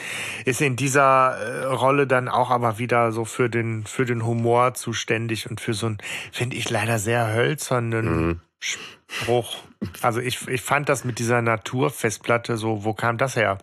[0.45, 4.75] ist in dieser äh, Rolle dann auch aber wieder so für den für den Humor
[4.75, 5.99] zuständig und für so einen,
[6.33, 9.57] finde ich leider sehr hölzernen Spruch.
[10.01, 13.59] Also ich, ich fand das mit dieser Naturfestplatte so, wo kam das her?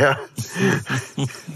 [0.00, 0.18] Ja.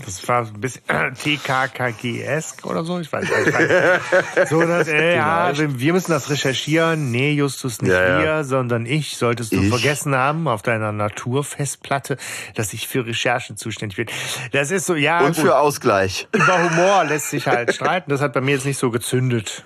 [0.04, 0.82] Das war ein bisschen
[1.14, 4.48] TKKG-esk oder so, ich weiß nicht.
[4.48, 7.10] So, dass, äh, ja, wir müssen das recherchieren.
[7.10, 8.22] Nee, Justus, nicht Ja, ja.
[8.22, 9.16] wir, sondern ich.
[9.16, 9.68] Solltest du Ich?
[9.70, 12.16] vergessen haben auf deiner Naturfestplatte,
[12.54, 14.06] dass ich für Recherchen zuständig bin.
[14.52, 16.28] Das ist so, ja, Und gut, für Ausgleich.
[16.32, 18.10] über Humor lässt sich halt streiten.
[18.10, 19.64] Das hat bei mir jetzt nicht so gezündet.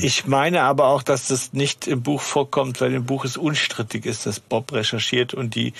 [0.00, 4.06] Ich meine aber auch, dass das nicht im Buch vorkommt, weil im Buch es unstrittig
[4.06, 5.72] ist, dass Bob recherchiert und die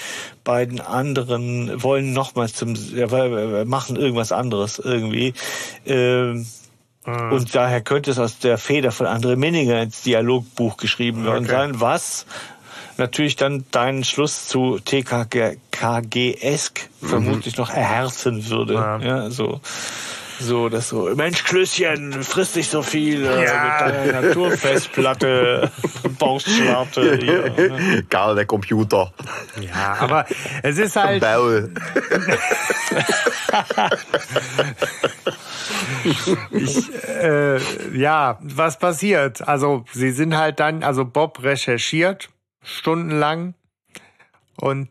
[0.42, 5.32] beiden anderen wollen nochmals zum, ja, machen irgendwas anderes irgendwie.
[5.86, 6.44] Ähm,
[7.06, 11.52] Und daher könnte es aus der Feder von André Minninger ins Dialogbuch geschrieben worden Okay.
[11.52, 12.26] sein, was
[12.96, 18.74] natürlich dann deinen Schluss zu TKKG-esk vermutlich noch erhärten würde.
[18.74, 18.98] Ja.
[18.98, 19.60] Ja, so.
[20.40, 23.82] So, das so, Mensch, Klößchen, frisst nicht so viel äh, Ja.
[23.86, 25.70] mit der Naturfestplatte,
[26.18, 27.16] Bauchschwarte.
[27.18, 28.04] hier, ne?
[28.10, 29.12] Karl, der Computer.
[29.60, 30.26] Ja, aber
[30.62, 31.72] es ist halt, Baul.
[37.22, 39.46] äh, ja, was passiert?
[39.46, 42.30] Also, sie sind halt dann, also Bob recherchiert
[42.62, 43.54] stundenlang
[44.60, 44.88] und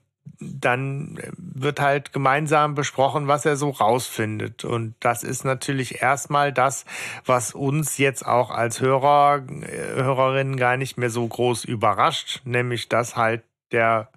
[0.60, 4.64] dann wird halt gemeinsam besprochen, was er so rausfindet.
[4.66, 6.86] Und das ist natürlich erstmal das,
[7.26, 12.90] was uns jetzt auch als Hörer, äh, Hörerinnen gar nicht mehr so groß überrascht, nämlich
[12.90, 14.10] dass halt der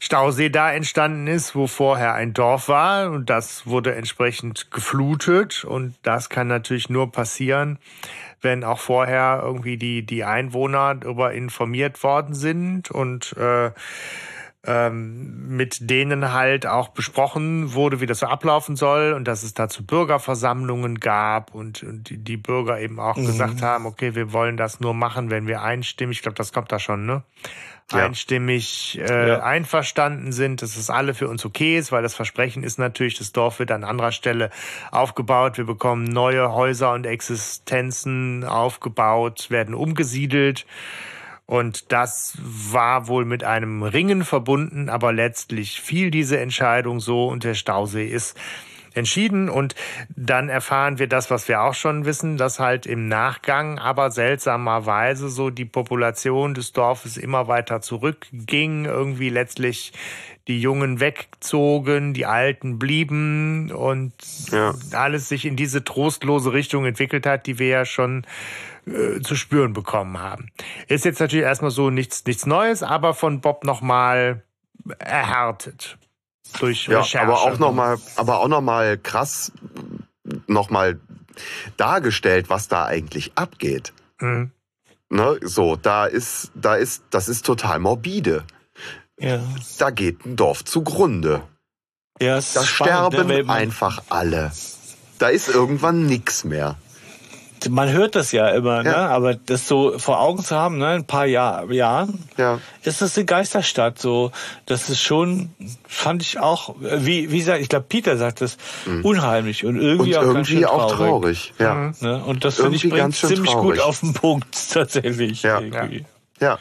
[0.00, 3.10] Stausee da entstanden ist, wo vorher ein Dorf war.
[3.10, 5.64] Und das wurde entsprechend geflutet.
[5.64, 7.78] Und das kann natürlich nur passieren,
[8.40, 12.90] wenn auch vorher irgendwie die, die Einwohner darüber informiert worden sind.
[12.90, 13.72] Und äh,
[14.68, 19.54] ähm, mit denen halt auch besprochen wurde, wie das so ablaufen soll und dass es
[19.54, 24.58] dazu Bürgerversammlungen gab und, und die, die Bürger eben auch gesagt haben, okay, wir wollen
[24.58, 27.22] das nur machen, wenn wir einstimmig, ich glaube, das kommt da schon, ne?
[27.90, 28.04] Ja.
[28.04, 29.42] einstimmig äh, Ja.
[29.42, 33.32] einverstanden sind, dass es alle für uns okay ist, weil das Versprechen ist natürlich, das
[33.32, 34.50] Dorf wird an anderer Stelle
[34.90, 40.66] aufgebaut, wir bekommen neue Häuser und Existenzen aufgebaut, werden umgesiedelt.
[41.48, 47.42] Und das war wohl mit einem Ringen verbunden, aber letztlich fiel diese Entscheidung so und
[47.42, 48.36] der Stausee ist
[48.92, 49.48] entschieden.
[49.48, 49.74] Und
[50.14, 55.30] dann erfahren wir das, was wir auch schon wissen, dass halt im Nachgang aber seltsamerweise
[55.30, 59.94] so die Population des Dorfes immer weiter zurückging, irgendwie letztlich
[60.48, 64.12] die Jungen wegzogen, die Alten blieben und
[64.50, 64.74] Ja.
[64.92, 68.26] alles sich in diese trostlose Richtung entwickelt hat, die wir ja schon
[68.94, 70.50] äh, zu spüren bekommen haben.
[70.88, 74.42] Ist jetzt natürlich erstmal so nichts, nichts Neues, aber von Bob nochmal
[74.98, 75.98] erhärtet.
[76.60, 77.20] Durch Ja, Recherche.
[77.26, 79.52] aber auch noch mal, aber auch noch mal krass
[80.46, 80.98] noch mal
[81.76, 83.92] dargestellt, was da eigentlich abgeht.
[84.20, 84.50] Mhm.
[85.10, 88.44] Ne, so, da ist, da ist, das ist total morbide.
[89.18, 89.40] Ja.
[89.78, 91.42] Da geht ein Dorf zugrunde.
[92.20, 92.68] Ja, Da spannend,
[93.14, 94.52] sterben ne, man- einfach alle.
[95.18, 96.76] Da ist irgendwann nix mehr.
[97.68, 98.90] Man hört das ja immer, ne?
[98.90, 99.08] Ja.
[99.08, 100.88] aber das so vor Augen zu haben, ne?
[100.88, 102.60] ein paar Jahr, Jahren, Ja.
[102.82, 103.98] ist das eine Geisterstadt.
[103.98, 104.30] So,
[104.66, 105.50] das ist schon,
[105.86, 108.56] fand ich auch, wie, wie gesagt, ich glaube, Peter sagt das,
[109.02, 111.52] unheimlich und Und irgendwie auch ganz schön irgendwie auch traurig.
[111.52, 111.54] traurig.
[111.58, 111.92] Ja.
[112.00, 112.22] Ne?
[112.24, 113.78] Und das finde ich bringt ganz schön ziemlich traurig.
[113.78, 115.42] gut auf den Punkt, tatsächlich.
[115.42, 115.60] Ja.
[115.60, 116.04] irgendwie.
[116.40, 116.50] Ja.
[116.50, 116.58] Ja,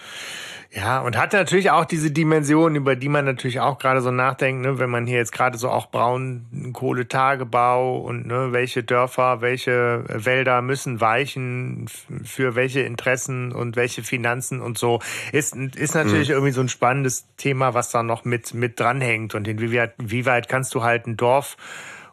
[1.00, 4.80] und hat natürlich auch diese Dimension, über die man natürlich auch gerade so nachdenkt, ne,
[4.80, 11.00] wenn man hier jetzt gerade so auch Braunkohletagebau und ne, welche Dörfer, welche Wälder müssen
[11.00, 11.88] weichen
[12.24, 15.00] für welche Interessen und welche Finanzen und so,
[15.32, 19.36] ist, ist natürlich irgendwie so ein spannendes Thema, was da noch mit, mit dranhängt.
[19.36, 21.56] Und inwieweit, inwieweit kannst du halt ein Dorf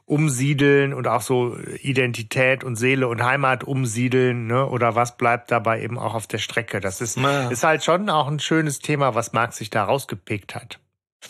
[0.07, 4.67] umsiedeln und auch so Identität und Seele und Heimat umsiedeln, ne?
[4.69, 6.81] Oder was bleibt dabei eben auch auf der Strecke?
[6.81, 7.49] Das ist, Ja.
[7.49, 10.79] ist halt schon auch ein schönes Thema, was Marx sich da rausgepickt hat.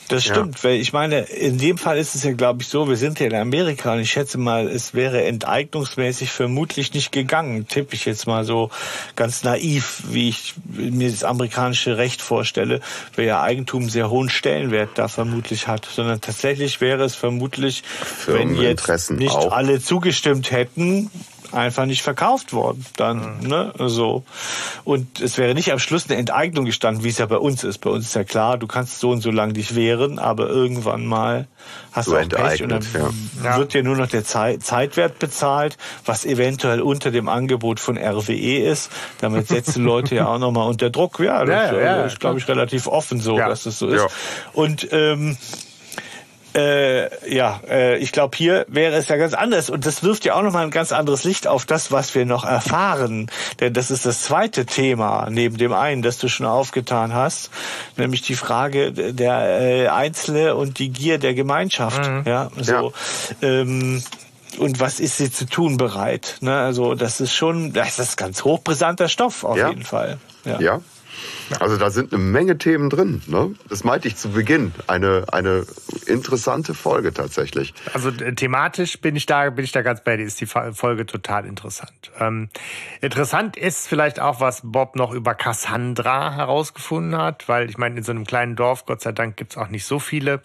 [0.08, 0.34] Das Ja.
[0.34, 3.20] stimmt, weil ich meine, in dem Fall ist es ja, glaube ich, so, wir sind
[3.20, 8.04] ja in Amerika und ich schätze mal, es wäre enteignungsmäßig vermutlich nicht gegangen, tippe ich
[8.04, 8.70] jetzt mal so
[9.16, 12.80] ganz naiv, wie ich mir das amerikanische Recht vorstelle,
[13.16, 17.82] weil ja Eigentum sehr hohen Stellenwert da vermutlich hat, sondern tatsächlich wäre es vermutlich,
[18.26, 19.52] wenn jetzt nicht auch.
[19.52, 21.10] alle zugestimmt hätten,
[21.54, 24.24] einfach nicht verkauft worden dann ne so.
[24.84, 27.78] Und es wäre nicht am Schluss eine Enteignung gestanden wie es ja bei uns ist.
[27.78, 31.06] Bei uns ist ja klar du kannst so und so lang dich wehren aber irgendwann
[31.06, 31.46] mal
[31.92, 32.84] hast So du auch Pech und dann
[33.42, 33.56] ja.
[33.56, 38.58] wird dir nur noch der Zei- Zeitwert bezahlt was eventuell unter dem Angebot von RWE
[38.58, 38.90] ist.
[39.20, 41.20] Damit setzen Leute ja auch noch mal unter Druck.
[41.20, 44.06] Ja das Ja, äh, ja, ist glaube ich relativ offen so dass es so ist.
[44.52, 45.36] Und ähm,
[46.54, 49.70] äh, ja, äh, ich glaube, hier wäre es ja ganz anders.
[49.70, 52.44] Und das wirft ja auch nochmal ein ganz anderes Licht auf das, was wir noch
[52.44, 53.30] erfahren.
[53.60, 57.50] Denn das ist das zweite Thema, neben dem einen, das du schon aufgetan hast,
[57.96, 62.10] nämlich die Frage der äh, Einzelne und die Gier der Gemeinschaft.
[62.24, 62.92] Ja, so.
[63.42, 64.02] Ähm,
[64.58, 66.36] und was ist sie zu tun bereit?
[66.40, 66.56] Ne?
[66.56, 69.68] Also das ist schon, das ist ganz hochbrisanter Stoff auf Ja.
[69.68, 70.18] jeden Fall.
[70.44, 70.60] Ja.
[70.60, 70.80] Ja.
[71.60, 73.22] Also da sind eine Menge Themen drin.
[73.26, 73.54] Ne?
[73.68, 74.72] Das meinte ich zu Beginn.
[74.86, 75.66] Eine, eine
[76.06, 77.74] interessante Folge tatsächlich.
[77.92, 81.06] Also äh, thematisch bin ich da, bin ich da ganz bei dir, ist die Folge
[81.06, 82.12] total interessant.
[82.18, 82.48] Ähm,
[83.00, 88.02] interessant ist vielleicht auch, was Bob noch über Cassandra herausgefunden hat, weil ich meine, in
[88.02, 90.42] so einem kleinen Dorf, Gott sei Dank, gibt's auch nicht so viele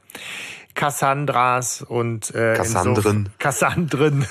[0.80, 3.26] Cassandras und äh, Cassandren.
[3.26, 4.26] inso- Cassandren.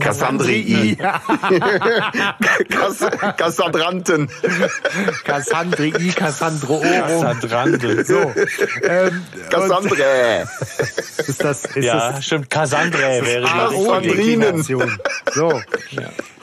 [0.00, 0.98] Cassandrii.
[1.00, 1.20] Ja,
[2.68, 3.06] Kass
[3.36, 4.28] Kassandranten.
[5.24, 6.82] Cassandri, Cassandrorum.
[6.82, 8.04] Cassandrande.
[8.04, 8.32] So,
[8.82, 10.48] ähm, Cassandre.
[11.18, 12.50] ist das, ist Ja, das stimmt.
[12.50, 14.08] Cassandra wäre die.
[14.08, 14.98] Deklination.
[15.32, 15.60] So.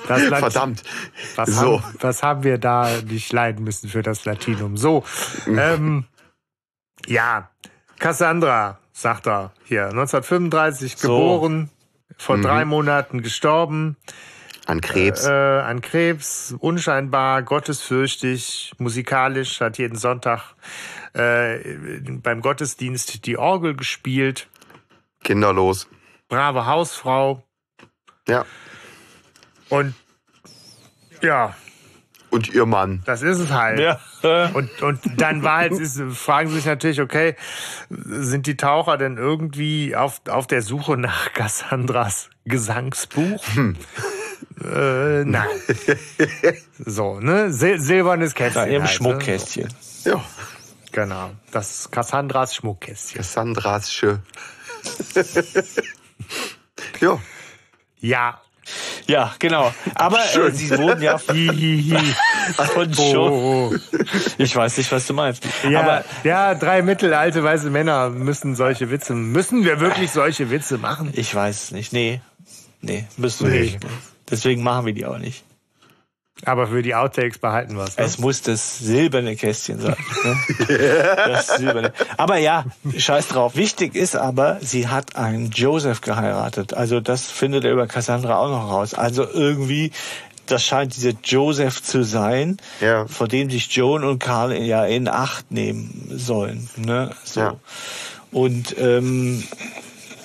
[0.08, 0.84] Das Lat- Verdammt.
[1.36, 1.82] Was, So.
[1.84, 4.78] haben, was haben wir da nicht leiden müssen für das Latinum?
[4.78, 5.04] So,
[5.48, 6.06] ähm,
[7.08, 7.50] ja,
[8.00, 11.08] Cassandra, sagt er hier, 1935 So.
[11.08, 11.70] geboren,
[12.18, 13.96] vor drei Monaten gestorben,
[14.66, 15.26] An Krebs.
[15.26, 20.56] äh, an Krebs, unscheinbar, gottesfürchtig, musikalisch, hat jeden Sonntag
[21.14, 24.48] äh, beim Gottesdienst die Orgel gespielt,
[25.24, 25.88] Kinderlos.
[26.28, 27.44] brave Hausfrau
[28.28, 28.46] Ja.
[29.70, 29.94] und
[31.22, 31.56] ja,
[32.30, 33.02] Und ihr Mann.
[33.06, 33.80] das ist es halt.
[33.80, 34.00] Ja.
[34.54, 37.36] Und, und dann war halt, ist, fragen Sie sich natürlich, okay,
[37.90, 43.42] sind die Taucher denn irgendwie auf, auf der Suche nach Cassandras Gesangsbuch?
[44.62, 45.48] Äh, nein.
[46.86, 47.54] so, ne?
[47.56, 48.70] Sil silbernes Kästchen.
[48.70, 49.70] ihrem halt, Schmuckkästchen.
[50.04, 50.16] Ja.
[50.16, 50.22] Ne?
[50.22, 50.22] So,
[50.92, 51.32] genau.
[51.52, 53.18] Das ist Cassandras Schmuckkästchen.
[53.20, 54.22] Cassandrasche.
[57.00, 57.20] ja.
[58.00, 58.42] Ja.
[59.08, 59.74] Ja, genau.
[59.96, 61.98] Aber äh, sie wurden ja von, Hihihi.
[62.56, 63.18] von schon.
[63.18, 63.76] Oh, oh.
[64.38, 65.44] Ich weiß nicht, was du meinst.
[65.70, 69.14] Ja, Aber ja, drei mittelalte weiße Männer müssen solche Witze.
[69.16, 71.12] Müssen wir wirklich solche Witze machen?
[71.16, 71.94] ich weiß es nicht.
[71.94, 72.22] Nee.
[72.82, 73.62] Nee, müssen wir Nee.
[73.72, 73.80] nicht.
[74.30, 75.44] Deswegen machen wir die auch nicht.
[76.46, 77.98] Aber für die Outtakes behalten wir es.
[77.98, 78.04] Ne?
[78.06, 79.96] Es muss das silberne Kästchen sein.
[80.24, 80.38] Ne?
[81.28, 81.94] Das silberne.
[82.18, 82.66] Aber ja,
[82.98, 83.56] scheiß drauf.
[83.56, 86.74] Wichtig ist aber, sie hat einen Joseph geheiratet.
[86.74, 88.94] Also das findet er über Cassandra auch noch raus.
[88.94, 89.92] Also irgendwie,
[90.46, 93.06] das scheint dieser Joseph zu sein, Ja.
[93.08, 96.70] vor dem sich Joan und Karl ja in Acht nehmen sollen.
[96.78, 97.12] Ne?
[97.26, 97.42] So.
[97.42, 97.56] Ja.
[98.32, 99.44] Und ähm,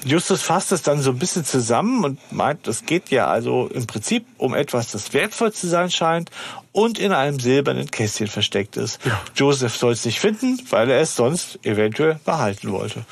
[0.04, 3.86] Justus fasst es dann so ein bisschen zusammen und meint, es geht ja also im
[3.86, 6.30] Prinzip um etwas, das wertvoll zu sein scheint
[6.72, 9.00] und in einem silbernen Kästchen versteckt ist.
[9.36, 13.04] Joseph soll es nicht finden, weil er es sonst eventuell behalten wollte.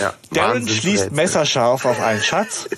[0.00, 0.12] ja.
[0.32, 2.68] Darren schließt messerscharf auf einen Schatz.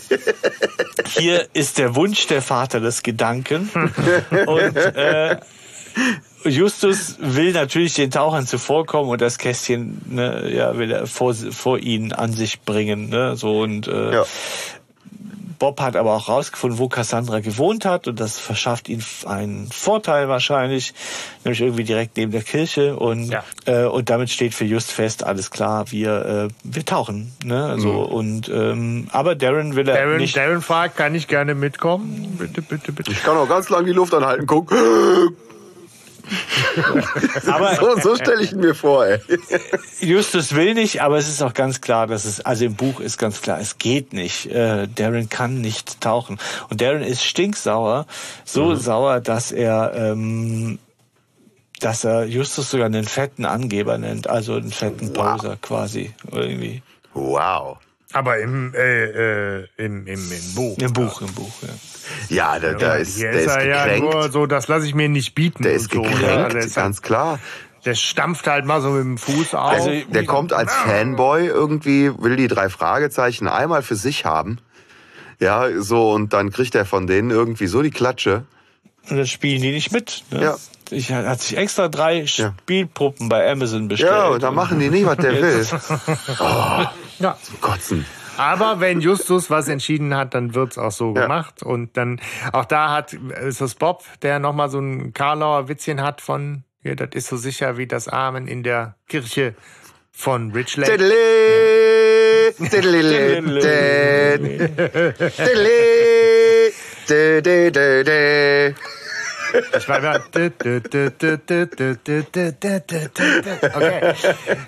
[1.08, 3.70] Hier ist der Wunsch der Vater des Gedanken.
[4.46, 5.38] Und äh,
[6.44, 11.78] Justus will natürlich den Tauchern zuvorkommen und das Kästchen ne, ja, will er vor, vor
[11.78, 13.08] ihnen an sich bringen.
[13.08, 13.36] Ne?
[13.36, 14.24] So und äh, Ja.
[15.58, 20.28] Bob hat aber auch rausgefunden, wo Cassandra gewohnt hat und das verschafft ihm einen Vorteil
[20.28, 20.94] wahrscheinlich,
[21.44, 23.42] nämlich irgendwie direkt neben der Kirche und Ja.
[23.66, 27.74] äh, und damit steht für Just fest, alles klar, wir äh, wir tauchen, ne?
[27.80, 30.36] So und ähm, aber Darren will er Darren, nicht.
[30.36, 32.36] Darren fragt, kann ich gerne mitkommen?
[32.38, 33.10] Bitte, bitte, bitte.
[33.10, 34.46] Ich kann auch ganz lang die Luft anhalten.
[34.46, 34.72] Guck.
[37.46, 39.20] aber So, so stelle ich ihn mir vor, ey.
[40.00, 43.18] Justus will nicht, aber es ist auch ganz klar, dass es, also im Buch ist
[43.18, 44.46] ganz klar, es geht nicht.
[44.46, 46.38] Äh, Darren kann nicht tauchen.
[46.70, 48.06] Und Darren ist stinksauer,
[48.44, 50.78] so sauer, dass er, ähm,
[51.80, 56.82] dass er Justus sogar einen fetten Angeber nennt, also einen fetten Poser quasi, irgendwie.
[57.14, 57.78] Wow.
[58.12, 60.78] Aber im, äh, äh, im, im, im Buch.
[60.78, 61.68] Im Buch, im Buch, ja.
[62.30, 64.12] Ja, da, da ist, der ist ist er ja gekränkt.
[64.12, 65.62] nur so, das lasse ich mir nicht bieten.
[65.62, 66.28] der ist so, gekränkt, ne?
[66.44, 67.38] Also der, ist halt, ganz klar.
[67.84, 69.72] der stampft halt mal so mit dem Fuß auf.
[69.72, 74.58] Also, Der kommt als Fanboy irgendwie, will die drei Fragezeichen einmal für sich haben.
[75.38, 78.44] Ja, so, und dann kriegt er von denen irgendwie so die Klatsche.
[79.10, 80.24] Und dann spielen die nicht mit.
[80.30, 80.42] Ne?
[80.42, 80.56] Ja.
[80.90, 84.10] Ich er hat sich extra drei Spielpuppen bei Amazon bestellt.
[84.10, 85.66] Ja, und dann machen die nicht, was der will.
[87.18, 87.36] ja.
[87.60, 88.04] Kotzen.
[88.36, 91.22] Aber wenn Justus was entschieden hat, dann wird's auch so Ja.
[91.22, 91.62] gemacht.
[91.62, 92.20] Und dann,
[92.52, 96.94] auch da hat, ist das Bob, der nochmal so ein Karlauer Witzchen hat von, ja,
[96.94, 99.54] das ist so sicher wie das Amen in der Kirche
[100.12, 100.76] von Rich
[109.76, 110.18] Ich war immer,
[113.74, 114.14] Okay.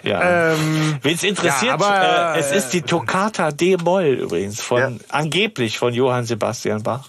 [0.03, 0.53] Ja.
[0.53, 4.91] Ähm, Wen es interessiert, Ja, aber, äh, es ist die Toccata D-Moll übrigens, von, Ja.
[5.09, 7.09] angeblich von Johann Sebastian Bach.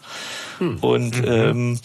[0.60, 0.78] Hm.
[0.82, 1.28] Und Mhm.
[1.32, 1.80] ähm,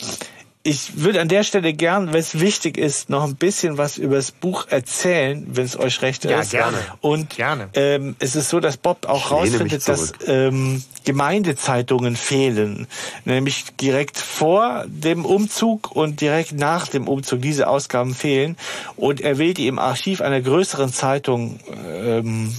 [0.66, 4.16] ich würde an der Stelle gern, wenn es wichtig ist, noch ein bisschen was über
[4.16, 6.50] das Buch erzählen, wenn es euch recht Ja, ist.
[6.50, 6.78] gerne.
[7.00, 7.68] Und Gerne.
[7.74, 12.86] Ähm, es ist so, dass Bob auch Ich rausfindet, dass ähm, Gemeindezeitungen fehlen.
[13.24, 17.42] Nämlich direkt vor dem Umzug und direkt nach dem Umzug.
[17.42, 18.56] Diese Ausgaben fehlen.
[18.96, 21.60] Und er will die im Archiv einer größeren Zeitung
[21.96, 22.52] ähm,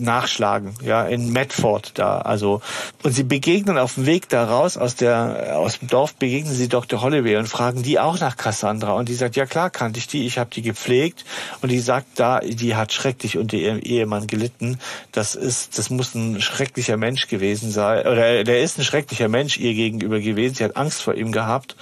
[0.00, 2.60] nachschlagen, ja, in Medford da, also
[3.02, 6.68] und sie begegnen auf dem Weg da raus aus der aus dem Dorf begegnen sie
[6.68, 7.02] Dr.
[7.02, 10.26] Holloway und fragen die auch nach Cassandra und die sagt ja klar kannte ich die,
[10.26, 11.24] ich habe die gepflegt
[11.62, 14.78] und die sagt da, die hat schrecklich unter ihrem Ehemann gelitten.
[15.12, 19.58] Das ist das muss ein schrecklicher Mensch gewesen sein oder der ist ein schrecklicher Mensch
[19.58, 20.54] ihr gegenüber gewesen.
[20.54, 21.76] Sie hat Angst vor ihm gehabt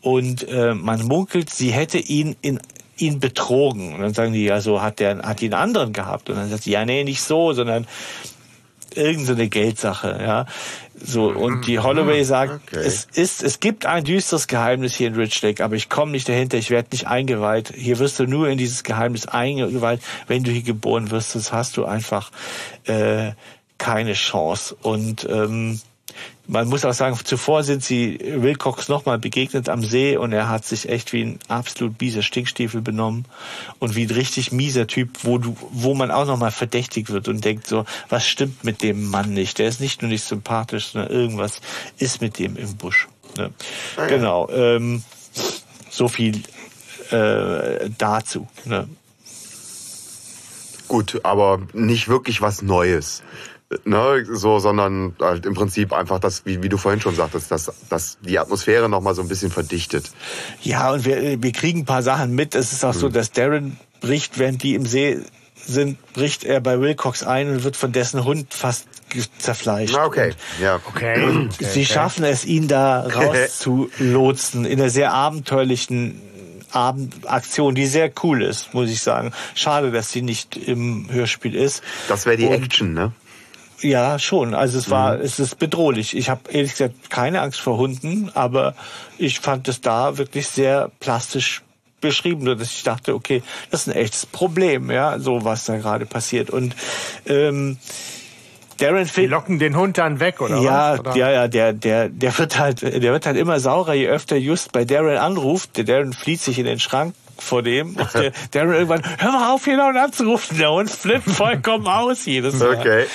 [0.00, 2.60] und äh, man munkelt, sie hätte ihn in
[3.02, 3.94] ihn betrogen.
[3.94, 6.30] Und dann sagen die, ja, so hat der, hat die einen anderen gehabt.
[6.30, 7.86] Und dann sagt sie, ja, nee, nicht so, sondern
[8.94, 10.46] irgendeine Geldsache, ja.
[11.04, 12.84] So, und die Holloway sagt, Okay.
[12.84, 16.28] es ist, es gibt ein düsteres Geheimnis hier in Rich Lake, aber ich komme nicht
[16.28, 17.72] dahinter, ich werde nicht eingeweiht.
[17.74, 21.76] Hier wirst du nur in dieses Geheimnis eingeweiht, wenn du hier geboren wirst, sonst hast
[21.76, 22.30] du einfach
[22.84, 23.32] äh,
[23.78, 24.76] keine Chance.
[24.82, 25.80] Und ähm,
[26.52, 30.66] man muss auch sagen, zuvor sind sie Wilcox nochmal begegnet am See und er hat
[30.66, 33.24] sich echt wie ein absolut mieser Stinkstiefel benommen
[33.78, 37.42] und wie ein richtig mieser Typ, wo du, wo man auch nochmal verdächtigt wird und
[37.42, 39.58] denkt so, was stimmt mit dem Mann nicht?
[39.58, 41.62] Der ist nicht nur nicht sympathisch, sondern irgendwas
[41.96, 43.08] ist mit dem im Busch.
[43.38, 43.50] Ne?
[44.08, 44.50] Genau.
[44.50, 45.02] Ähm,
[45.88, 46.42] so viel
[47.10, 48.46] äh, dazu.
[48.66, 48.88] Ne?
[50.86, 53.22] Gut, aber nicht wirklich was Neues.
[53.84, 57.72] Ne, so, sondern halt im Prinzip einfach das, wie, wie du vorhin schon sagtest, dass,
[57.88, 60.10] dass die Atmosphäre nochmal so ein bisschen verdichtet.
[60.62, 62.54] Ja, und wir, wir kriegen ein paar Sachen mit.
[62.54, 65.20] Es ist auch so, dass Darren bricht, während die im See
[65.64, 68.86] sind, bricht er bei Wilcox ein und wird von dessen Hund fast
[69.38, 69.96] zerfleischt.
[69.96, 70.80] Okay, ja.
[70.86, 71.48] Okay.
[71.52, 76.20] okay Sie schaffen es, ihn da rauszulotsen in einer sehr abenteuerlichen
[76.72, 79.32] Abendaktion, die sehr cool ist, muss ich sagen.
[79.54, 81.82] Schade, dass sie nicht im Hörspiel ist.
[82.08, 83.12] Das wäre die Und- Action, ne?
[83.82, 84.54] Ja, schon.
[84.54, 86.16] Also es war, es ist bedrohlich.
[86.16, 88.74] Ich habe ehrlich gesagt keine Angst vor Hunden, aber
[89.18, 91.62] ich fand es da wirklich sehr plastisch
[92.00, 96.06] beschrieben, dass ich dachte, okay, das ist ein echtes Problem, ja, so was da gerade
[96.06, 96.50] passiert.
[96.50, 96.74] Und
[97.26, 97.78] ähm,
[98.78, 101.00] Darren Die Finn, locken den Hund dann weg, oder ja, was?
[101.00, 101.16] Oder?
[101.16, 104.72] ja, ja, der, der, der wird halt, der wird halt immer saurer, je öfter Just
[104.72, 105.76] bei Darren anruft.
[105.76, 107.96] Der Darren flieht sich in den Schrank vor dem.
[107.96, 110.58] Und der Darren irgendwann, hör mal auf, hier laut anzurufen.
[110.58, 112.76] Der Hund flippt vollkommen aus jedes Mal.
[112.76, 113.06] Okay.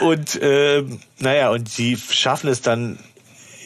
[0.00, 2.98] Und ähm, naja, und sie schaffen es dann,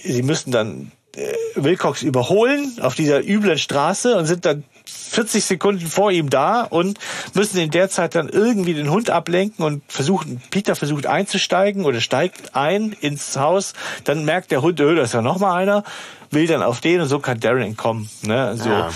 [0.02, 5.86] sie müssen dann äh, Wilcox überholen auf dieser üblen Straße und sind dann 40 Sekunden
[5.86, 6.98] vor ihm da und
[7.34, 12.00] müssen in der Zeit dann irgendwie den Hund ablenken und versuchen, Peter versucht einzusteigen oder
[12.00, 15.84] steigt ein ins Haus, dann merkt der Hund, öh, da ist ja noch mal einer,
[16.32, 18.08] will dann auf den und so kann Darren entkommen.
[18.22, 18.56] Ne?
[18.56, 18.68] So.
[18.68, 18.90] Ja.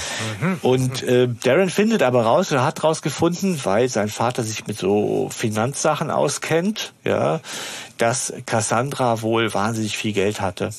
[0.62, 5.28] Und äh, Darren findet aber raus oder hat rausgefunden, weil sein Vater sich mit so
[5.30, 7.40] Finanzsachen auskennt, ja,
[7.98, 10.70] dass Cassandra wohl wahnsinnig viel Geld hatte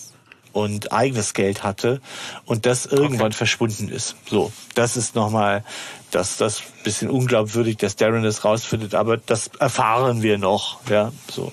[0.52, 2.02] und eigenes Geld hatte
[2.46, 4.16] und das irgendwann verschwunden ist.
[4.28, 5.64] So, das ist nochmal
[6.10, 11.52] das, das bisschen unglaubwürdig, dass Darren das rausfindet, aber das erfahren wir noch, ja, so.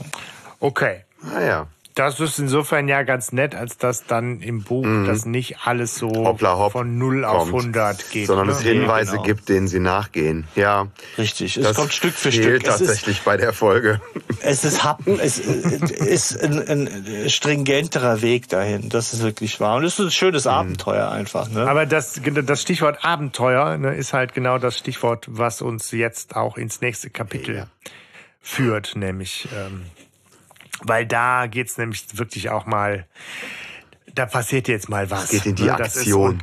[0.61, 1.05] Okay.
[1.23, 1.67] Naja.
[1.95, 6.09] Das ist insofern ja ganz nett, als dass dann im Buch das nicht alles so
[6.09, 6.27] Mhm.
[6.27, 8.27] Hoppla hopp von 0 auf kommt, 100 geht.
[8.27, 8.53] Sondern ne?
[8.53, 9.23] es Hinweise genau.
[9.23, 10.49] gibt, denen sie nachgehen.
[10.57, 10.89] Ja.
[11.19, 12.66] Richtig, es kommt Stück für fehlt Stück.
[12.66, 14.01] Es ist, tatsächlich bei der Folge.
[14.41, 18.89] es ist, hab, es ist ein, ein stringenterer Weg dahin.
[18.89, 19.77] Das ist wirklich wahr.
[19.77, 21.49] Und es ist ein schönes Abenteuer einfach.
[21.49, 21.69] Ne?
[21.69, 26.57] Aber das, das Stichwort Abenteuer ne, ist halt genau das Stichwort, was uns jetzt auch
[26.57, 27.66] ins nächste Kapitel Ja.
[28.41, 29.83] führt, nämlich, ähm,
[30.85, 33.06] weil da geht's nämlich wirklich auch mal,
[34.15, 35.31] da passiert jetzt mal was.
[35.31, 35.74] Geht in die ne?
[35.74, 36.43] Aktion.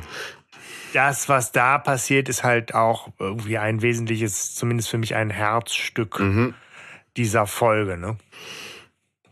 [0.92, 6.20] Das, was da passiert, ist halt auch irgendwie ein wesentliches, zumindest für mich ein Herzstück
[6.20, 6.54] Mhm.
[7.16, 7.96] dieser Folge.
[7.96, 8.18] Ne?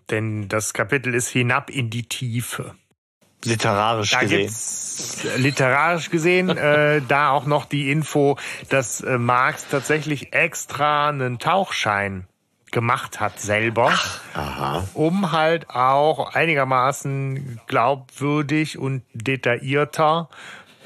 [0.09, 2.75] Denn das Kapitel ist hinab in die Tiefe.
[3.45, 4.53] Literarisch Da gesehen.
[5.37, 8.39] literarisch gesehen äh, da auch noch die Info,
[8.69, 12.27] dass äh, Marx tatsächlich extra einen Tauchschein
[12.71, 13.93] gemacht hat selber,
[14.35, 14.87] Aha.
[14.95, 20.29] um halt auch einigermaßen glaubwürdig und detaillierter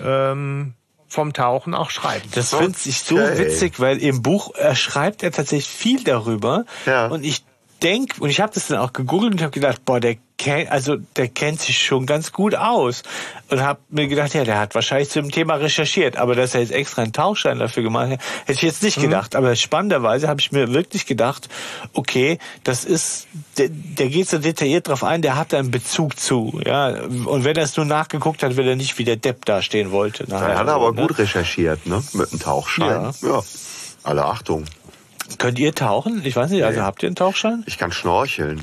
[0.03, 0.75] ähm,
[1.09, 2.29] vom Tauchen auch schreiben.
[2.35, 3.39] Das finde ich so Okay.
[3.39, 6.65] witzig, weil im Buch äh, schreibt er tatsächlich viel darüber.
[6.87, 7.07] Ja.
[7.07, 7.45] Und ich
[7.83, 10.97] denk und ich habe das dann auch gegoogelt und habe gedacht, boah, der kennt, also
[11.17, 13.03] der kennt sich schon ganz gut aus.
[13.51, 16.73] Und habe mir gedacht, ja, der hat wahrscheinlich zum Thema recherchiert, aber dass er jetzt
[16.73, 19.37] extra einen Tauchschein dafür gemacht hat, hätte ich jetzt nicht gedacht.
[19.37, 21.49] Aber spannenderweise habe ich mir wirklich gedacht,
[21.93, 23.27] okay, das ist,
[23.59, 26.89] der, der geht so detailliert drauf ein, der hat da einen Bezug zu, ja.
[26.89, 30.27] Und wenn er es nur nachgeguckt hat, weil er nicht wie der Depp dastehen wollte.
[30.31, 31.03] Er hat so, aber ne?
[31.03, 32.03] gut recherchiert, ne?
[32.13, 33.13] Mit einem Tauchschein.
[33.23, 33.43] Ja.
[34.03, 34.65] Alle Achtung.
[35.39, 36.23] Könnt ihr tauchen?
[36.25, 36.87] Ich weiß nicht, also Nee.
[36.87, 37.63] habt ihr einen Tauchschein?
[37.67, 38.63] Ich kann schnorcheln.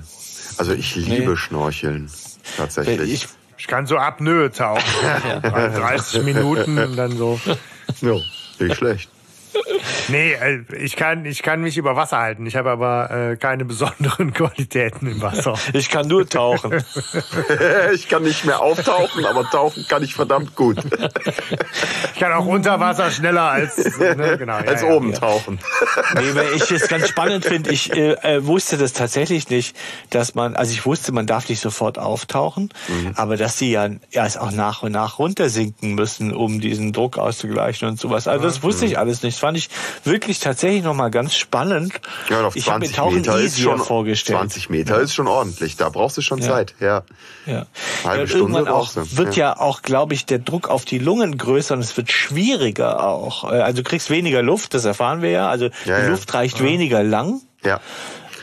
[0.57, 1.37] Also ich liebe Nee.
[1.37, 2.09] Schnorcheln.
[2.57, 3.13] Tatsächlich.
[3.13, 3.27] Ich,
[3.57, 4.83] Ich kann so Apnoe tauchen.
[5.43, 7.39] 30 Minuten und dann so.
[8.01, 8.15] ja,
[8.59, 9.09] nicht schlecht.
[10.07, 12.45] Nee, äh, ich kann, ich kann mich über Wasser halten.
[12.45, 15.53] Ich habe aber äh, keine besonderen Qualitäten im Wasser.
[15.73, 16.83] Ich kann nur tauchen.
[17.93, 20.77] ich kann nicht mehr auftauchen, aber tauchen kann ich verdammt gut.
[22.13, 24.89] Ich kann auch unter Wasser schneller als, ne, genau, ja, als ja.
[24.89, 25.59] oben tauchen.
[26.15, 29.75] Nee, weil ich es ganz spannend finde, ich äh, äh, wusste das tatsächlich nicht,
[30.09, 33.13] dass man, also ich wusste, man darf nicht sofort auftauchen, Mhm.
[33.15, 37.87] aber dass sie ja erst auch nach und nach runtersinken müssen, um diesen Druck auszugleichen
[37.87, 38.27] und sowas.
[38.27, 39.37] Also das wusste ich alles nicht.
[39.41, 39.69] Das fand ich
[40.03, 41.99] wirklich tatsächlich nochmal ganz spannend.
[42.29, 44.37] Ja, auf ich habe mir 20 Tauchen Meter ist easier schon vorgestellt.
[44.37, 45.77] 20 Meter ist schon ordentlich.
[45.77, 46.47] Da brauchst du schon Ja.
[46.47, 46.75] Zeit.
[46.79, 47.01] Ja.
[47.47, 47.65] Ja.
[48.03, 49.17] Halbe ja, und Stunde irgendwann auch, brauchst du.
[49.17, 53.03] wird ja, auch, glaube ich, der Druck auf die Lungen größer und es wird schwieriger
[53.03, 53.45] auch.
[53.51, 55.49] Äh, Also du kriegst weniger Luft, das erfahren wir ja.
[55.49, 56.07] Also Ja, die ja.
[56.09, 57.41] Luft reicht weniger lang.
[57.63, 57.79] Ja.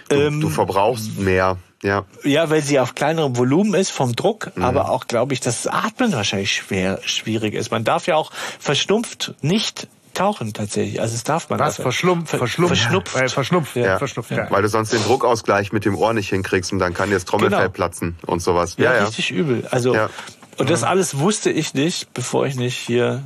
[0.08, 1.58] Du, Ähm, du verbrauchst mehr.
[1.80, 2.06] Ja.
[2.24, 4.64] Ja, weil sie auf kleinerem Volumen ist vom Druck, Mhm.
[4.64, 7.70] aber auch, glaube ich, dass das Atmen wahrscheinlich schwer, schwierig ist.
[7.70, 9.86] Man darf ja auch verschnumpft nicht
[10.18, 11.00] tauchen tatsächlich.
[11.00, 11.58] Also es darf man.
[11.58, 11.66] Was?
[11.74, 12.30] also- Verschlumpft?
[12.30, 12.76] Ver- Verschlumpft?
[12.78, 13.16] Verschnupft.
[13.16, 13.98] Äh, verschnupft, Ja.
[13.98, 14.50] verschnupft, ja.
[14.50, 17.24] Weil du sonst den Druckausgleich mit dem Ohr nicht hinkriegst und dann kann dir das
[17.24, 17.70] Trommelfell Genau.
[17.72, 18.74] platzen und sowas.
[18.78, 19.04] Ja, Ja, ja.
[19.04, 19.66] richtig übel.
[19.70, 20.10] Also, Ja.
[20.58, 23.22] und das alles wusste ich nicht, bevor ich nicht hier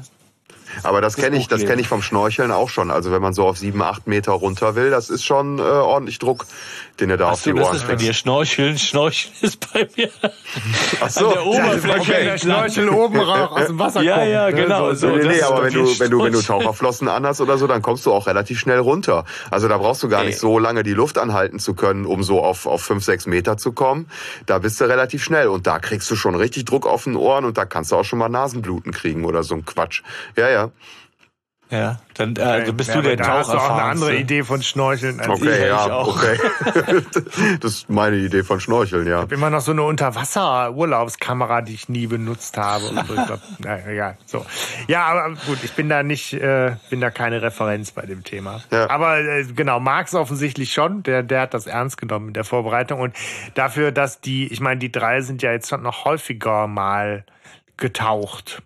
[0.83, 2.91] Aber das kenne ich, das kenne ich vom Schnorcheln auch schon.
[2.91, 6.19] Also wenn man so auf sieben, acht Meter runter will, das ist schon äh, ordentlich
[6.19, 6.47] Druck,
[7.01, 8.79] den er da auf Achso, die das Ohren ist bei dir Schnorcheln.
[8.79, 10.11] Schnorcheln ist bei mir
[11.01, 11.29] Ach so.
[11.29, 12.71] an der Oberfläche Okay, der entlang.
[12.71, 14.31] Schnorchel oben raus aus dem Wasser Ja, kommt.
[14.31, 14.55] ja, ne?
[14.55, 15.07] genau, So, so.
[15.17, 16.67] nee, das nee, aber wenn du, wenn du, wenn du Schnorcheln.
[16.67, 19.25] Taucherflossen anhast oder so, dann kommst du auch relativ schnell runter.
[19.51, 22.43] Also da brauchst du gar nicht so lange die Luft anhalten zu können, um so
[22.43, 24.07] auf, auf fünf, sechs Meter zu kommen.
[24.47, 27.45] Da bist du relativ schnell und da kriegst du schon richtig Druck auf den Ohren
[27.45, 30.03] und da kannst du auch schon mal Nasenbluten kriegen oder so ein Quatsch.
[30.37, 30.62] Ja, ja.
[31.73, 34.17] Ja, dann äh, also bist Ja, du der da hast du auch eine andere.
[34.17, 35.47] Idee von Schnorcheln als ich.
[35.47, 36.17] Okay, ich ja, auch.
[36.17, 36.39] okay.
[37.61, 39.17] das ist meine Idee von Schnorcheln, ja.
[39.17, 42.85] Ich habe immer noch so eine Unterwasser-Urlaubskamera, die ich nie benutzt habe.
[42.89, 43.15] Und so.
[43.15, 44.45] Ich glaub, na, ja, so.
[44.87, 48.61] Ja, aber gut, ich bin da nicht, äh, bin da keine Referenz bei dem Thema.
[48.71, 48.91] Ja.
[48.91, 51.03] Aber äh, genau, Marx offensichtlich schon.
[51.05, 53.17] Der, der hat das ernst genommen in der Vorbereitung und
[53.55, 57.25] dafür, dass die, ich meine, die drei sind ja jetzt schon noch häufiger mal
[57.79, 58.63] getaucht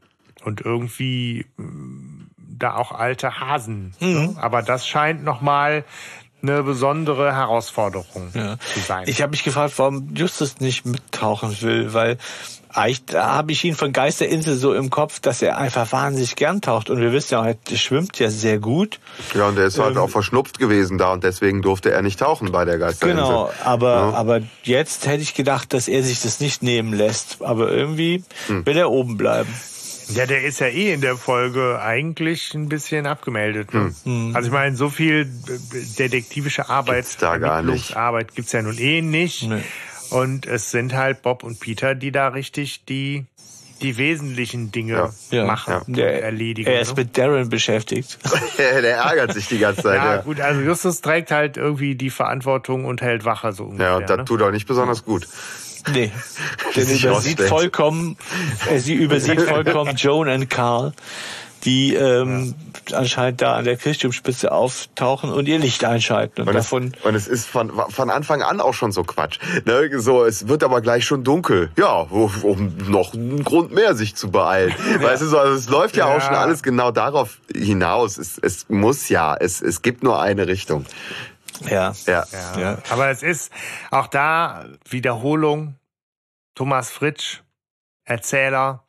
[0.47, 3.95] und irgendwie mh, da auch alte Hasen.
[4.01, 4.35] Ne?
[4.41, 5.85] Aber das scheint noch mal
[6.43, 8.57] eine besondere Herausforderung Ja.
[8.73, 9.05] zu sein.
[9.09, 12.19] Ich habe mich gefragt, warum Justus nicht mittauchen will, weil
[12.69, 16.61] eigentlich da habe ich ihn von Geisterinsel so im Kopf, dass er einfach wahnsinnig gern
[16.61, 16.89] taucht.
[16.91, 19.01] Und wir wissen ja, er schwimmt ja sehr gut.
[19.35, 22.21] Ja, und der ist halt Ähm, auch verschnupft gewesen da und deswegen durfte er nicht
[22.21, 23.25] tauchen bei der Geisterinsel.
[23.25, 24.11] Genau, aber, Ja.
[24.13, 27.39] aber jetzt hätte ich gedacht, dass er sich das nicht nehmen lässt.
[27.43, 28.65] Aber irgendwie Hm.
[28.67, 29.53] will er oben bleiben.
[30.09, 33.75] Ja, der ist ja eh in der Folge eigentlich ein bisschen abgemeldet.
[33.75, 33.93] Ne?
[34.05, 34.37] Hm.
[34.37, 37.69] Also ich meine, so viel äh, detektivische Arbeit, Gibt's da gar nicht.
[37.91, 39.43] Ermittlungsarbeit gibt's ja nun eh nicht.
[39.49, 39.63] Nee.
[40.11, 43.27] Und es sind halt Bob und Peter, die da richtig die,
[43.83, 45.45] die wesentlichen Dinge Ja.
[45.45, 45.79] machen Ja.
[45.79, 46.71] und Der, erledigen.
[46.71, 47.03] er ist ne?
[47.03, 48.17] mit Darren beschäftigt.
[48.59, 49.97] der ärgert sich die ganze Zeit.
[49.97, 53.87] ja, Ja, gut, also Justus trägt halt irgendwie die Verantwortung und hält Wache so ungefähr.
[53.89, 54.25] ja und das ne?
[54.25, 55.27] tut auch nicht besonders gut.
[55.93, 56.11] Nee.
[56.75, 58.17] Denn übersieht vollkommen,
[58.71, 60.93] äh, sie übersieht vollkommen Joan und Carl,
[61.65, 62.55] die ähm,
[62.93, 66.43] anscheinend da an der Kirchturmspitze auftauchen und ihr Licht einschalten.
[66.43, 69.39] Und, Und es, davon und es ist von, von Anfang an auch schon so Quatsch.
[69.65, 69.91] Ne?
[70.01, 71.71] So, es wird aber gleich schon dunkel.
[71.77, 74.75] Ja, um noch einen Grund mehr, sich zu beeilen.
[75.01, 76.21] Weißt du, so, also es läuft ja, auch Ja.
[76.21, 78.19] schon alles genau darauf hinaus.
[78.19, 80.85] Es, es muss ja, es, es gibt nur eine Richtung.
[81.69, 81.93] Ja.
[82.07, 82.25] Ja.
[82.33, 82.59] Ja.
[82.59, 82.79] Ja.
[82.91, 83.53] Aber es ist
[83.91, 85.77] auch da Wiederholung.
[86.55, 87.43] Thomas Fritsch,
[88.05, 88.85] Erzähler.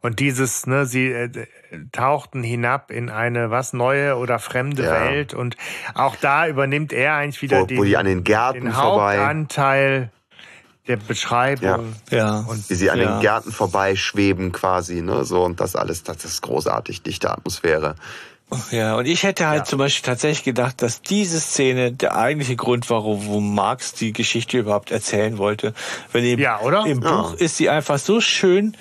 [0.00, 1.46] Und dieses, ne, sie äh,
[1.90, 4.92] tauchten hinab in eine was neue oder fremde Ja.
[4.92, 5.34] Welt.
[5.34, 5.56] Und
[5.94, 9.18] auch da übernimmt er eigentlich wieder Wo, den, wo die an den Gärten den vorbei,
[9.18, 10.12] Hauptanteil
[10.86, 11.96] der Beschreibung.
[12.10, 12.44] Ja.
[12.48, 13.12] wie sie an ja.
[13.12, 15.24] den Gärten vorbeischweben quasi, ne?
[15.24, 17.96] So und das alles, das ist großartig, dichte Atmosphäre.
[18.70, 19.64] Ja, und ich hätte halt Ja.
[19.64, 24.58] zum Beispiel tatsächlich gedacht, dass diese Szene der eigentliche Grund war, wo Marx die Geschichte
[24.58, 25.74] überhaupt erzählen wollte.
[26.12, 26.86] Wenn im, Ja, oder?
[26.86, 27.22] Im Ja.
[27.22, 28.74] Buch ist sie einfach so schön,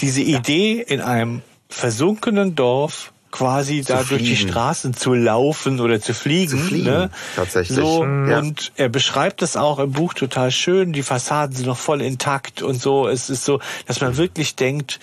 [0.00, 4.50] diese Idee in einem versunkenen Dorf quasi da durch die fliegen.
[4.50, 6.50] Straßen zu laufen oder zu fliegen.
[6.50, 7.10] Zu fliegen, ne?
[7.36, 7.78] tatsächlich.
[7.78, 8.04] So.
[8.04, 8.38] Ja.
[8.40, 10.92] Und er beschreibt das auch im Buch total schön.
[10.92, 13.06] Die Fassaden sind noch voll intakt und so.
[13.08, 14.98] Es ist so, dass man wirklich denkt,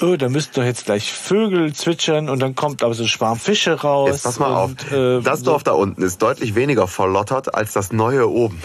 [0.00, 3.38] oh, da müssten doch jetzt gleich Vögel zwitschern und dann kommt aber so ein Schwarm
[3.38, 4.10] Fische raus.
[4.10, 4.92] Jetzt pass mal und, auf.
[4.92, 8.60] äh, das so- Dorf da unten ist deutlich weniger verlottert als das neue oben.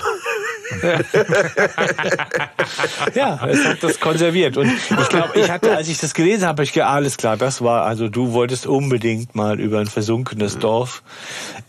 [3.13, 4.57] Ja, es hat das konserviert.
[4.57, 7.61] Und ich glaube, ich hatte, als ich das gelesen habe, ich gedacht, alles klar, das
[7.61, 11.03] war, also du wolltest unbedingt mal über ein versunkenes Dorf.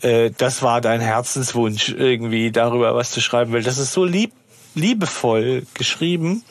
[0.01, 4.31] Äh, das war dein Herzenswunsch, irgendwie darüber was zu schreiben, weil das ist so lieb
[4.75, 6.43] liebevoll geschrieben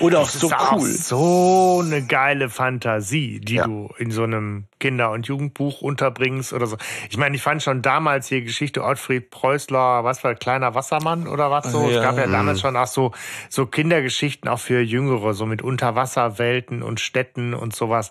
[0.00, 0.88] und auch Das so ist cool.
[0.90, 3.64] so eine geile Fantasie, die Ja.
[3.64, 6.76] du in so einem Kinder- und Jugendbuch unterbringst oder so.
[7.08, 11.50] Ich meine, ich fand schon damals hier Geschichte Ottfried Preußler, was war kleiner Wassermann oder
[11.50, 11.88] was so.
[11.88, 11.96] Ja.
[11.96, 13.12] Es gab ja damals schon auch so
[13.48, 18.10] so Kindergeschichten auch für Jüngere, so mit Unterwasserwelten und Städten und sowas.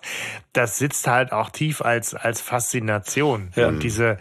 [0.52, 3.68] Das sitzt halt auch tief als als Faszination Ja.
[3.68, 4.18] und diese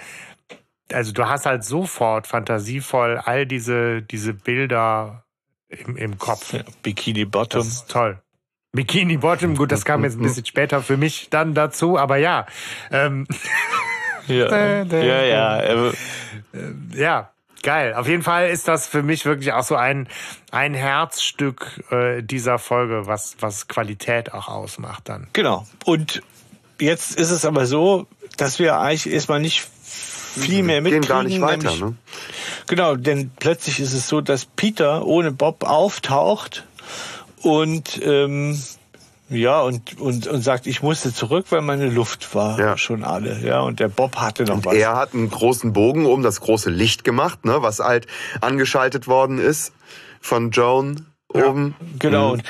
[0.91, 5.22] also du hast halt sofort fantasievoll all diese diese Bilder
[5.73, 6.53] im, im Kopf.
[6.53, 7.59] Ja, Bikini Bottom.
[7.59, 8.19] Das ist toll.
[8.71, 12.47] Bikini Bottom, gut, das kam jetzt ein bisschen später für mich dann dazu, aber ja,
[12.91, 13.27] ähm,
[14.27, 15.59] ja, ja, ja.
[15.59, 15.93] äh,
[16.95, 17.31] ja,
[17.61, 17.93] geil.
[17.93, 20.07] Auf jeden Fall ist das für mich wirklich auch so ein,
[20.51, 25.27] ein Herzstück äh, dieser Folge, was, was Qualität auch ausmacht dann.
[25.33, 25.67] Genau.
[25.85, 26.23] Und
[26.79, 29.67] jetzt ist es aber so, dass wir eigentlich erstmal nicht
[30.41, 31.07] viel mehr Gehen mitkriegen.
[31.07, 31.95] gar nicht weiter, nämlich- ne?
[32.67, 36.65] Genau, denn plötzlich ist es so, dass Peter ohne Bob auftaucht
[37.41, 38.61] und ähm,
[39.29, 42.77] ja und, und und sagt, ich musste zurück, weil meine Luft war Ja.
[42.77, 43.39] schon alle.
[43.45, 44.75] Ja, und der Bob hatte noch was.
[44.75, 48.07] Er hat einen großen Bogen um das große Licht gemacht, ne, was halt
[48.41, 49.71] angeschaltet worden ist
[50.21, 51.75] von Joan oben.
[51.99, 52.27] Genau.
[52.27, 52.31] Mhm.
[52.33, 52.43] Und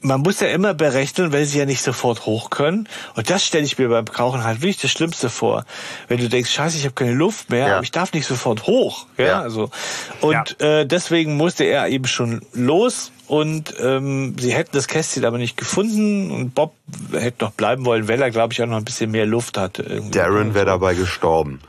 [0.00, 2.88] man muss ja immer berechnen, weil sie ja nicht sofort hoch können.
[3.16, 5.64] Und das stelle ich mir beim Krauchen halt wirklich das Schlimmste vor.
[6.08, 7.74] Wenn du denkst, scheiße, ich habe keine Luft mehr, Ja.
[7.76, 9.06] aber ich darf nicht sofort hoch.
[9.16, 9.40] Ja, Ja.
[9.40, 9.70] also.
[10.20, 13.12] Und Äh, deswegen musste er eben schon los.
[13.26, 16.30] Und ähm, sie hätten das Kästchen aber nicht gefunden.
[16.30, 16.74] Und Bob
[17.12, 19.82] hätte noch bleiben wollen, weil er, glaube ich, auch noch ein bisschen mehr Luft hatte.
[19.82, 20.10] Irgendwie.
[20.18, 21.60] Darren wäre dabei gestorben.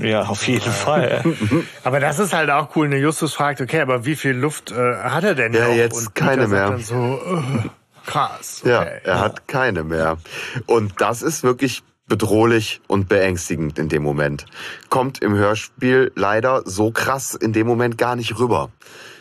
[0.00, 1.24] Ja, auf jeden Fall.
[1.84, 2.88] Aber das ist halt auch cool.
[2.88, 2.98] Ne?
[2.98, 5.74] Justus fragt, okay, aber wie viel Luft äh, hat er denn Ja, noch?
[5.74, 6.70] jetzt Und keine mehr.
[6.70, 7.68] Dann so, äh,
[8.08, 8.62] krass.
[8.64, 9.00] Ja, Okay.
[9.02, 10.18] er hat keine mehr.
[10.66, 14.46] Und das ist wirklich bedrohlich und beängstigend in dem Moment.
[14.88, 18.70] Kommt im Hörspiel leider so krass in dem Moment gar nicht rüber.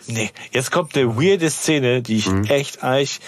[0.07, 2.45] Nee, jetzt kommt eine weirde Szene, die ich Mhm.
[2.45, 3.19] echt eigentlich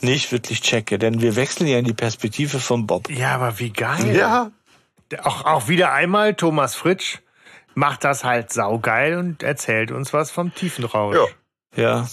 [0.00, 0.98] nicht wirklich checke.
[0.98, 3.10] Denn wir wechseln ja in die Perspektive von Bob.
[3.10, 4.14] Ja, aber wie geil.
[4.16, 4.50] Ja,
[5.24, 7.18] Auch, auch wieder einmal Thomas Fritsch
[7.74, 11.16] macht das halt saugeil und erzählt uns was vom Tiefenrausch.
[11.76, 12.08] ja, Ja.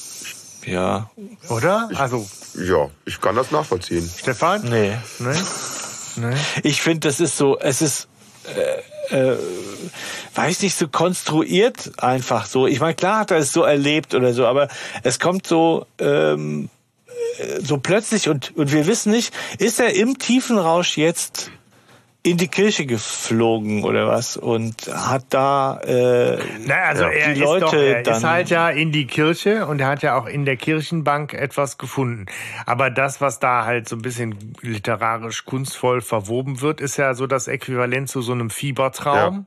[0.65, 1.09] Ja.
[1.49, 1.89] Oder?
[1.95, 4.09] Also, ja, ich kann das nachvollziehen.
[4.17, 4.63] Stefan?
[4.67, 4.97] Nee.
[5.19, 5.37] Nee?
[6.17, 6.35] Nee?
[6.63, 8.07] Ich finde, das ist so, es ist,
[8.53, 9.35] äh, äh,
[10.35, 12.67] weiß nicht, so konstruiert einfach so.
[12.67, 14.67] Ich meine, klar hat er es so erlebt oder so, aber
[15.03, 16.69] es kommt so, ähm,
[17.37, 21.51] äh, so plötzlich und, und wir wissen nicht, ist er im tiefen Rausch jetzt
[22.27, 27.09] in die Kirche geflogen oder was und hat da äh, Na, also Ja.
[27.09, 29.87] er, Die ist, doch, Leute er ist dann- halt ja in die Kirche und er
[29.87, 32.25] hat ja auch in der Kirchenbank etwas gefunden.
[32.65, 37.27] Aber das, was da halt so ein bisschen literarisch kunstvoll verwoben wird, ist ja so
[37.27, 39.45] das Äquivalent zu so einem Fiebertraum.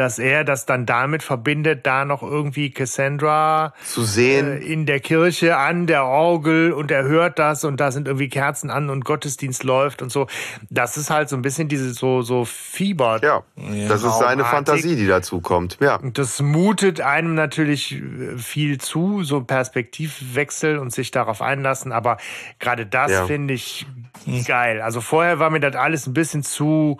[0.00, 4.98] Dass er das dann damit verbindet, da noch irgendwie Cassandra Zu äh, sehen, in der
[5.00, 9.04] Kirche an der Orgel und er hört das und da sind irgendwie Kerzen an und
[9.04, 10.26] Gottesdienst läuft und so.
[10.70, 13.20] Das ist halt so ein bisschen diese so so Fieber.
[13.22, 13.42] ja,
[13.88, 14.40] das ist seine.
[14.44, 15.76] Fantasie, die dazu kommt.
[15.80, 21.92] Ja, Und das mutet einem natürlich äh, viel zu, so Perspektivwechsel und sich darauf einlassen.
[21.92, 22.16] Aber
[22.58, 23.26] gerade das Ja.
[23.26, 23.86] finde ich
[24.46, 24.80] geil.
[24.80, 26.98] Also vorher war mir das alles ein bisschen zu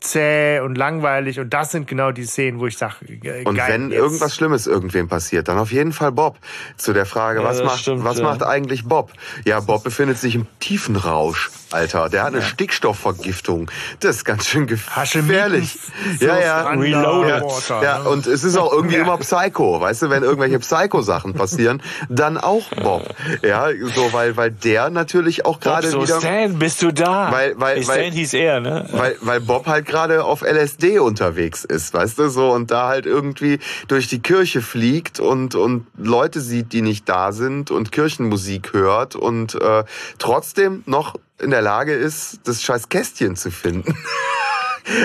[0.00, 1.38] zäh und langweilig.
[1.40, 4.34] Und das sind genau die Szenen, wo ich sage, äh, Und geil, wenn jetzt- irgendwas
[4.34, 6.38] Schlimmes irgendwem passiert, dann auf jeden Fall Bob.
[6.76, 8.24] Zu der Frage, Ja, was macht, stimmt, was ja.
[8.24, 9.12] macht eigentlich Bob?
[9.44, 12.08] Ja, Bob befindet sich im tiefen Rausch, Alter.
[12.08, 13.70] Der hat eine Stickstoffvergiftung.
[14.00, 15.78] Das ist ganz schön gefährlich.
[16.20, 16.68] Ja, ja.
[16.70, 17.42] Reloaded.
[17.42, 18.08] Underwater, Ja, ne?
[18.08, 22.68] und es ist auch irgendwie immer Psycho, weißt du, wenn irgendwelche Psycho-Sachen passieren, dann auch
[22.82, 23.14] Bob.
[23.42, 27.30] Ja, so, weil, weil der natürlich auch Bob, gerade so wieder, Stan, bist du da?
[27.32, 28.88] Weil- weil- Nee, Stan weil- hieß er, ne?
[28.92, 33.06] weil, weil Bob halt gerade auf LSD unterwegs ist, weißt du, so, und da halt
[33.06, 33.58] irgendwie
[33.88, 39.16] durch die Kirche fliegt und, und Leute sieht, die nicht da sind und Kirchenmusik hört
[39.16, 39.84] und äh,
[40.18, 43.96] trotzdem noch in der Lage ist, das scheiß Kästchen zu finden.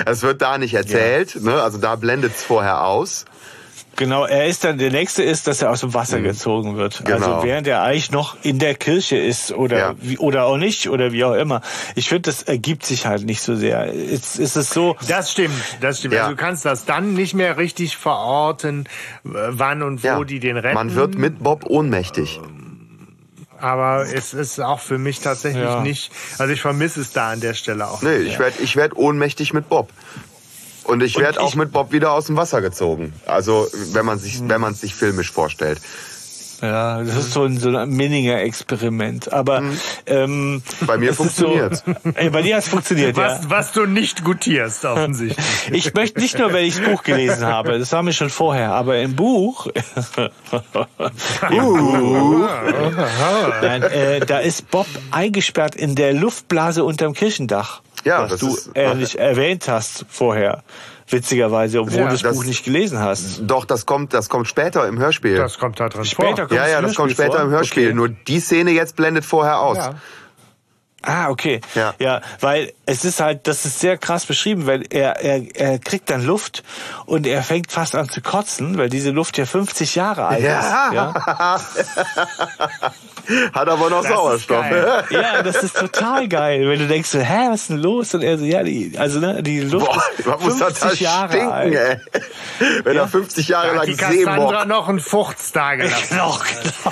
[0.04, 1.62] Es wird da nicht erzählt, ne?
[1.62, 3.24] also da blendet's vorher aus.
[3.96, 7.02] Genau, er ist dann, der nächste ist, dass er aus dem Wasser gezogen wird.
[7.04, 7.14] Genau.
[7.36, 9.94] Also während er eigentlich noch in der Kirche ist oder, Ja.
[10.00, 11.62] wie, oder auch nicht oder wie auch immer.
[11.94, 13.94] Ich finde, das ergibt sich halt nicht so sehr.
[13.94, 16.14] Jetzt ist es so, Das stimmt, das stimmt.
[16.14, 16.24] Ja.
[16.24, 18.86] Also du kannst das dann nicht mehr richtig verorten,
[19.24, 20.24] wann und wo Ja.
[20.24, 20.74] die den retten.
[20.74, 22.40] Man wird mit Bob ohnmächtig.
[23.58, 25.80] Aber es ist auch für mich tatsächlich Ja.
[25.80, 28.02] nicht, also ich vermisse es da an der Stelle auch.
[28.02, 28.32] Nee, nicht.
[28.32, 29.88] ich werd ich werd ohnmächtig mit Bob.
[30.86, 33.12] Und ich werd auch mit Bob wieder aus dem Wasser gezogen.
[33.26, 35.80] Also, wenn man sich, wenn man sich filmisch vorstellt.
[36.62, 39.32] Ja, das ist so ein, so ein Minninger-Experiment.
[39.32, 39.62] Aber
[40.06, 41.82] ähm, Bei mir funktioniert.
[41.84, 43.22] So, Ey, bei dir hat es funktioniert, ja.
[43.24, 45.44] Was, was du nicht gutierst, offensichtlich.
[45.72, 48.72] Ich möchte nicht nur, wenn ich das Buch gelesen habe, das war mir schon vorher,
[48.72, 49.66] aber im Buch,
[53.62, 58.48] Nein, äh, da ist Bob eingesperrt in der Luftblase unterm Kirchendach, Ja, was das du
[58.54, 60.62] ist- ehrlich erwähnt hast vorher,
[61.08, 63.40] witzigerweise, obwohl Ja, du das, das- Buch nicht gelesen hast.
[63.42, 65.36] Doch, das kommt, das kommt später im Hörspiel.
[65.36, 66.56] Das kommt da drin Später vor.
[66.56, 67.42] ja, ja, das kommt später vor?
[67.42, 67.86] im Hörspiel.
[67.86, 67.94] Okay.
[67.94, 69.76] Nur die Szene jetzt blendet vorher aus.
[69.78, 69.94] Ja.
[71.02, 71.60] Ah, okay.
[71.76, 71.94] Ja.
[72.00, 76.10] ja, weil es ist halt, das ist sehr krass beschrieben, weil er, er, er kriegt
[76.10, 76.64] dann Luft
[77.04, 80.58] und er fängt fast an zu kotzen, weil diese Luft ja 50 Jahre alt Ja.
[80.88, 80.94] ist.
[80.94, 81.60] Ja,
[83.52, 84.66] Hat aber noch Das Sauerstoff.
[85.10, 88.14] ja das ist total geil, wenn du denkst so, hä, was ist denn los?
[88.14, 90.96] Und er so, ja, die, also ne, die Luft Boah, ist man muss 50 total
[90.96, 91.74] Jahre stinken, alt.
[91.74, 92.00] ey.
[92.84, 96.06] Wenn er 50 Jahre lang Die See Cassandra noch einen Furz da gelassen.
[96.10, 96.38] Genau,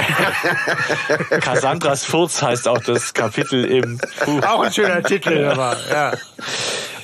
[1.30, 1.40] genau.
[1.40, 4.42] Cassandras Furz heißt auch das Kapitel im Buch.
[4.42, 6.12] Auch ein schöner Titel, aber ja.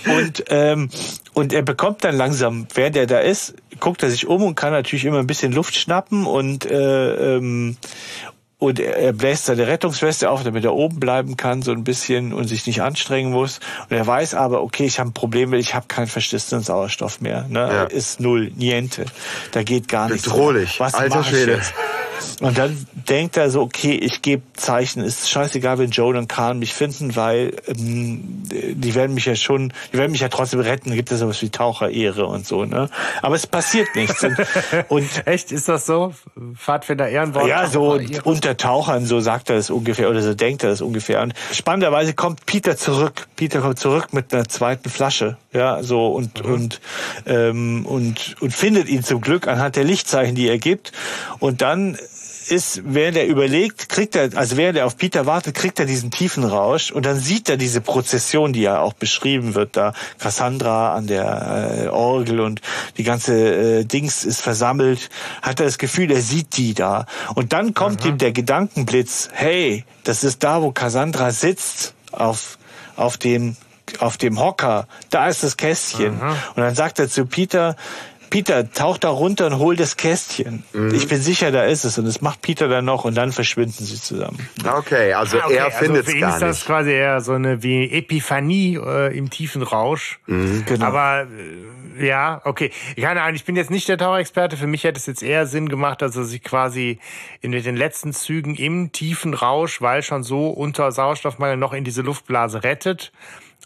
[0.07, 0.89] Und, ähm,
[1.35, 4.73] und er bekommt dann langsam, während er da ist, guckt er sich um und kann
[4.73, 7.77] natürlich immer ein bisschen Luft schnappen und, äh, ähm,
[8.61, 12.45] und er bläst seine Rettungsweste auf, damit er oben bleiben kann, so ein bisschen und
[12.47, 13.59] sich nicht anstrengen muss.
[13.89, 17.20] Und er weiß aber, okay, ich habe ein Problem, weil ich habe keinen verschlissenen Sauerstoff
[17.20, 17.47] mehr.
[17.49, 17.59] Ne?
[17.61, 17.82] Ja.
[17.85, 19.07] Ist null, niente.
[19.51, 20.24] Da geht gar nichts.
[20.24, 20.78] Bedrohlich.
[20.78, 21.55] Was Alter Schwede.
[21.55, 21.74] jetzt?
[22.41, 25.03] Und dann denkt er so, okay, ich gebe Zeichen.
[25.03, 29.73] Ist scheißegal, wenn Joe und Khan mich finden, weil ähm, die werden mich ja schon,
[29.93, 30.91] die werden mich ja trotzdem retten.
[30.91, 32.91] Da gibt es sowas wie Taucherehre und so, ne?
[33.23, 34.23] Aber es passiert nichts.
[34.23, 34.37] Und,
[34.89, 36.12] und Echt, ist das so?
[36.57, 37.47] Pfadfinder Ehrenwort?
[37.47, 40.81] ja, so ihr- unter Tauchern, so sagt er das ungefähr oder so denkt er das
[40.81, 41.22] ungefähr.
[41.22, 43.28] Und spannenderweise kommt Peter zurück.
[43.36, 46.81] Peter kommt zurück mit einer zweiten Flasche, ja, so und und
[47.27, 50.93] ähm, und und findet ihn zum Glück anhand der Lichtzeichen, die er gibt.
[51.39, 51.97] Und dann
[52.48, 56.10] ist, während er überlegt, kriegt er, also während er auf Peter wartet, kriegt er diesen
[56.10, 59.92] tiefen Rausch und dann sieht er diese Prozession, die ja auch beschrieben wird, da.
[60.18, 62.60] Cassandra an der äh, Orgel und
[62.96, 65.10] die ganze äh, Dings ist versammelt,
[65.42, 67.06] hat er das Gefühl, er sieht die da.
[67.34, 72.58] Und dann kommt ihm der Gedankenblitz, hey, das ist da, wo Cassandra sitzt, auf,
[72.96, 73.56] auf dem,
[73.98, 76.20] auf dem Hocker, da ist das Kästchen.
[76.54, 77.76] Und dann sagt er zu Peter,
[78.31, 80.62] Peter, tauch da runter und hol das Kästchen.
[80.73, 80.94] Mhm.
[80.94, 81.98] Ich bin sicher, da ist es.
[81.98, 84.39] Und das macht Peter dann noch und dann verschwinden sie zusammen.
[84.65, 86.66] Okay, also Ah, okay, er findet für es ihn gar ist das nicht.
[86.66, 90.20] quasi eher so eine wie Epiphanie äh, im tiefen Rausch.
[90.27, 90.85] Genau.
[90.85, 91.27] Aber
[91.98, 92.70] äh, ja, okay.
[92.98, 94.57] Keine Ahnung, ich bin jetzt nicht der Taucherexperte.
[94.57, 96.98] Für mich hätte es jetzt eher Sinn gemacht, dass er sich quasi
[97.40, 102.02] in den letzten Zügen im tiefen Rausch, weil schon so unter Sauerstoffmangel noch in diese
[102.02, 103.12] Luftblase rettet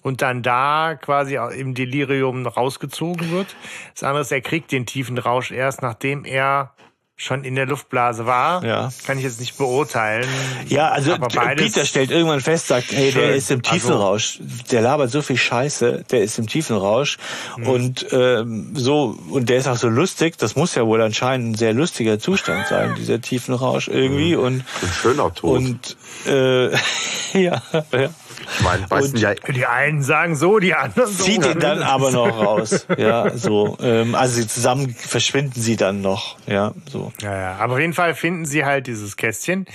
[0.04, 3.56] und dann da quasi im Delirium rausgezogen wird.
[3.94, 6.72] Das andere ist, er kriegt den tiefen Rausch erst, nachdem er
[7.16, 8.64] schon in der Luftblase war.
[8.64, 8.90] Ja.
[9.06, 10.28] Kann ich jetzt nicht beurteilen.
[10.66, 11.16] Ja, also
[11.56, 14.40] Peter stellt irgendwann fest, sagt, hey, der ist im tiefen Also- Rausch.
[14.72, 17.18] Der labert so viel Scheiße, der ist im tiefen Rausch.
[17.64, 21.54] Und ähm, so, und der ist auch so lustig, das muss ja wohl anscheinend ein
[21.54, 24.34] sehr lustiger Zustand sein, dieser tiefen Rausch irgendwie.
[24.34, 25.56] Und, Ein schöner Tod.
[25.58, 26.70] und äh,
[27.32, 27.62] ja,
[27.92, 28.10] ja.
[28.40, 31.24] Ich meine, weißt ja, Die einen sagen so, die anderen so.
[31.24, 32.86] zieht ihn dann aber noch raus.
[32.96, 33.76] Ja, so.
[33.80, 36.36] Ähm, also sie zusammen verschwinden sie dann noch.
[36.46, 37.12] Ja, so.
[37.20, 39.66] Ja, ja, aber auf jeden Fall finden sie halt dieses Kästchen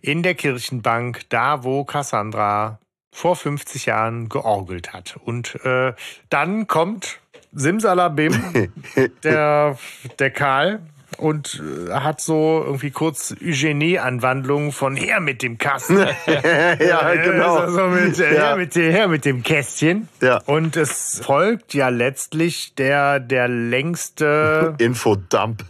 [0.00, 2.78] in der Kirchenbank, da wo Cassandra
[3.10, 5.16] vor 50 Jahren georgelt hat.
[5.24, 5.92] Und äh,
[6.30, 7.18] dann kommt
[7.52, 8.70] Simsalabim,
[9.24, 9.78] der,
[10.18, 10.80] der Karl,
[11.16, 15.98] und äh, hat so irgendwie kurz Eugenie-Anwandlungen von her mit dem Kasten.
[16.26, 17.56] ja, genau.
[17.56, 18.48] Also mit, äh, Ja.
[18.48, 20.08] her, mit, dem- her mit dem Kästchen.
[20.20, 20.38] Ja.
[20.46, 25.64] Und es folgt ja letztlich der, der längste Infodump.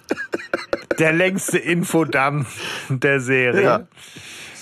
[0.98, 2.46] der längste Infodamm
[2.88, 3.62] der Serie.
[3.62, 3.80] Ja.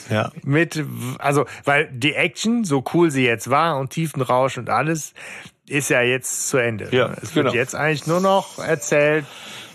[0.08, 0.30] Ja.
[0.44, 0.84] Mit,
[1.18, 5.14] also, weil die Action, so cool sie jetzt war und Tiefenrausch und alles,
[5.68, 6.86] ist ja jetzt zu Ende.
[6.92, 7.54] Ja, es wird genau.
[7.54, 9.24] jetzt eigentlich nur noch erzählt,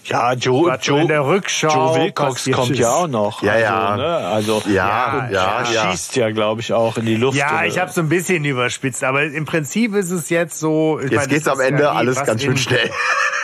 [0.05, 2.79] Ja, Joe, Joe, in der Rückschau Joe Wilcox kommt ist.
[2.79, 3.43] ja auch noch.
[3.43, 3.95] Ja, also, ja.
[3.97, 4.17] Ne?
[4.17, 5.91] Also, Ja, ja, ja.
[5.91, 7.37] schießt ja, glaube ich, auch in die Luft.
[7.37, 10.99] Ja, oder- ich habe so ein bisschen überspitzt, aber im Prinzip ist es jetzt so.
[10.99, 12.89] ich Jetzt meine, geht's am Ende ja alles ganz schön schnell.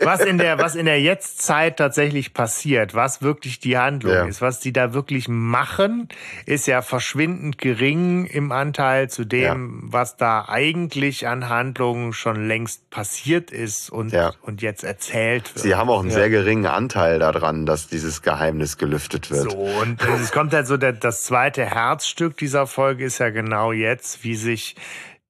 [0.00, 4.24] was in der was in der Jetztzeit tatsächlich passiert, was wirklich die Handlung Ja.
[4.26, 6.08] ist, was die da wirklich machen,
[6.46, 12.90] ist ja verschwindend gering im Anteil zu dem, was da eigentlich an Handlungen schon längst
[12.90, 14.32] passiert ist und Ja.
[14.42, 15.62] und jetzt erzählt wird.
[15.62, 19.50] Sie haben auch einen sehr geringen Anteil daran, dass dieses Geheimnis gelüftet wird.
[19.50, 23.72] So, und es kommt halt so, der, das zweite Herzstück dieser Folge ist ja genau
[23.72, 24.76] jetzt, wie sich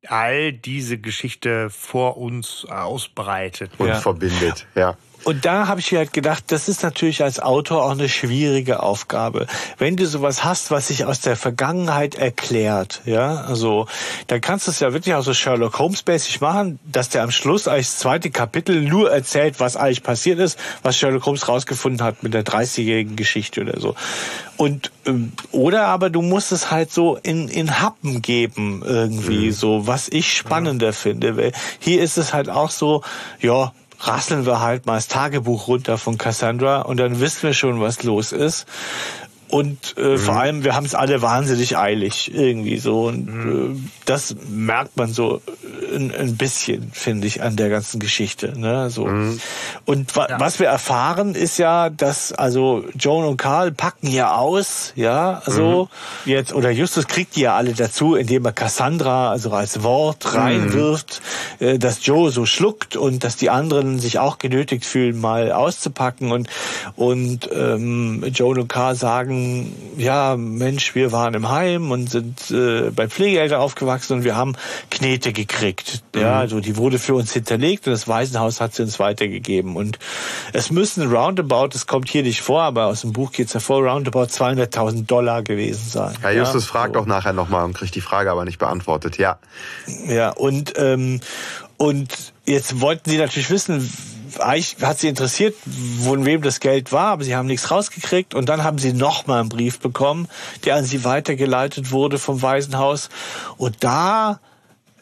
[0.06, 3.72] all diese Geschichte vor uns ausbreitet.
[3.78, 3.94] Und Ja.
[4.01, 4.97] verbindet, ja.
[5.24, 8.82] Und da habe ich mir halt gedacht, das ist natürlich als Autor auch eine schwierige
[8.82, 9.47] Aufgabe.
[9.78, 13.86] Wenn du sowas hast, was sich aus der Vergangenheit erklärt, ja, also
[14.28, 17.68] dann kannst du es ja wirklich auch so Sherlock Holmes-mäßig machen, dass der am Schluss
[17.68, 22.34] als zweite Kapitel nur erzählt, was eigentlich passiert ist, was Sherlock Holmes rausgefunden hat mit
[22.34, 23.94] der 30-jährigen Geschichte oder so.
[24.56, 29.52] Und ähm, oder aber du musst es halt so in, in Happen geben, irgendwie, mhm.
[29.52, 30.92] so, was ich spannender ja.
[30.92, 31.36] finde.
[31.36, 33.02] Weil hier ist es halt auch so,
[33.40, 37.81] ja, rasseln wir halt mal das Tagebuch runter von Cassandra und dann wissen wir schon,
[37.81, 38.66] was los ist.
[39.51, 40.18] Und äh, mhm.
[40.18, 43.06] vor allem, wir haben es alle wahnsinnig eilig irgendwie so.
[43.09, 43.77] Und mhm.
[43.77, 45.40] äh, das merkt man so
[45.94, 48.59] ein, ein bisschen, finde ich, an der ganzen Geschichte.
[48.59, 48.90] Ne?
[48.90, 49.06] So.
[49.06, 49.40] Mhm.
[49.85, 50.39] Und wa ja.
[50.39, 55.89] was wir erfahren, ist ja, dass also Joan und Karl packen hier aus, ja, so
[56.24, 56.31] mhm.
[56.31, 60.39] jetzt, oder Justus kriegt die ja alle dazu, indem er Cassandra also als Wort mhm.
[60.39, 61.22] reinwirft,
[61.59, 66.31] äh, dass Joe so schluckt und dass die anderen sich auch genötigt fühlen, mal auszupacken
[66.31, 66.48] und
[66.94, 69.40] und ähm, Joan und Karl sagen,
[69.97, 74.57] ja, Mensch, wir waren im Heim und sind äh, bei Pflegeeltern aufgewachsen und wir haben
[74.91, 76.03] Knete gekriegt.
[76.15, 76.39] Ja, mhm.
[76.39, 79.77] also die wurde für uns hinterlegt und das Waisenhaus hat sie uns weitergegeben.
[79.77, 79.99] Und
[80.53, 84.25] es müssen roundabout, das kommt hier nicht vor, aber aus dem Buch geht's hervor, roundabout
[84.25, 86.15] 200.000 Dollar gewesen sein.
[86.21, 87.01] Herr Justus ja, fragt so.
[87.01, 89.39] auch nachher nochmal und kriegt die Frage aber nicht beantwortet, ja.
[90.07, 91.21] Ja, und, ähm,
[91.77, 93.91] und jetzt wollten sie natürlich wissen,
[94.39, 95.55] eigentlich hat sie interessiert,
[96.05, 98.35] von wem das Geld war, aber sie haben nichts rausgekriegt.
[98.35, 100.28] Und dann haben sie nochmal einen Brief bekommen,
[100.65, 103.09] der an sie weitergeleitet wurde vom Waisenhaus.
[103.57, 104.40] Und da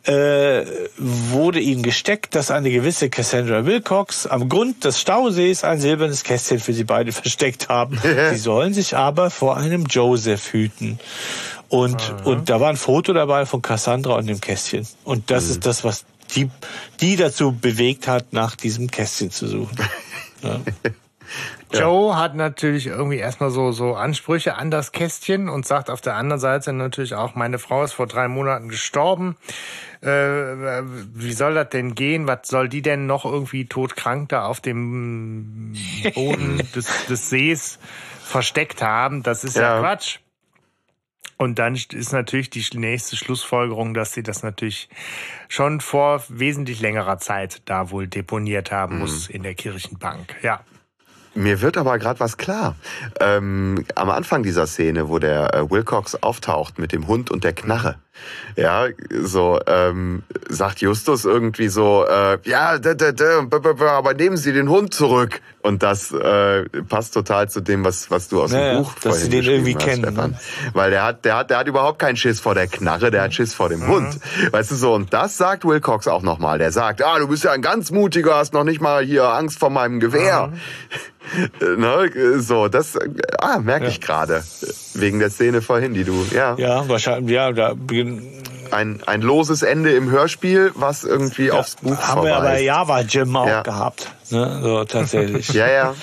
[0.04, 0.64] äh,
[0.96, 6.60] wurde ihnen gesteckt, dass eine gewisse Cassandra Wilcox am Grund des Stausees ein silbernes Kästchen
[6.60, 8.00] für sie beide versteckt haben.
[8.30, 10.98] sie sollen sich aber vor einem Joseph hüten.
[11.68, 14.86] Und, und da war ein Foto dabei von Cassandra und dem Kästchen.
[15.04, 15.50] Und das mhm.
[15.50, 16.50] ist das, was die,
[17.00, 19.76] die dazu bewegt hat, nach diesem Kästchen zu suchen.
[20.40, 20.60] Ja.
[21.80, 26.14] Joe hat natürlich irgendwie erstmal so, so Ansprüche an das Kästchen und sagt auf der
[26.14, 29.36] anderen Seite natürlich auch, meine Frau ist vor drei Monaten gestorben.
[30.00, 32.26] Äh, wie soll das denn gehen?
[32.26, 35.74] Was soll die denn noch irgendwie todkrank da auf dem
[36.14, 37.78] Boden des, des Sees
[38.22, 39.22] versteckt haben?
[39.22, 40.20] Das ist ja, ja Quatsch.
[41.38, 44.88] Und dann ist natürlich die nächste Schlussfolgerung, dass sie das natürlich
[45.48, 49.00] schon vor wesentlich längerer Zeit da wohl deponiert haben mhm.
[49.00, 50.34] muss in der Kirchenbank.
[50.42, 50.60] Ja.
[51.34, 52.74] Mir wird aber gerade was klar.
[53.20, 57.52] Ähm, am Anfang dieser Szene, wo der äh, Wilcox auftaucht mit dem Hund und der
[57.52, 58.00] Knarre,
[58.56, 58.86] ja,
[59.22, 63.46] so ähm, sagt Justus irgendwie so, äh, ja, da, da, da,
[63.90, 65.40] aber nehmen Sie den Hund zurück.
[65.60, 69.02] Und das äh, passt total zu dem, was was du aus naja, dem Buch dass
[69.02, 70.30] vorhin sie den irgendwie hast, kennen, Stefan.
[70.30, 70.38] Ne?
[70.72, 73.34] Weil der hat, der hat, der hat überhaupt keinen Schiss vor der Knarre, der hat
[73.34, 73.88] Schiss vor dem mhm.
[73.88, 74.20] Hund.
[74.52, 74.94] Weißt du so?
[74.94, 76.58] Und das sagt Wilcox auch nochmal.
[76.58, 79.58] Der sagt, ah, du bist ja ein ganz mutiger, hast noch nicht mal hier Angst
[79.58, 80.46] vor meinem Gewehr.
[80.46, 80.58] Mhm.
[81.78, 82.40] ne?
[82.40, 82.96] So, das
[83.38, 83.90] ah, merke ja.
[83.90, 84.42] ich gerade.
[84.94, 86.56] Wegen der Szene vorhin, die du, ja.
[86.56, 87.74] Ja, wahrscheinlich, ja, da
[88.70, 93.00] ein, ein loses Ende im Hörspiel, was irgendwie ja, aufs Buch Haben wir aber Java
[93.00, 93.62] Jim auch ja.
[93.62, 94.10] gehabt.
[94.30, 94.60] Ne?
[94.62, 95.48] So, tatsächlich.
[95.54, 95.94] ja, ja.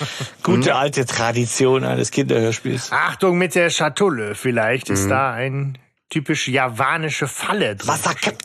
[0.42, 0.76] Gute mhm.
[0.76, 2.92] alte Tradition eines Kinderhörspiels.
[2.92, 4.34] Achtung mit der Schatulle.
[4.34, 5.10] Vielleicht ist mhm.
[5.10, 5.78] da ein
[6.10, 7.88] typisch javanische Falle drin.
[7.88, 8.38] Wasserkipp.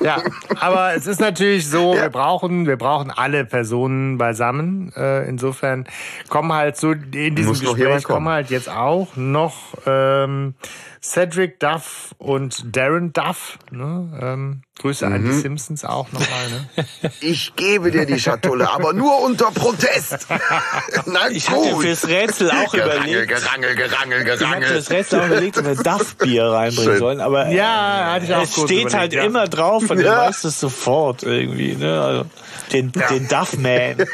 [0.00, 0.22] Ja,
[0.60, 4.92] aber es ist natürlich so, wir brauchen, wir brauchen alle Personen beisammen.
[4.96, 5.86] Äh, insofern
[6.28, 10.54] kommen halt so in diesem Muss Gespräch kommen halt jetzt auch noch ähm,
[11.02, 13.58] Cedric Duff und Darren Duff.
[13.70, 14.18] Ne?
[14.20, 15.12] Ähm, Grüße mhm.
[15.12, 15.40] an die mhm.
[15.40, 16.48] Simpsons auch nochmal.
[16.50, 16.86] Ne?
[17.20, 20.26] Ich gebe dir die Schatulle, aber nur unter Protest.
[21.06, 23.28] Na, ich hatte fürs Rätsel auch gerangel, überlegt.
[23.28, 24.42] Gerangel, gerangel, gerangel.
[24.42, 26.98] Ich hatte fürs Rätsel auch überlegt, ob wir Duff-Bier reinbringen Schön.
[26.98, 27.20] sollen.
[27.20, 29.24] Aber ja, hatte ich auch es steht überlegt, halt ja.
[29.24, 30.22] immer drauf und ja.
[30.22, 31.74] du weißt es sofort irgendwie.
[31.74, 32.00] Ne?
[32.00, 32.24] Also,
[32.72, 33.08] den, ja.
[33.08, 34.06] den Duff-Man.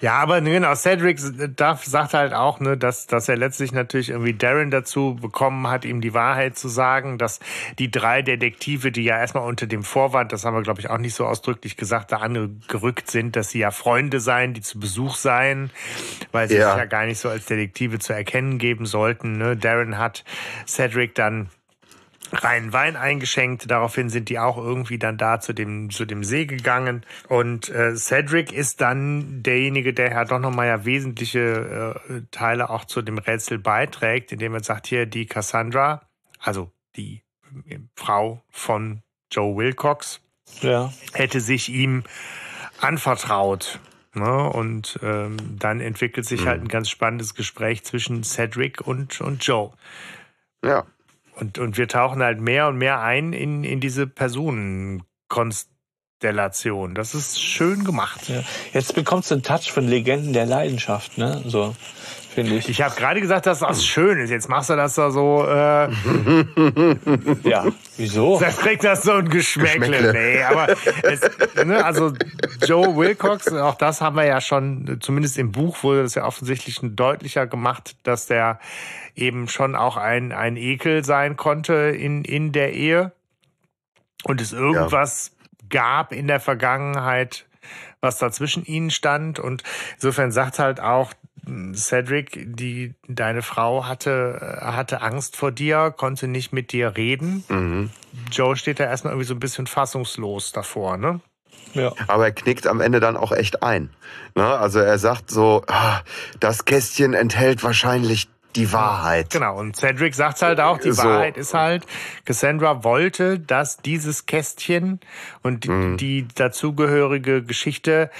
[0.00, 1.20] ja, aber genau, Cedric
[1.56, 5.84] Duff sagt halt auch, ne, dass, dass er letztlich natürlich irgendwie Darren dazu bekommen hat,
[5.84, 7.40] ihm die Wahrheit zu sagen, dass
[7.78, 10.88] die drei Detektive, die ja erstmal unter dem Vor Vorwand, das haben wir, glaube ich,
[10.88, 14.80] auch nicht so ausdrücklich gesagt, da angerückt sind, dass sie ja Freunde seien, die zu
[14.80, 15.70] Besuch seien,
[16.32, 16.70] weil sie ja.
[16.70, 19.36] sich ja gar nicht so als Detektive zu erkennen geben sollten.
[19.36, 19.58] Ne?
[19.58, 20.24] Darren hat
[20.66, 21.50] Cedric dann
[22.32, 23.70] reinen Wein eingeschenkt.
[23.70, 27.04] Daraufhin sind die auch irgendwie dann da zu dem, zu dem See gegangen.
[27.28, 32.86] Und äh, Cedric ist dann derjenige, der ja doch nochmal ja wesentliche äh, Teile auch
[32.86, 36.08] zu dem Rätsel beiträgt, indem er sagt, hier die Cassandra,
[36.38, 37.22] also die
[37.96, 40.20] Frau von Joe Wilcox,
[40.62, 40.92] ja.
[41.12, 42.04] hätte sich ihm
[42.80, 43.80] anvertraut.
[44.14, 44.50] Ne?
[44.50, 46.50] Und ähm, dann entwickelt sich halt mhm.
[46.50, 49.72] halt ein ganz spannendes Gespräch zwischen Cedric und, und Joe.
[50.64, 50.84] Ja.
[51.36, 55.80] Und, und wir tauchen halt mehr und mehr ein in, in diese Personenkonstellation
[56.20, 56.94] Konstellation.
[56.94, 58.28] Das ist schön gemacht.
[58.28, 58.42] Ja.
[58.74, 61.42] Jetzt bekommst du einen Touch von Legenden der Leidenschaft, ne?
[61.46, 61.74] So
[62.30, 62.68] finde ich.
[62.68, 64.30] Ich habe gerade gesagt, dass das schön ist.
[64.30, 65.44] Jetzt machst du das da so.
[65.46, 65.90] Äh,
[67.42, 67.66] ja,
[67.96, 68.38] wieso?
[68.38, 69.80] Da kriegt das so ein Geschmäckle.
[69.80, 70.12] Geschmäckle.
[70.12, 70.68] Nee, aber
[71.02, 71.20] es,
[71.64, 72.12] ne, also
[72.64, 76.78] Joe Wilcox, auch das haben wir ja schon, zumindest im Buch wurde das ja offensichtlich
[76.82, 78.58] deutlicher gemacht, dass der
[79.14, 83.12] eben schon auch ein, ein Ekel sein konnte in, in der Ehe.
[84.24, 85.66] Und es irgendwas ja.
[85.80, 87.46] gab in der Vergangenheit,
[88.00, 89.38] was da zwischen ihnen stand.
[89.38, 89.62] Und
[89.94, 91.12] insofern sagt halt auch
[91.74, 97.44] Cedric, die, deine Frau hatte, hatte Angst vor dir, konnte nicht mit dir reden.
[97.48, 97.90] Mhm.
[98.30, 101.20] Joe steht da erstmal irgendwie so ein bisschen fassungslos davor, ne?
[101.74, 101.92] Ja.
[102.08, 103.90] Aber er knickt am Ende dann auch echt ein.
[104.34, 104.44] Ne?
[104.44, 106.00] Also er sagt so, ah,
[106.40, 109.30] das Kästchen enthält wahrscheinlich die Wahrheit.
[109.30, 111.04] Genau, und Cedric sagt halt auch, die so.
[111.04, 111.86] Wahrheit ist halt,
[112.24, 115.00] Cassandra wollte, dass dieses Kästchen
[115.42, 115.96] und die, mhm.
[115.96, 118.10] die dazugehörige Geschichte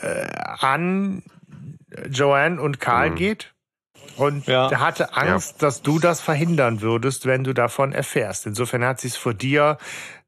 [0.00, 0.26] äh,
[0.58, 1.22] an
[2.10, 3.14] Joanne und Karl mhm.
[3.16, 3.54] geht.
[4.16, 4.68] Und ja.
[4.68, 5.66] er hatte Angst, ja.
[5.66, 8.46] dass du das verhindern würdest, wenn du davon erfährst.
[8.46, 9.78] Insofern hat sie es vor dir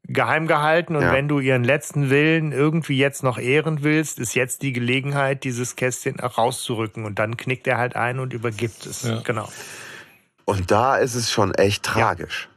[0.05, 0.97] geheim gehalten.
[0.97, 1.12] Und ja.
[1.12, 5.77] wenn du ihren letzten Willen irgendwie jetzt noch ehren willst, ist jetzt die Gelegenheit, dieses
[5.77, 7.05] Kästchen rauszurücken.
[7.05, 9.09] Und dann knickt er halt ein und übergibt es.
[9.24, 9.49] Genau.
[10.45, 12.49] Und da ist es schon echt tragisch.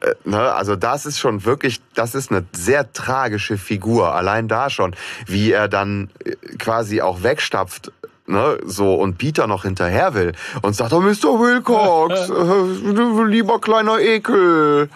[0.00, 4.14] Äh, ne, also das ist schon wirklich, das ist eine sehr tragische Figur.
[4.14, 7.92] Allein da schon, wie er dann äh, quasi auch wegstapft
[8.32, 10.32] ne, so und Peter noch hinterher will
[10.62, 11.38] und sagt, oh Mr.
[11.38, 14.88] Wilcox, äh, lieber kleiner Ekel,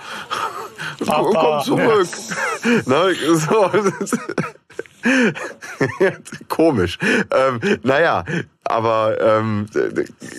[1.05, 1.63] Papa.
[1.63, 2.09] komm zurück.
[2.87, 3.71] ne, so.
[6.49, 6.99] Komisch.
[7.31, 8.25] Ähm, naja,
[8.69, 9.67] aber ähm,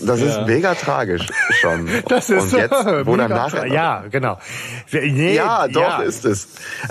[0.04, 0.46] das ist ja.
[0.46, 1.28] mega tragisch
[1.62, 1.88] schon.
[2.08, 4.38] Das ist Und jetzt, wo dann nachher ja, genau.
[4.92, 6.02] Nee, ja, doch ja.
[6.02, 6.48] ist es.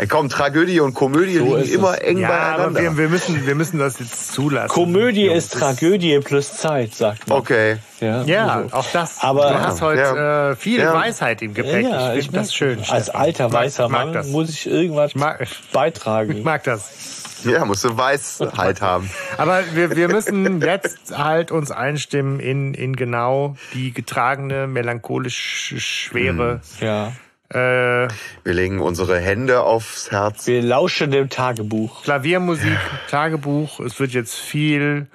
[0.09, 2.81] Komm, Tragödie und Komödie so liegen immer eng ja, beieinander.
[2.81, 4.69] Wir, wir, müssen, wir müssen das jetzt zulassen.
[4.69, 7.39] Komödie ist Tragödie plus Zeit, sagt man.
[7.39, 7.77] Okay.
[8.01, 9.23] Ja, ja auch das.
[9.23, 10.51] Aber du hast heute ja.
[10.51, 11.85] äh, viel Weisheit im Gepäck.
[11.85, 12.83] Ja, ich finde das schön.
[12.89, 16.37] Als alter weißer Mann muss ich irgendwas ich mag, beitragen.
[16.37, 17.16] Ich mag das.
[17.47, 19.11] Ja, musst du Weisheit haben.
[19.37, 26.61] Aber wir, wir müssen jetzt halt uns einstimmen in, in genau die getragene, melancholische Schwere.
[26.79, 26.87] Hm.
[26.87, 27.13] Ja.
[27.49, 28.09] Äh,
[28.43, 30.47] wir legen unsere Hände aufs Herz.
[30.47, 32.03] Wir lauschen dem Tagebuch.
[32.03, 32.79] Klaviermusik,
[33.09, 33.79] Tagebuch.
[33.81, 35.07] Es wird jetzt viel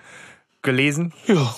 [0.62, 1.14] gelesen.
[1.26, 1.54] Ja.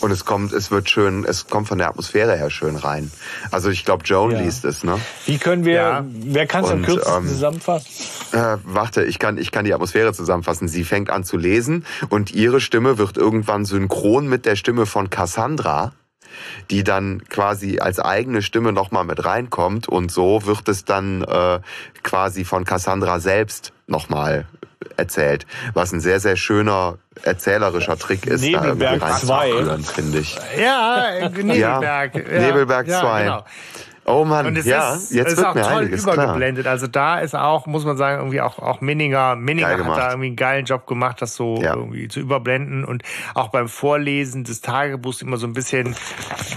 [0.00, 3.10] Und es kommt, es wird schön, es kommt von der Atmosphäre her schön rein.
[3.50, 4.40] Also ich glaube, Joan ja.
[4.40, 5.00] liest es, ne?
[5.24, 6.04] Wie können wir, ja.
[6.06, 7.88] wer kann es am kürzesten ähm, zusammenfassen?
[8.32, 10.68] Äh, warte, ich kann, ich kann die Atmosphäre zusammenfassen.
[10.68, 15.10] Sie fängt an zu lesen und ihre Stimme wird irgendwann synchron mit der Stimme von
[15.10, 15.92] Cassandra
[16.70, 21.60] die dann quasi als eigene Stimme nochmal mit reinkommt und so wird es dann äh,
[22.02, 24.46] quasi von Cassandra selbst nochmal
[24.96, 28.42] erzählt, was ein sehr, sehr schöner erzählerischer Trick ist.
[28.42, 29.78] Nebelberg 2.
[29.82, 30.38] finde ich.
[30.58, 32.14] Ja, Nebelberg.
[32.14, 32.40] Ja, ja.
[32.40, 32.92] Nebelberg 2.
[32.92, 33.44] Ja, genau.
[34.08, 36.62] Oh Mann, und es ja, ist, jetzt ist wird auch mir toll einiges übergeblendet.
[36.62, 36.72] Klar.
[36.72, 40.28] Also da ist auch, muss man sagen, irgendwie auch, auch Minninger, Minninger hat da irgendwie
[40.28, 41.74] einen geilen Job gemacht, das so ja.
[41.74, 43.02] irgendwie zu überblenden und
[43.34, 45.96] auch beim Vorlesen des Tagebuchs immer so ein bisschen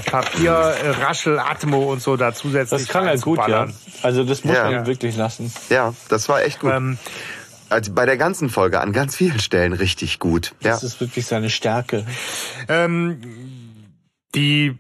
[0.05, 2.81] Papier, Raschel, Atmo und so da zusätzlich.
[2.81, 3.65] Das kann er gut, ja.
[4.03, 4.69] Also das muss ja.
[4.69, 5.51] man wirklich lassen.
[5.69, 6.71] Ja, das war echt gut.
[6.71, 6.99] Ähm,
[7.69, 10.53] also bei der ganzen Folge an ganz vielen Stellen richtig gut.
[10.61, 10.87] Das ja.
[10.87, 12.05] ist wirklich seine Stärke.
[12.67, 13.21] Ähm,
[14.35, 14.77] die,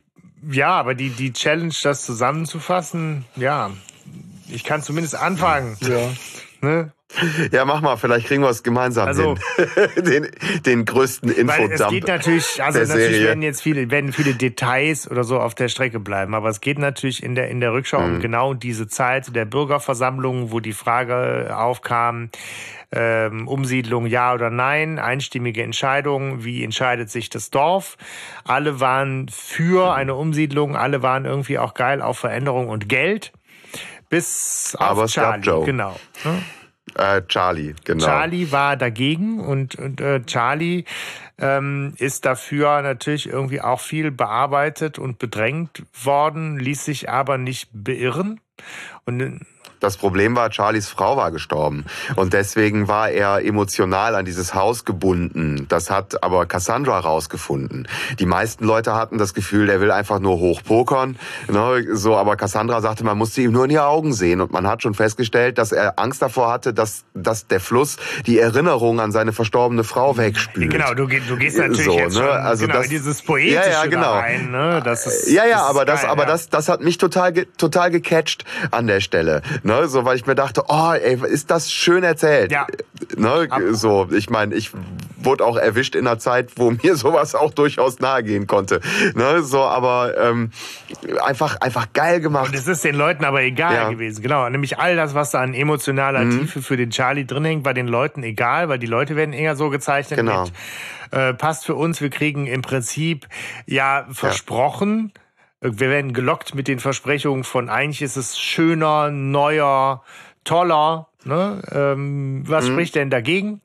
[0.49, 3.71] ja, aber die, die Challenge, das zusammenzufassen, ja,
[4.47, 5.77] ich kann zumindest anfangen.
[5.81, 6.11] Ja.
[6.61, 6.91] Ne?
[7.51, 9.35] Ja, mach mal, vielleicht kriegen wir es gemeinsam also,
[9.95, 10.03] hin.
[10.03, 10.27] den,
[10.65, 11.71] den größten Infodump.
[11.71, 13.27] Es geht natürlich, also natürlich Serie.
[13.27, 16.79] werden jetzt viele, werden viele Details oder so auf der Strecke bleiben, aber es geht
[16.79, 18.15] natürlich in der, in der Rückschau mhm.
[18.15, 22.29] um genau diese Zeit der Bürgerversammlung, wo die Frage aufkam,
[22.91, 27.97] ähm, Umsiedlung ja oder nein, einstimmige Entscheidung, wie entscheidet sich das Dorf.
[28.43, 33.31] Alle waren für eine Umsiedlung, alle waren irgendwie auch geil auf Veränderung und Geld.
[34.09, 35.65] Bis auf Aber Charlie, Joe.
[35.65, 35.95] genau.
[36.23, 36.43] Hm?
[36.95, 38.05] Äh, Charlie, genau.
[38.05, 40.85] Charlie war dagegen und, und äh, Charlie
[41.37, 47.69] ähm, ist dafür natürlich irgendwie auch viel bearbeitet und bedrängt worden, ließ sich aber nicht
[47.71, 48.39] beirren.
[49.05, 49.45] Und
[49.79, 51.85] das Problem war, Charlies Frau war gestorben.
[52.15, 55.65] Und deswegen war er emotional an dieses Haus gebunden.
[55.69, 57.87] Das hat aber Cassandra rausgefunden.
[58.19, 61.17] Die meisten Leute hatten das Gefühl, der will einfach nur hochpokern.
[61.47, 61.85] Ne?
[61.93, 64.41] So, aber Cassandra sagte, man musste ihm nur in die Augen sehen.
[64.41, 68.39] Und man hat schon festgestellt, dass er Angst davor hatte, dass, dass der Fluss die
[68.39, 70.71] Erinnerung an seine verstorbene Frau wegspült.
[70.71, 72.21] Genau, du, du gehst natürlich so, jetzt ne?
[72.21, 74.13] schon, also genau, das, dieses Poetische ja, ja, genau.
[74.13, 74.51] rein.
[74.51, 74.81] Ne?
[74.83, 76.29] Das ist, ja, ja, das aber, das, geil, aber ja.
[76.29, 79.41] das, das hat mich total, total gecatcht an der Stelle.
[79.69, 82.51] Ne, so, weil ich mir dachte, oh, ey, ist das schön erzählt.
[82.51, 82.65] Ja.
[83.17, 84.71] Ne, so, ich meine, ich
[85.21, 88.79] wurde auch erwischt in einer Zeit, wo mir sowas auch durchaus nahe gehen konnte.
[89.13, 90.51] Ne, so, aber ähm,
[91.23, 92.49] einfach, einfach geil gemacht.
[92.49, 93.89] Und es ist den Leuten aber egal Ja.
[93.89, 94.21] gewesen.
[94.23, 94.49] Genau.
[94.49, 96.39] Nämlich all das, was da an emotionaler Mhm.
[96.39, 99.55] Tiefe für den Charlie drin hängt, war den Leuten egal, weil die Leute werden eher
[99.55, 100.43] so gezeichnet Genau.
[100.45, 100.53] mit,
[101.11, 103.27] äh, passt für uns, wir kriegen im Prinzip
[103.67, 105.19] ja versprochen, äh,
[105.61, 110.03] wir werden gelockt mit den Versprechungen von eigentlich ist es schöner, neuer,
[110.43, 111.07] toller.
[111.25, 111.61] Ne?
[111.71, 112.73] Ähm, was Mhm.
[112.73, 113.61] spricht denn dagegen?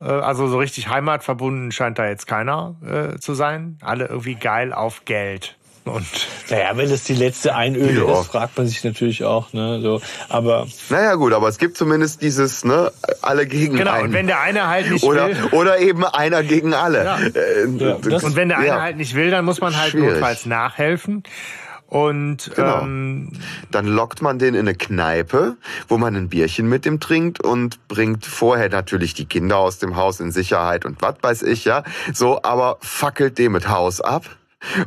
[0.00, 2.74] Äh, Also so richtig heimatverbunden scheint da jetzt keiner
[3.14, 3.78] äh, zu sein.
[3.82, 5.56] Alle irgendwie geil auf Geld.
[5.84, 6.04] Und
[6.50, 8.20] Naja, wenn es die letzte Einöde Ja.
[8.20, 10.00] ist, fragt man sich natürlich auch, ne, so.
[10.28, 12.92] Aber Naja, gut, aber es gibt zumindest dieses, ne,
[13.22, 14.04] alle gegen genau, einen.
[14.08, 15.36] und wenn der eine halt nicht oder, will.
[15.52, 17.04] oder eben einer gegen alle.
[17.04, 17.18] Ja.
[17.18, 18.82] Äh, Ja, das- Und wenn der eine ja.
[18.82, 20.10] halt nicht will, dann muss man halt Schwierig.
[20.12, 21.22] notfalls nachhelfen.
[21.86, 22.82] Und Genau.
[22.82, 23.32] ähm,
[23.72, 25.56] Dann lockt man den in eine Kneipe,
[25.88, 29.96] wo man ein Bierchen mit dem trinkt und bringt vorher natürlich die Kinder aus dem
[29.96, 31.82] Haus in Sicherheit und was weiß ich, ja.
[32.12, 34.24] So, aber fackelt dem mit Haus ab.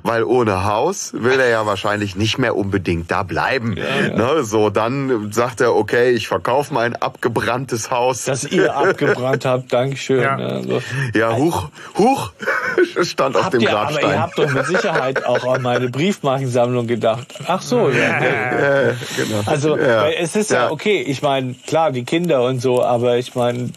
[0.03, 3.73] Weil ohne Haus will er ja wahrscheinlich nicht mehr unbedingt da bleiben.
[3.73, 8.25] Ne, so, dann sagt er, okay, ich verkaufe mein abgebranntes Haus.
[8.25, 10.21] dass ihr abgebrannt habt, Dankeschön.
[10.21, 10.37] Ja.
[10.37, 10.81] Ne, so.
[11.19, 12.31] ja, huch, huch,
[13.01, 14.09] stand auf dem ihr, aber Grabstein.
[14.11, 17.33] ihr habt doch mit Sicherheit auch an meine Briefmarkensammlung gedacht.
[17.47, 18.19] Ach so, ja.
[18.19, 18.25] nee.
[18.27, 19.41] äh, genau.
[19.47, 20.07] Also, Ja.
[20.07, 20.65] es ist ja.
[20.65, 20.71] Ja.
[20.71, 23.71] okay, ich meine, klar, die Kinder und so, aber ich meine,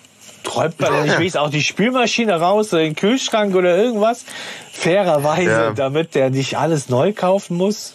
[0.46, 4.24] träumt man denn nicht wenigstens auch die Spülmaschine raus oder den Kühlschrank oder irgendwas?
[4.72, 5.70] Fairerweise, Ja.
[5.72, 7.94] damit der nicht alles neu kaufen muss.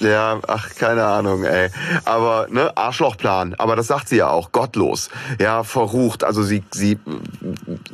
[0.00, 1.70] Ja, ach, keine Ahnung, ey.
[2.04, 3.54] Aber, ne, Arschlochplan.
[3.58, 4.52] Aber das sagt sie ja auch.
[4.52, 5.08] Gottlos.
[5.40, 6.24] Ja, verrucht.
[6.24, 6.98] Also sie, sie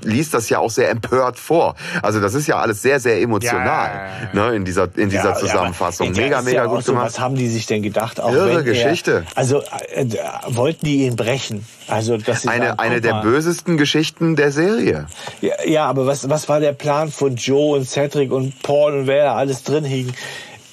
[0.03, 1.75] liest das ja auch sehr empört vor.
[2.03, 4.11] Also das ist ja alles sehr, sehr emotional.
[4.33, 4.49] Ja.
[4.51, 6.13] Ne, in dieser, in dieser Ja, Zusammenfassung.
[6.13, 7.07] der mega, mega ja gut so, gemacht.
[7.07, 8.21] Was haben die sich denn gedacht?
[8.21, 9.25] Auch Irre wenn er- Geschichte.
[9.35, 9.63] Also
[9.93, 10.07] äh,
[10.49, 11.67] wollten die ihn brechen?
[11.89, 15.07] Also dass sie Eine, sagen, eine der mal, bösesten Geschichten der Serie.
[15.43, 19.07] Ja, ja, aber was, was war der Plan von Joe und Cedric und Paul und
[19.07, 20.13] wer da alles drin hing?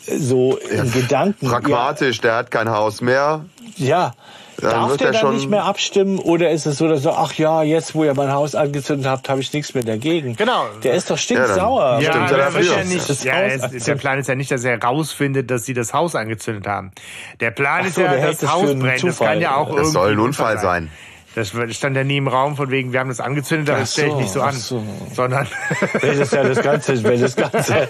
[0.07, 1.47] So in Gedanken.
[1.47, 3.45] Pragmatisch, der hat kein Haus mehr.
[3.77, 4.13] Ja.
[4.57, 7.17] Dann Darf der er dann schon- nicht mehr abstimmen oder ist es so, dass er,
[7.17, 10.35] ach ja, jetzt wo ihr mein Haus angezündet habt, habe ich nichts mehr dagegen?
[10.35, 10.65] Genau.
[10.83, 11.81] Der ist doch stinksauer.
[11.81, 13.95] Ja, ja, Stimmt, aber ja ja nicht, Das ja, es, der.
[13.95, 16.91] Plan ist ja nicht, dass er rausfindet, dass sie das Haus angezündet haben.
[17.39, 19.03] Der Plan Ach ist so, ja, der das Haus brennt.
[19.03, 20.91] Das kann ja auch Das soll ein Unfall sein.
[21.33, 24.07] Das stand ja nie im Raum von wegen, wir haben das angezündet, aber das stelle
[24.07, 24.53] ich so, nicht so an.
[24.53, 24.83] so.
[25.15, 25.47] Sondern
[26.01, 27.87] Wenn das ja das Ganze, wenn das Ganze,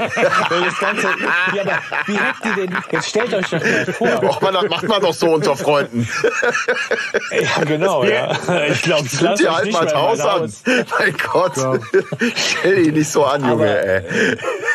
[0.50, 1.08] wenn das Ganze,
[1.56, 4.70] ja, aber wie habt ihr denn, jetzt stellt euch doch mal vor, Och, man, das
[4.70, 6.08] macht man doch so unter Freunden.
[7.32, 8.32] ja genau, ja,
[8.70, 10.42] ich glaube, ich Zünd lasse dir halt nicht mal mehr das Haus mein an.
[10.42, 10.64] Haus.
[11.00, 11.54] Mein Gott.
[12.36, 14.02] Stell dich nicht so an, Junge, Aber- ey.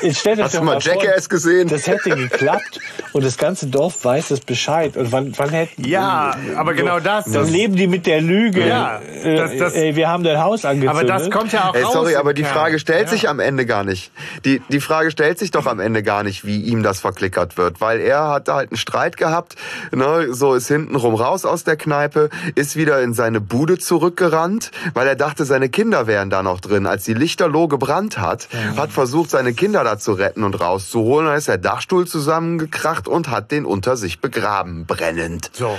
[0.03, 1.69] Jetzt stellt euch Hast doch du mal Jackass gesehen?
[1.69, 2.81] Das hätte geklappt
[3.13, 4.97] und das ganze Dorf weiß es Bescheid.
[4.97, 7.25] Und wann, wann hätten ja, aber genau das.
[7.27, 8.56] Dann das leben die mit der Lüge.
[8.65, 10.91] Ja, äh, das- das- ey, wir haben dein Haus angezündet.
[10.97, 11.93] aber das kommt ja auch Ey, raus.
[11.93, 12.49] sorry, aber die Ja.
[12.49, 13.09] Frage stellt Ja.
[13.09, 14.11] sich am Ende gar nicht.
[14.45, 17.81] Die, die Frage stellt sich doch am Ende gar nicht, wie ihm das verklickert wird.
[17.81, 19.57] Weil er hat halt einen Streit gehabt,
[19.93, 25.07] ne, so ist hintenrum raus aus der Kneipe, ist wieder in seine Bude zurückgerannt, weil
[25.09, 26.87] er dachte, seine Kinder wären da noch drin.
[26.87, 31.27] Als die Lichterloh gebrannt hat, hat versucht, seine Kinder da zu retten und rauszuholen.
[31.27, 35.51] Dann ist der Dachstuhl zusammengekracht und hat den unter sich begraben, brennend.
[35.53, 35.79] So,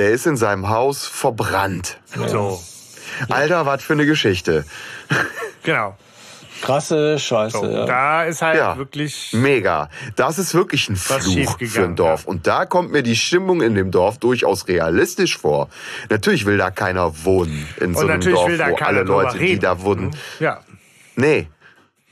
[0.00, 1.98] Der ist in seinem Haus verbrannt.
[2.26, 2.58] so,
[3.28, 4.64] Alter, was für eine Geschichte.
[5.62, 5.94] genau.
[6.62, 7.58] Krasse Scheiße.
[7.58, 7.84] So, ja.
[7.84, 8.78] Da ist halt Ja.
[8.78, 9.30] wirklich.
[9.34, 9.90] Mega.
[10.16, 12.24] Das ist wirklich ein Fluch für ein Dorf.
[12.24, 15.68] Und da kommt mir die Stimmung in dem Dorf durchaus realistisch vor.
[16.08, 18.88] Natürlich will da keiner wohnen in so Und einem natürlich Dorf, will da wo keiner
[19.00, 19.60] alle Leute, die reden.
[19.60, 20.10] da wurden.
[20.38, 20.60] Ja.
[21.14, 21.48] Nee.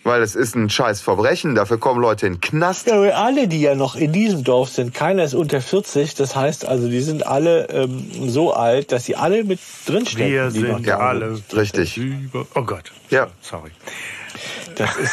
[0.08, 1.54] Weil es ist ein scheiß Verbrechen.
[1.54, 2.86] Dafür kommen Leute in den Knast.
[2.88, 6.14] Ja, alle, die ja noch in diesem Dorf sind, keiner ist unter 40.
[6.14, 10.32] Das heißt also, die sind alle ähm, so alt, dass sie alle mit drinstecken.
[10.32, 11.38] Wir sind alle.
[11.54, 11.98] Richtig.
[11.98, 12.90] Über oh Gott.
[13.10, 13.28] Ja.
[13.42, 13.70] Sorry.
[14.78, 15.12] Das ist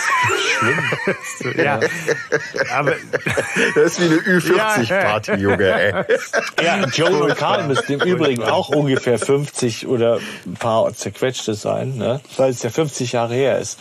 [0.59, 1.55] schlimm.
[1.65, 1.79] Ja.
[2.73, 2.93] Aber
[3.75, 5.93] Das ist wie eine Ü40-Party, Junge, ey.
[6.63, 11.97] Ja, Joe und Karl müssten im Übrigen auch ungefähr 50 oder ein paar zerquetschte sein,
[11.97, 12.21] ne?
[12.37, 13.79] weil es ja 50 Jahre her ist.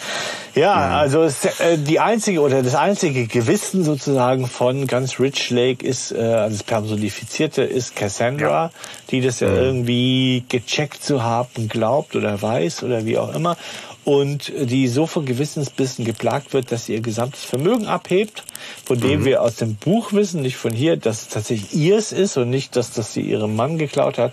[0.55, 5.85] Ja, also es, äh, die einzige oder das einzige Gewissen sozusagen von ganz Rich Lake
[5.85, 8.70] ist, äh, also das Personifizierte ist Cassandra,
[9.11, 13.56] die das ja irgendwie gecheckt zu haben glaubt oder weiß oder wie auch immer
[14.05, 18.45] und die so von Gewissensbissen geplagt wird, dass sie ihr gesamtes Vermögen abhebt,
[18.85, 22.37] von dem wir aus dem Buch wissen, nicht von hier, dass es tatsächlich ihrs ist
[22.37, 24.33] und nicht, dass das sie ihrem Mann geklaut hat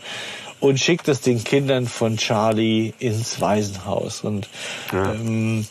[0.59, 4.21] und schickt es den Kindern von Charlie ins Waisenhaus.
[4.21, 4.49] Und
[4.93, 5.65] ähm,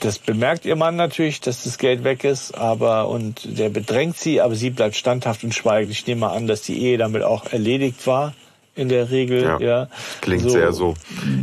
[0.00, 4.40] das bemerkt ihr Mann natürlich, dass das Geld weg ist, aber und der bedrängt sie,
[4.40, 5.90] aber sie bleibt standhaft und schweigt.
[5.90, 8.32] Ich nehme mal an, dass die Ehe damit auch erledigt war
[8.74, 9.42] in der Regel.
[9.42, 9.88] Ja, ja.
[10.20, 10.48] Klingt so.
[10.50, 10.94] sehr so.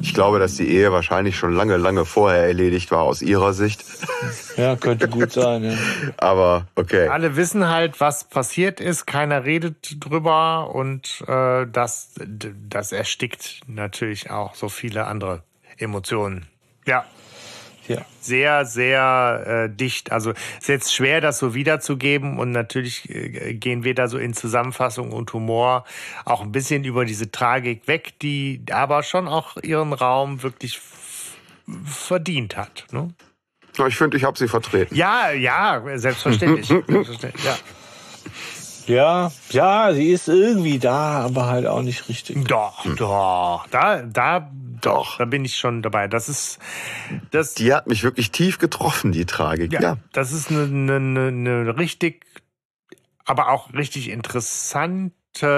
[0.02, 3.84] Ich glaube, dass die Ehe wahrscheinlich schon lange, lange vorher erledigt war aus ihrer Sicht.
[4.58, 5.64] Ja, könnte gut sein.
[5.64, 5.78] Ja.
[6.18, 7.08] Aber okay.
[7.08, 9.06] Alle wissen halt, was passiert ist.
[9.06, 12.14] Keiner redet drüber und äh, das,
[12.70, 15.44] das erstickt natürlich auch so viele andere
[15.78, 16.48] Emotionen.
[16.86, 17.06] Ja,
[17.96, 18.06] ja.
[18.20, 20.12] sehr, sehr äh, dicht.
[20.12, 24.18] Also es ist jetzt schwer, das so wiederzugeben und natürlich äh, gehen wir da so
[24.18, 25.86] in Zusammenfassung und Humor
[26.26, 30.80] auch ein bisschen über diese Tragik weg, die aber schon auch ihren Raum wirklich
[31.86, 32.86] verdient hat.
[32.92, 33.14] Ne?
[33.88, 34.94] Ich finde, ich habe sie vertreten.
[34.96, 36.68] Ja, ja, selbstverständlich.
[36.88, 37.58] selbstverständlich ja.
[38.88, 42.46] Ja, ja, sie ist irgendwie da, aber halt auch nicht richtig.
[42.48, 43.66] Doch, doch.
[43.70, 44.52] Da, da,
[44.82, 46.08] doch, da bin ich schon dabei.
[46.08, 46.60] Das ist,
[47.32, 47.53] das.
[47.53, 49.74] Die hat mich wirklich tief getroffen, die Tragik.
[49.74, 49.98] Ja, ja.
[50.14, 52.26] das ist eine, eine, eine richtig,
[53.26, 55.14] aber auch richtig interessante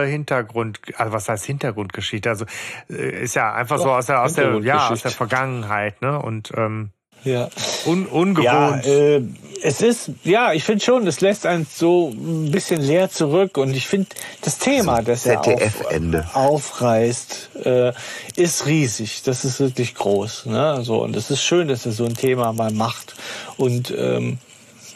[0.05, 2.29] Hintergrund, also was heißt Hintergrundgeschichte?
[2.29, 2.45] Also
[2.89, 6.19] äh, ist ja einfach so aus der, aus der, ja, aus der Vergangenheit, ne?
[6.19, 6.91] Und ähm,
[7.23, 7.49] ja.
[7.85, 8.85] Un ungewohnt.
[8.85, 9.23] Ja, äh,
[9.63, 13.73] es ist, ja, ich finde schon, es lässt einen so ein bisschen leer zurück und
[13.73, 14.07] ich finde
[14.41, 17.93] das Thema, das er auf, aufreißt, äh,
[18.35, 19.23] ist riesig.
[19.23, 20.47] Das ist wirklich groß.
[20.47, 20.81] Ne?
[20.83, 23.15] So, und es ist schön, dass er so ein Thema mal macht.
[23.55, 24.37] Und ähm,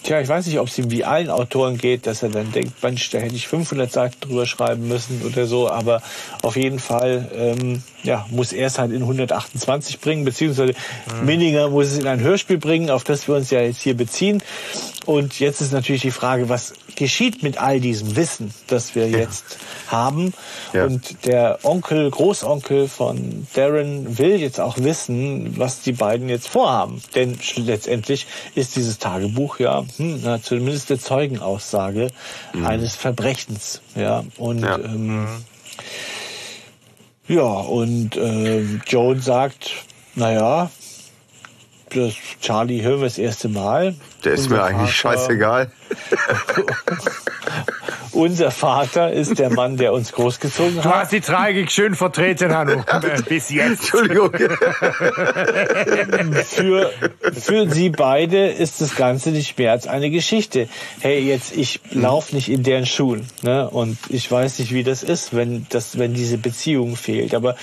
[0.07, 2.81] Tja, ich weiß nicht, ob es ihm wie allen Autoren geht, dass er dann denkt,
[2.81, 5.69] Mensch, da hätte ich 500 Seiten drüber schreiben müssen oder so.
[5.69, 6.01] Aber
[6.43, 10.75] auf jeden Fall ähm, ja, muss er es halt in 128 bringen, beziehungsweise
[11.19, 11.25] mhm.
[11.25, 14.41] Minninger muss es in ein Hörspiel bringen, auf das wir uns ja jetzt hier beziehen.
[15.07, 19.19] Und jetzt ist natürlich die Frage, was geschieht mit all diesem Wissen, das wir ja.
[19.19, 19.57] jetzt
[19.87, 20.33] haben?
[20.73, 20.83] Ja.
[20.83, 27.01] Und der Onkel, Großonkel von Darren will jetzt auch wissen, was die beiden jetzt vorhaben.
[27.15, 32.09] Denn letztendlich ist dieses Tagebuch ja hm, na, zumindest eine Zeugenaussage
[32.51, 32.65] mhm.
[32.65, 33.79] eines Verbrechens.
[33.95, 34.77] Ja, und ja.
[34.77, 35.27] Ähm, mhm.
[37.29, 39.71] ja, und äh, Joan sagt,
[40.15, 40.69] naja,
[41.89, 43.95] das Charlie hören wir das erste Mal.
[44.23, 45.71] Der ist mir eigentlich Vater, scheißegal.
[48.11, 50.85] Unser Vater ist der Mann, der uns großgezogen hat.
[50.85, 52.83] Du hast die Tragik schön vertreten, Hanno.
[53.29, 53.81] Bis jetzt.
[53.81, 54.31] Entschuldigung.
[56.45, 56.91] für,
[57.31, 60.67] für Sie beide ist das Ganze nicht mehr als eine Geschichte.
[60.99, 63.27] Hey, jetzt, ich laufe nicht in deren Schuhen.
[63.43, 63.69] Ne?
[63.69, 67.35] Und ich weiß nicht, wie das ist, wenn, das, wenn diese Beziehung fehlt.
[67.35, 67.55] Aber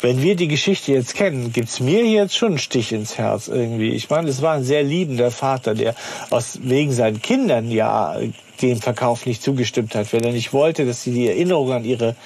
[0.00, 3.90] wenn wir die Geschichte jetzt kennen, gibt's mir jetzt schon einen Stich ins Herz irgendwie.
[3.90, 5.94] Ich meine, es war ein sehr liebender Vater, der
[6.30, 8.16] aus wegen seinen Kindern ja
[8.62, 12.16] dem Verkauf nicht zugestimmt hat, wenn er nicht wollte, dass sie die Erinnerung an ihre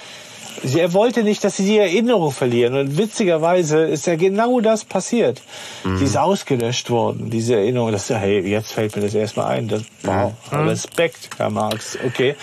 [0.75, 2.75] er wollte nicht, dass sie die Erinnerung verlieren.
[2.75, 5.41] Und witzigerweise ist ja genau das passiert.
[5.83, 5.97] Mhm.
[5.97, 7.91] Sie ist ausgelöscht worden, diese Erinnerung.
[7.91, 9.67] Das, hey, jetzt fällt mir das erstmal ein.
[9.67, 10.67] Das, wow, mhm.
[10.67, 11.97] Respekt, Herr Marx.
[12.05, 12.35] Okay.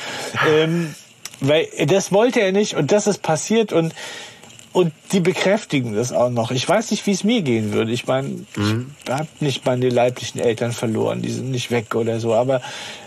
[0.53, 0.95] Ähm,
[1.41, 3.95] weil das wollte er nicht und das ist passiert und
[4.73, 6.53] und die bekräftigen das auch noch.
[6.53, 7.91] Ich weiß nicht, wie es mir gehen würde.
[7.91, 8.95] Ich meine, mhm.
[9.05, 12.35] ich habe nicht meine leiblichen Eltern verloren, die sind nicht weg oder so.
[12.35, 12.61] Aber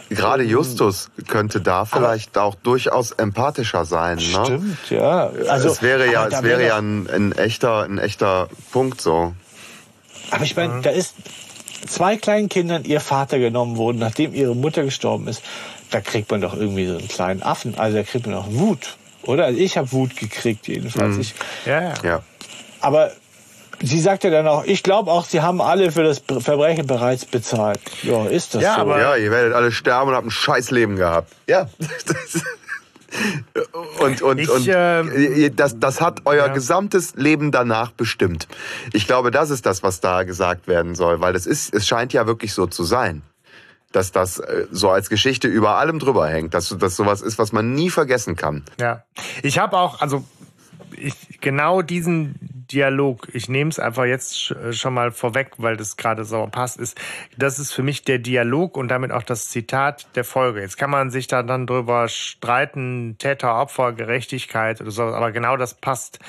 [0.09, 4.17] gerade Justus könnte da vielleicht auch durchaus empathischer sein.
[4.17, 4.23] Ne?
[4.23, 5.31] Stimmt, ja.
[5.47, 9.33] Also es wäre ja, es wäre ja ein, ein, echter, ein echter Punkt so.
[10.31, 11.15] Aber ich meine, da ist
[11.87, 15.41] zwei kleinen Kindern ihr Vater genommen worden, nachdem ihre Mutter gestorben ist.
[15.91, 17.75] Da kriegt man doch irgendwie so einen kleinen Affen.
[17.77, 18.97] Also da kriegt man doch Wut.
[19.23, 19.45] Oder?
[19.45, 21.15] Also ich habe Wut gekriegt jedenfalls.
[21.15, 21.21] Mhm.
[21.21, 21.33] Ich,
[21.65, 22.23] ja, ja.
[22.81, 23.11] Aber
[23.81, 27.79] sie sagte dann auch, ich glaube auch, sie haben alle für das Verbrechen bereits bezahlt.
[28.03, 28.81] Ja, ist das ja, so?
[28.81, 31.31] Aber ja, ihr werdet alle sterben und habt ein scheiß Leben gehabt.
[31.47, 31.69] Ja.
[33.99, 36.53] und und, ich, und äh, das, das hat euer ja.
[36.53, 38.47] gesamtes Leben danach bestimmt.
[38.91, 42.13] Ich glaube, das ist das, was da gesagt werden soll, weil es ist, es scheint
[42.13, 43.21] ja wirklich so zu sein
[43.95, 47.51] dass das äh, so als Geschichte über allem drüber hängt, dass das sowas ist, was
[47.51, 48.63] man nie vergessen kann.
[48.79, 49.03] Ja,
[49.41, 50.23] ich habe auch, also
[50.97, 52.35] ich, genau diesen
[52.71, 56.77] Dialog, ich nehme es einfach jetzt äh, schon mal vorweg, weil das gerade so passt,
[56.77, 56.99] ist,
[57.37, 60.61] das ist für mich der Dialog und damit auch das Zitat der Folge.
[60.61, 65.57] Jetzt kann man sich da dann drüber streiten, Täter, Opfer, Gerechtigkeit oder so, aber genau
[65.57, 66.19] das passt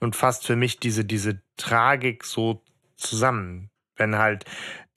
[0.00, 2.62] und fasst für mich diese, diese Tragik so
[2.96, 3.70] zusammen.
[3.96, 4.44] Wenn halt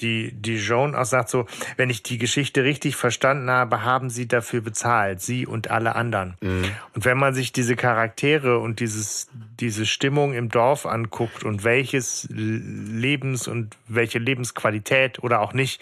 [0.01, 1.45] die, die Joan auch sagt so,
[1.77, 6.35] wenn ich die Geschichte richtig verstanden habe, haben sie dafür bezahlt, sie und alle anderen.
[6.41, 6.65] Mhm.
[6.93, 9.29] Und wenn man sich diese Charaktere und dieses,
[9.59, 15.81] diese Stimmung im Dorf anguckt und welches Lebens- und welche Lebensqualität oder auch nicht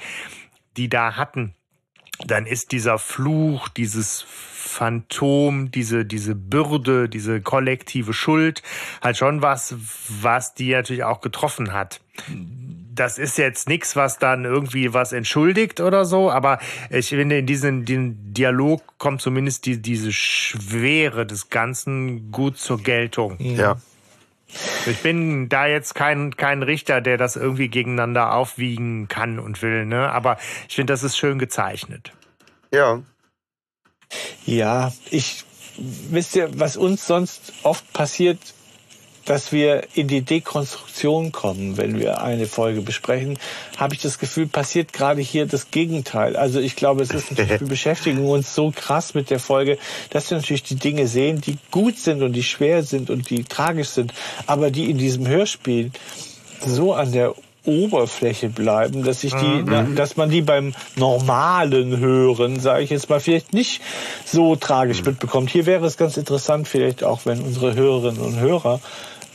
[0.78, 1.54] die da hatten,
[2.26, 8.62] dann ist dieser Fluch, dieses Phantom, diese, diese Bürde, diese kollektive Schuld
[9.02, 9.76] halt schon was,
[10.22, 12.02] was die natürlich auch getroffen hat
[13.00, 16.60] das ist jetzt nichts, was dann irgendwie was entschuldigt oder so, aber
[16.90, 23.38] ich finde, in diesem Dialog kommt zumindest die, diese Schwere des Ganzen gut zur Geltung.
[23.40, 23.78] Ja.
[24.88, 29.86] Ich bin da jetzt kein, kein Richter, der das irgendwie gegeneinander aufwiegen kann und will,
[29.86, 30.10] ne?
[30.10, 32.12] Aber ich finde, das ist schön gezeichnet.
[32.74, 33.02] Ja.
[34.46, 35.46] Ja, ich
[35.78, 38.40] wisst ihr, was uns sonst oft passiert,
[39.30, 43.38] dass wir in die Dekonstruktion kommen, wenn wir eine Folge besprechen,
[43.78, 46.36] habe ich das Gefühl, passiert gerade hier das Gegenteil.
[46.36, 49.78] Also ich glaube, es ist natürlich, wir beschäftigen uns so krass mit der Folge,
[50.10, 53.44] dass wir natürlich die Dinge sehen, die gut sind und die schwer sind und die
[53.44, 54.16] tragisch sind,
[54.48, 55.92] aber die in diesem Hörspiel
[56.66, 57.36] so an der
[57.66, 59.66] Oberfläche bleiben, dass ich die, mhm.
[59.68, 63.82] na, dass man die beim normalen Hören, sage ich jetzt mal, vielleicht nicht
[64.26, 65.10] so tragisch mhm.
[65.10, 65.52] mitbekommt.
[65.52, 68.80] Hier wäre es ganz interessant, vielleicht auch, wenn unsere Hörerinnen und Hörer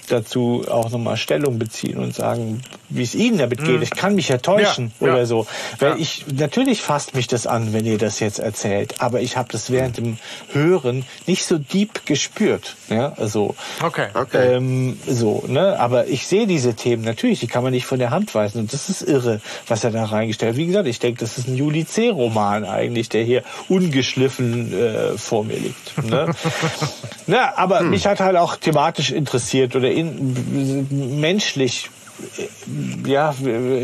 [0.09, 3.76] dazu auch nochmal Stellung beziehen und sagen, wie es Ihnen damit geht.
[3.76, 3.82] Mhm.
[3.82, 5.26] Ich kann mich ja täuschen ja, oder ja.
[5.26, 5.47] so.
[5.78, 5.97] Weil ja.
[5.98, 9.70] ich, natürlich fasst mich das an, wenn ihr das jetzt erzählt, aber ich habe das
[9.70, 10.18] während dem
[10.52, 12.76] Hören nicht so deep gespürt.
[12.89, 14.09] Ja, also, okay.
[14.14, 14.55] okay.
[14.55, 15.78] Ähm, so, ne?
[15.78, 18.60] Aber ich sehe diese Themen natürlich, die kann man nicht von der Hand weisen.
[18.60, 20.59] Und das ist irre, was er da reingestellt hat.
[20.59, 25.44] Wie gesagt, ich denke, das ist ein Juli C-Roman eigentlich, der hier ungeschliffen äh, vor
[25.44, 26.02] mir liegt.
[26.05, 26.31] Ne?
[27.26, 27.90] Na, aber hm.
[27.90, 31.90] mich hat halt auch thematisch interessiert oder in, menschlich
[33.06, 33.34] ja,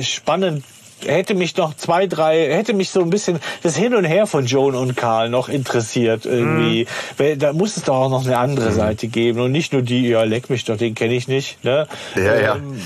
[0.02, 0.64] spannend
[1.06, 4.46] hätte mich noch zwei, drei, hätte mich so ein bisschen das Hin und Her von
[4.46, 6.86] Joan und Karl noch interessiert irgendwie.
[7.18, 7.38] Mhm.
[7.38, 8.74] Da muss es doch auch noch eine andere mhm.
[8.74, 11.64] Seite geben und nicht nur die, ja, leck mich doch, den kenne ich nicht.
[11.64, 11.86] Ne?
[12.16, 12.56] Ja, ja.
[12.56, 12.80] Ähm,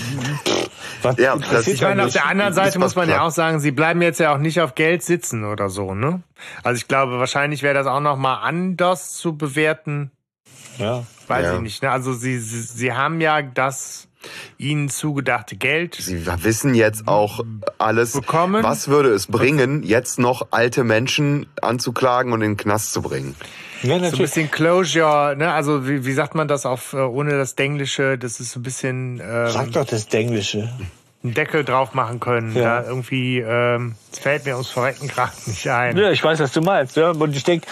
[1.03, 3.19] was ja, das ich meine, auf der anderen Seite muss man klar.
[3.19, 6.23] ja auch sagen, sie bleiben jetzt ja auch nicht auf Geld sitzen oder so, ne?
[6.63, 10.11] Also ich glaube, wahrscheinlich wäre das auch noch mal anders zu bewerten.
[10.79, 11.05] Ja.
[11.27, 11.55] Weiß ja.
[11.57, 11.83] ich nicht.
[11.83, 11.91] Ne?
[11.91, 14.09] Also sie, sie, sie haben ja das
[14.59, 15.97] ihnen zugedachte Geld.
[15.97, 17.41] Sie wissen jetzt auch
[17.79, 18.13] alles.
[18.13, 18.63] Bekommen.
[18.63, 23.35] Was würde es bringen, jetzt noch alte Menschen anzuklagen und in den Knast zu bringen?
[23.83, 24.11] Ja, natürlich.
[24.11, 25.53] So ein bisschen Closure, ne?
[25.53, 28.17] Also wie, wie sagt man das auf äh, ohne das Denglische?
[28.17, 29.21] Das ist so ein bisschen.
[29.23, 30.71] Ähm, Sag doch das Denglische
[31.25, 32.55] einen Deckel drauf machen können.
[32.55, 32.83] Ja.
[32.83, 35.97] Da irgendwie, ähm, es fällt mir ums Verrecken gerade nicht ein.
[35.97, 36.97] Ja, ich weiß, was du meinst.
[36.97, 37.11] Ja?
[37.11, 37.67] Und ich denke,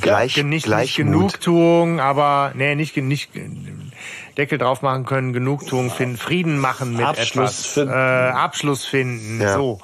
[0.00, 3.30] gleich, ja, nicht, nicht Genugtuung, aber nee, nicht, nicht
[4.38, 7.92] Deckel drauf machen können, Genugtuung finden, Frieden machen mit Abschluss etwas, finden.
[7.92, 9.54] Äh, Abschluss finden, ja.
[9.54, 9.80] so.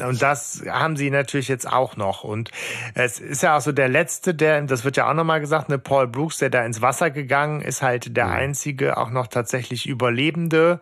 [0.00, 2.24] Und das haben sie natürlich jetzt auch noch.
[2.24, 2.50] Und
[2.94, 5.78] es ist ja auch so der letzte, der, das wird ja auch nochmal gesagt, ne,
[5.78, 10.80] Paul Brooks, der da ins Wasser gegangen ist, halt der einzige auch noch tatsächlich Überlebende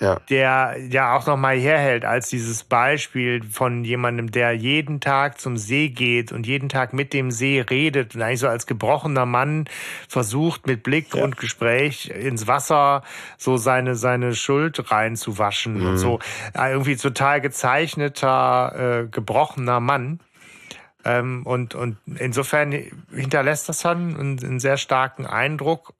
[0.00, 0.20] ja.
[0.30, 5.88] der ja auch nochmal herhält als dieses Beispiel von jemandem, der jeden Tag zum See
[5.88, 9.66] geht und jeden Tag mit dem See redet und eigentlich so als gebrochener Mann
[10.08, 11.22] versucht, mit Blick ja.
[11.22, 13.02] und Gespräch ins Wasser
[13.38, 15.86] so seine, seine Schuld reinzuwaschen mhm.
[15.86, 16.18] und so.
[16.54, 20.20] Äh, irgendwie total gezeichneter, äh, gebrochener Mann.
[21.04, 22.72] Ähm, und, und insofern
[23.12, 25.94] hinterlässt das dann einen, einen sehr starken Eindruck,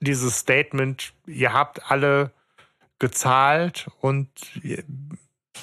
[0.00, 2.30] dieses Statement, ihr habt alle
[2.98, 4.28] gezahlt und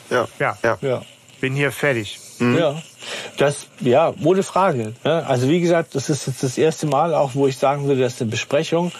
[0.09, 0.77] ja, ja, ja.
[0.81, 1.01] ja.
[1.41, 2.19] bin hier fertig.
[2.39, 2.57] Mhm.
[2.57, 2.81] Ja,
[3.37, 4.93] das, ja, ohne Frage.
[5.03, 5.25] Ne?
[5.27, 8.21] Also wie gesagt, das ist jetzt das erste Mal auch, wo ich sagen würde, dass
[8.21, 8.91] eine Besprechung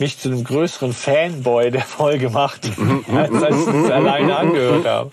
[0.00, 3.04] mich zu einem größeren Fanboy der Folge macht, mhm.
[3.14, 5.12] als, als ich es alleine angehört habe.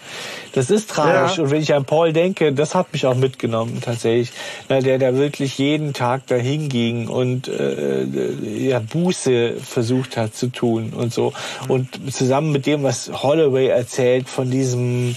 [0.53, 1.38] Das ist tragisch.
[1.38, 1.43] Ja.
[1.43, 4.31] Und wenn ich an Paul denke, das hat mich auch mitgenommen tatsächlich.
[4.69, 8.05] Na, der da wirklich jeden Tag dahin ging und äh,
[8.43, 11.34] ja, Buße versucht hat zu tun und so.
[11.68, 15.15] Und zusammen mit dem, was Holloway erzählt von diesem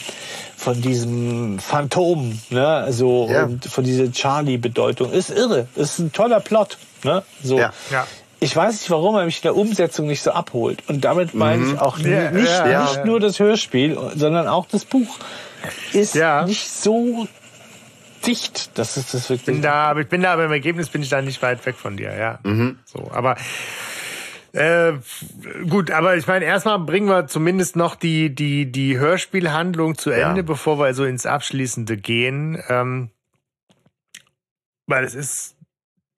[0.57, 3.45] von diesem Phantom, ne, so ja.
[3.45, 5.69] und von dieser Charlie-Bedeutung, ist irre.
[5.75, 7.59] Ist ein toller Plot, ne, so.
[7.59, 7.73] Ja.
[7.91, 8.07] ja
[8.41, 10.83] ich weiß nicht, warum er mich in der Umsetzung nicht so abholt.
[10.89, 11.79] Und damit meine ich mhm.
[11.79, 13.05] auch ja, nicht, ja, nicht ja.
[13.05, 15.19] nur das Hörspiel, sondern auch das Buch
[15.93, 16.15] ist
[16.47, 17.29] nicht so
[18.27, 18.79] dicht.
[18.79, 19.47] Das ist das wirklich.
[19.47, 21.99] Bin da, ich bin da, aber im Ergebnis bin ich da nicht weit weg von
[21.99, 22.39] dir, ja.
[22.43, 22.79] Mhm.
[22.87, 23.37] So, aber
[24.53, 24.95] äh,
[25.69, 30.43] gut, aber ich meine, erstmal bringen wir zumindest noch die, die, die Hörspielhandlung zu Ende,
[30.43, 32.61] bevor wir so ins Abschließende gehen.
[32.69, 33.11] Ähm,
[34.87, 35.57] weil es ist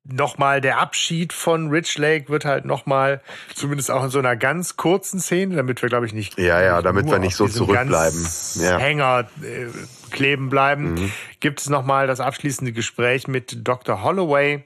[0.04, 3.20] nochmal der Abschied von Rich Lake wird halt nochmal,
[3.54, 6.38] zumindest auch in so einer ganz kurzen Szene, damit wir, glaube ich, nicht.
[6.38, 8.26] Ja, ja, damit wir nicht so zurückbleiben.
[8.56, 8.78] Ja.
[8.78, 9.66] Hänger äh,
[10.10, 10.94] kleben bleiben.
[10.94, 11.12] Mhm.
[11.40, 14.02] Gibt es nochmal das abschließende Gespräch mit Dr.
[14.02, 14.64] Holloway,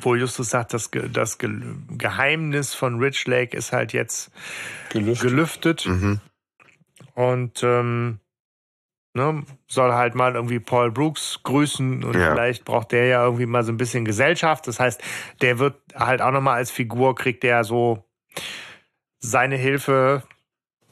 [0.00, 4.30] wo Justus sagt, das, das Geheimnis von Rich Lake ist halt jetzt
[4.90, 5.28] gelüftet.
[5.28, 5.86] gelüftet.
[5.86, 6.20] Mhm.
[7.14, 8.20] Und ähm,
[9.14, 12.32] ne, soll halt mal irgendwie Paul Brooks grüßen und ja.
[12.32, 14.66] vielleicht braucht der ja irgendwie mal so ein bisschen Gesellschaft.
[14.66, 15.02] Das heißt,
[15.40, 18.04] der wird halt auch nochmal als Figur, kriegt der so
[19.18, 20.22] seine Hilfe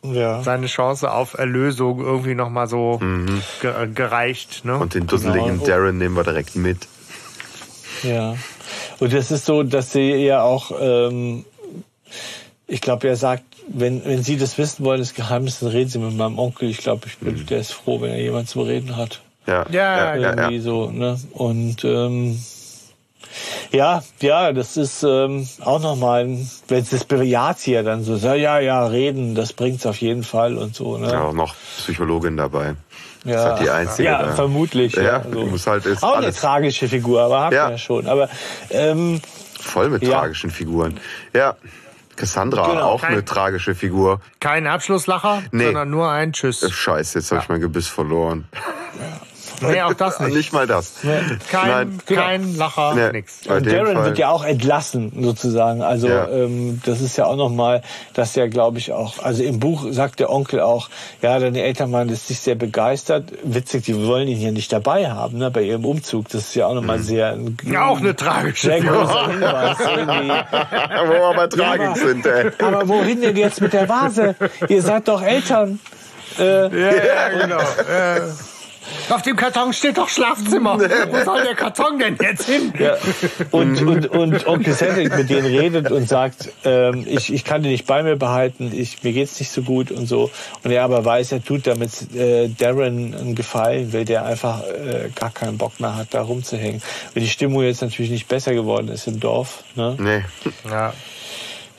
[0.02, 0.42] ja.
[0.42, 3.42] seine Chance auf Erlösung irgendwie nochmal so mhm.
[3.94, 4.64] gereicht.
[4.64, 4.76] Ne?
[4.78, 5.66] Und den dusseligen genau.
[5.66, 6.86] Darren nehmen wir direkt mit.
[8.02, 8.36] Ja.
[9.00, 11.44] Und das ist so, dass sie ja auch, ähm,
[12.66, 15.98] ich glaube, er sagt, wenn, wenn Sie das wissen wollen, das Geheimnis, dann reden Sie
[15.98, 16.68] mit meinem Onkel.
[16.68, 17.46] Ich glaube, ich bin, mhm.
[17.46, 19.20] der ist froh, wenn er jemand zum Reden hat.
[19.46, 20.60] Ja, ja, ja irgendwie ja, ja.
[20.60, 20.90] so.
[20.90, 21.18] Ne?
[21.32, 22.38] Und ähm,
[23.72, 26.26] ja, ja, das ist ähm, auch nochmal,
[26.68, 30.22] wenn es das bejaht ja dann so, so, ja, ja, reden, das bringt's auf jeden
[30.22, 30.98] Fall und so.
[30.98, 31.10] Ne?
[31.10, 32.74] Ja, auch noch Psychologin dabei.
[33.24, 34.08] Ja, das ist halt die einzige.
[34.08, 34.32] Ja, da.
[34.32, 34.94] vermutlich.
[34.94, 35.46] Ja, ja also.
[35.46, 36.24] muss halt ist auch alles.
[36.24, 37.66] eine tragische Figur, aber haben ja.
[37.66, 38.06] wir ja schon.
[38.06, 38.28] Aber
[38.70, 39.20] ähm,
[39.60, 40.98] voll mit tragischen Figuren.
[41.34, 41.56] Ja.
[42.18, 44.20] Cassandra, genau, auch kein, eine tragische Figur.
[44.40, 45.66] Kein Abschlusslacher, nee.
[45.66, 46.68] sondern nur ein Tschüss.
[46.68, 47.36] Scheiße, jetzt ja.
[47.36, 48.48] habe ich mein Gebiss verloren.
[48.52, 49.20] Ja.
[49.60, 50.34] Nee, auch das nicht.
[50.34, 50.92] nicht mal das.
[51.02, 51.20] Nee.
[51.50, 51.98] Kein, Nein.
[52.06, 53.12] kein Lacher, nee.
[53.12, 53.46] nix.
[53.46, 54.04] Und Darren Fall.
[54.06, 55.82] wird ja auch entlassen, sozusagen.
[55.82, 56.28] Also ja.
[56.28, 57.82] ähm, das ist ja auch nochmal,
[58.14, 60.88] dass ja, glaube ich, auch, also im Buch sagt der Onkel auch,
[61.22, 63.32] ja, deine Eltern waren jetzt nicht sehr begeistert.
[63.42, 66.28] Witzig, die wollen ihn hier nicht dabei haben, ne, bei ihrem Umzug.
[66.28, 67.02] Das ist ja auch nochmal mhm.
[67.02, 67.38] sehr...
[67.64, 69.78] Ja, auch eine tragische sehr großer Hinweis.
[69.78, 72.50] Wo wir aber tragisch sind, ey.
[72.62, 74.34] Aber wohin denn jetzt mit der Vase?
[74.68, 75.80] Ihr seid doch Eltern.
[76.38, 77.58] Äh, ja, ja, genau.
[77.58, 78.20] Äh.
[79.10, 80.78] Auf dem Karton steht doch Schlafzimmer.
[80.78, 82.72] Wo soll der Karton denn jetzt hin?
[82.78, 82.96] Ja.
[83.50, 87.70] Und, und, und Onkel Cedric mit denen redet und sagt, ähm, ich, ich kann die
[87.70, 90.30] nicht bei mir behalten, ich, mir geht's nicht so gut und so.
[90.62, 95.10] Und er aber weiß, er tut damit äh, Darren einen Gefallen, weil der einfach äh,
[95.14, 96.82] gar keinen Bock mehr hat, da rumzuhängen.
[97.14, 99.64] Weil die Stimmung jetzt natürlich nicht besser geworden ist im Dorf.
[99.74, 99.96] Ne?
[99.98, 100.24] Nee.
[100.70, 100.92] Ja.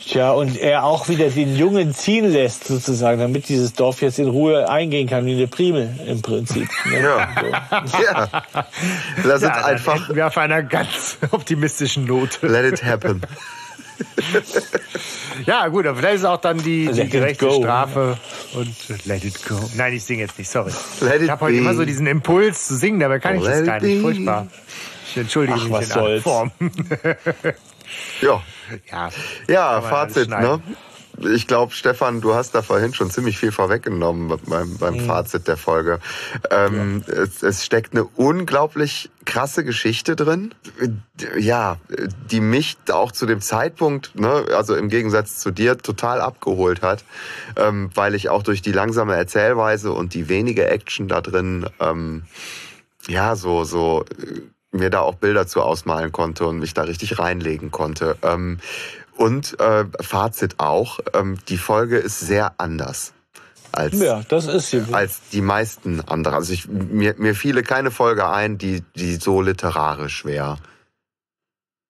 [0.09, 4.27] Tja, und er auch wieder den Jungen ziehen lässt, sozusagen, damit dieses Dorf jetzt in
[4.27, 6.67] Ruhe eingehen kann, wie eine Primel im Prinzip.
[6.85, 7.03] Ne?
[7.03, 7.29] Ja.
[7.85, 7.97] So.
[8.03, 8.27] ja.
[9.23, 10.09] Lass ja, einfach.
[10.15, 12.47] Wir auf einer ganz optimistischen Note.
[12.47, 13.21] Let it happen.
[15.45, 18.17] ja, gut, aber vielleicht ist auch dann die, die gerechte Strafe
[18.55, 19.59] und let it go.
[19.75, 20.71] Nein, ich singe jetzt nicht, sorry.
[21.01, 23.65] Let ich habe heute immer so diesen Impuls zu singen, dabei kann ich let das
[23.65, 24.01] gar nicht.
[24.01, 24.47] Furchtbar.
[25.07, 26.51] Ich entschuldige Ach, mich in aller Form.
[28.21, 28.41] ja.
[28.91, 29.09] Ja,
[29.47, 30.61] ja Fazit, ne?
[31.21, 35.05] Ich glaube, Stefan, du hast da vorhin schon ziemlich viel vorweggenommen beim, beim mhm.
[35.05, 35.99] Fazit der Folge.
[36.49, 37.13] Ähm, ja.
[37.13, 40.53] es, es steckt eine unglaublich krasse Geschichte drin.
[41.37, 41.77] Ja,
[42.31, 47.03] die mich auch zu dem Zeitpunkt, ne, also im Gegensatz zu dir, total abgeholt hat,
[47.57, 52.23] ähm, weil ich auch durch die langsame Erzählweise und die wenige Action da drin, ähm,
[53.07, 54.05] ja, so, so
[54.71, 58.17] mir da auch Bilder zu ausmalen konnte und mich da richtig reinlegen konnte.
[58.21, 58.59] Ähm,
[59.17, 63.13] und äh, Fazit auch, ähm, die Folge ist sehr anders.
[63.71, 64.83] Als, ja, das ist sie.
[64.91, 66.35] als die meisten andere.
[66.35, 70.57] Also ich, mir, mir fiele keine Folge ein, die, die so literarisch wäre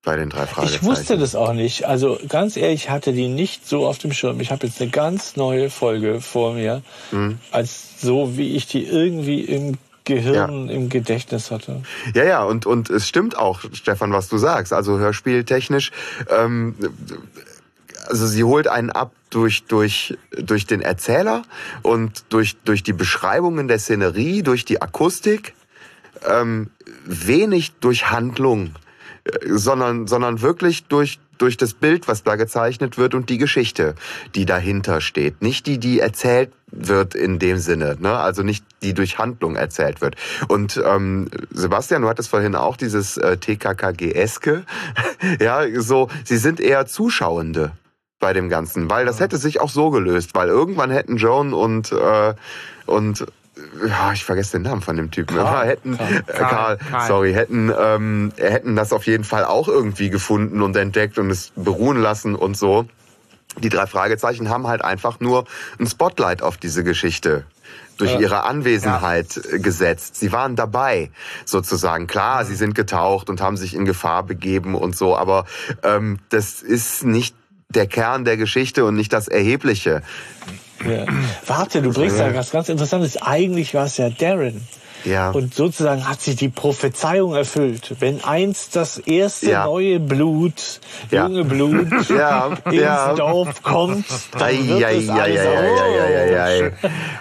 [0.03, 0.83] bei den drei Fragezeichen.
[0.83, 1.85] Ich wusste das auch nicht.
[1.85, 4.39] Also ganz ehrlich, ich hatte die nicht so auf dem Schirm.
[4.39, 6.81] Ich habe jetzt eine ganz neue Folge vor mir,
[7.11, 7.39] mhm.
[7.51, 9.77] als so wie ich die irgendwie im
[10.09, 10.73] Gehirn ja.
[10.73, 11.83] im Gedächtnis hatte.
[12.15, 14.73] Ja, ja, und, und es stimmt auch, Stefan, was du sagst.
[14.73, 15.91] Also hörspieltechnisch,
[16.29, 16.75] ähm,
[18.07, 21.43] also sie holt einen ab durch, durch, durch den Erzähler
[21.83, 25.53] und durch, durch die Beschreibungen der Szenerie, durch die Akustik,
[26.27, 26.71] ähm,
[27.05, 28.71] wenig durch Handlung,
[29.25, 33.93] äh, sondern, sondern wirklich durch, durch das Bild, was da gezeichnet wird und die Geschichte,
[34.33, 35.43] die dahinter steht.
[35.43, 38.17] Nicht die, die erzählt wird in dem Sinne, ne?
[38.17, 40.15] also nicht die durch Handlung erzählt wird.
[40.47, 44.63] Und ähm, Sebastian, du hattest vorhin auch dieses äh, TKKG-eske,
[45.39, 47.71] ja, so, sie sind eher Zuschauende
[48.19, 51.91] bei dem Ganzen, weil das hätte sich auch so gelöst, weil irgendwann hätten Joan und
[51.91, 52.33] äh,
[52.85, 53.25] und
[53.87, 55.35] ja, ich vergesse den Namen von dem Typen.
[55.35, 59.67] Karl, hätten, Karl, äh, Karl, Karl, sorry, hätten, ähm, hätten das auf jeden Fall auch
[59.67, 62.85] irgendwie gefunden und entdeckt und es beruhen lassen und so.
[63.63, 65.45] Die drei Fragezeichen haben halt einfach nur
[65.79, 67.45] ein Spotlight auf diese Geschichte
[67.99, 69.57] durch ihre Anwesenheit ja.
[69.57, 70.15] gesetzt.
[70.15, 71.11] Sie waren dabei,
[71.45, 72.07] sozusagen.
[72.07, 75.45] Klar, sie sind getaucht und haben sich in Gefahr begeben und so, aber
[75.83, 77.35] ähm, das ist nicht
[77.67, 80.01] der Kern der Geschichte und nicht das Erhebliche.
[80.83, 81.05] Ja.
[81.45, 83.21] Warte, du bringst ja was ganz Interessantes.
[83.21, 84.65] Eigentlich war es ja Darren.
[85.05, 85.31] Ja.
[85.31, 87.95] Und sozusagen hat sich die Prophezeiung erfüllt.
[87.99, 89.65] Wenn einst das erste ja.
[89.65, 90.79] neue Blut,
[91.11, 91.25] ja.
[91.27, 92.57] junge Blut ja.
[92.65, 94.05] ins Dorf kommt,
[94.37, 96.71] dann wird ei, es alles ei,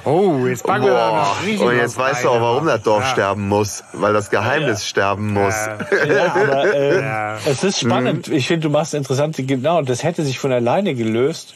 [0.05, 3.48] Oh, jetzt packen wir da noch Und jetzt weißt du auch, warum das Dorf sterben
[3.48, 3.84] muss.
[3.92, 5.55] Weil das Geheimnis sterben muss.
[6.09, 7.02] Ja, aber äh,
[7.46, 8.28] es ist spannend.
[8.28, 8.34] Mhm.
[8.34, 11.55] Ich finde, du machst interessant, genau, das hätte sich von alleine gelöst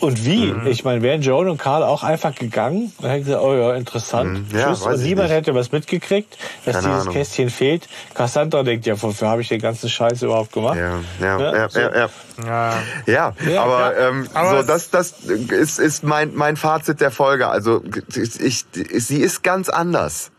[0.00, 0.52] Und wie?
[0.52, 0.66] Mhm.
[0.66, 4.52] Ich meine, wären Joan und Karl auch einfach gegangen und hätten gesagt, oh ja, interessant.
[4.52, 4.58] Mhm.
[4.58, 7.14] Ja, und niemand hätte was mitgekriegt, dass Keine dieses Ahnung.
[7.14, 7.88] Kästchen fehlt.
[8.14, 10.76] Cassandra denkt ja, wofür habe ich den ganzen Scheiß überhaupt gemacht?
[10.76, 11.80] Ja, ja, ja, ja, so.
[11.80, 12.08] ja,
[12.46, 12.82] ja.
[13.06, 13.34] ja.
[13.46, 17.48] ja aber, Ähm, aber so, das, das ist, ist mein, mein Fazit der Folge.
[17.48, 17.82] Also
[18.14, 20.30] ich, sie ist ganz anders.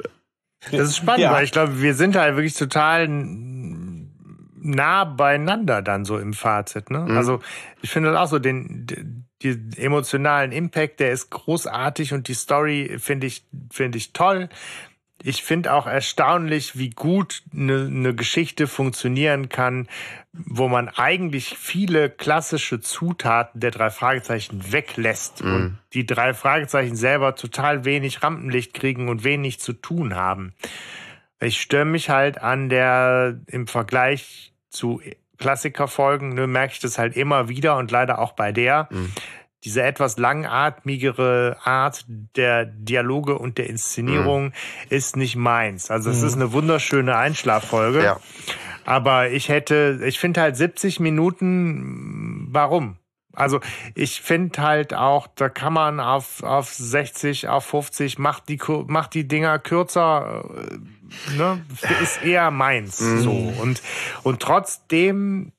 [0.72, 1.32] Das ist spannend, ja.
[1.32, 6.92] weil ich glaube, wir sind halt wirklich total nah beieinander dann so im Fazit.
[6.92, 7.00] Ne?
[7.00, 7.18] Mhm.
[7.18, 7.40] Also
[7.82, 13.28] ich finde auch so den, den emotionalen Impact, der ist großartig und die Story finde
[13.28, 14.50] ich finde ich toll.
[15.22, 19.90] Ich finde auch erstaunlich, wie gut eine, eine Geschichte funktionieren kann,
[20.32, 25.56] wo man eigentlich viele klassische Zutaten der drei Fragezeichen weglässt mhm.
[25.56, 30.54] und die drei Fragezeichen selber total wenig Rampenlicht kriegen und wenig zu tun haben.
[31.42, 35.02] Ich störe mich halt an der im Vergleich zu
[35.40, 38.88] Klassikerfolgen, ne, merke ich das halt immer wieder und leider auch bei der.
[38.92, 39.12] Mhm
[39.64, 44.54] diese etwas langatmigere Art der Dialoge und der Inszenierung mhm.
[44.90, 45.92] ist nicht meins.
[45.92, 46.28] Also es mhm.
[46.28, 48.04] ist eine wunderschöne Einschlaffolge.
[48.04, 48.20] Ja.
[48.86, 52.98] Aber ich hätte, ich finde halt 70 Minuten, warum?
[53.34, 53.60] Also
[53.96, 59.14] ich finde halt auch, da kann man auf, auf 60, auf 50, macht die, macht
[59.14, 60.78] die Dinger kürzer, äh,
[61.38, 61.64] ne,
[62.02, 63.00] ist eher meins.
[63.00, 63.22] Mhm.
[63.22, 63.32] So.
[63.32, 63.82] Und,
[64.24, 65.52] und trotzdem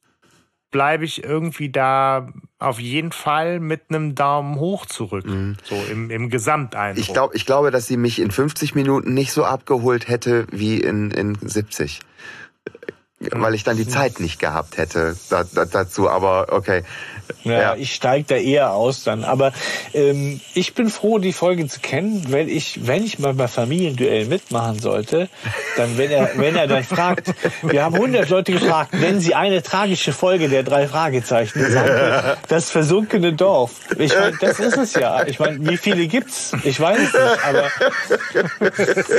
[0.70, 2.28] bleibe ich irgendwie da
[2.58, 5.26] auf jeden Fall mit einem Daumen hoch zurück.
[5.26, 5.56] Mhm.
[5.64, 7.04] So im, im Gesamteindruck.
[7.04, 10.78] Ich, glaub, ich glaube, dass sie mich in 50 Minuten nicht so abgeholt hätte wie
[10.80, 12.00] in, in 70
[13.20, 16.08] weil ich dann die Zeit nicht gehabt hätte da, da, dazu.
[16.08, 16.82] Aber okay,
[17.44, 17.76] ja, ja.
[17.76, 19.24] ich steige da eher aus dann.
[19.24, 19.52] Aber
[19.94, 24.26] ähm, ich bin froh, die Folge zu kennen, weil ich, wenn ich mal bei Familienduell
[24.26, 25.28] mitmachen sollte,
[25.76, 27.32] dann, wenn er, wenn er dann fragt,
[27.62, 32.70] wir haben hundert Leute gefragt, nennen Sie eine tragische Folge der drei Fragezeichen, sagen das
[32.70, 33.72] versunkene Dorf.
[33.98, 35.26] Ich meine, das ist es ja.
[35.26, 36.52] Ich meine, wie viele gibt's?
[36.64, 37.68] Ich weiß es nicht, aber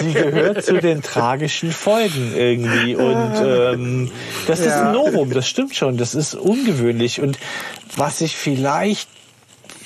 [0.02, 4.12] sie gehört zu den tragischen Folgen irgendwie und ähm,
[4.48, 5.32] das ist ein Novum.
[5.34, 5.98] Das stimmt schon.
[5.98, 7.38] Das ist ungewöhnlich und
[8.02, 9.08] was ich vielleicht,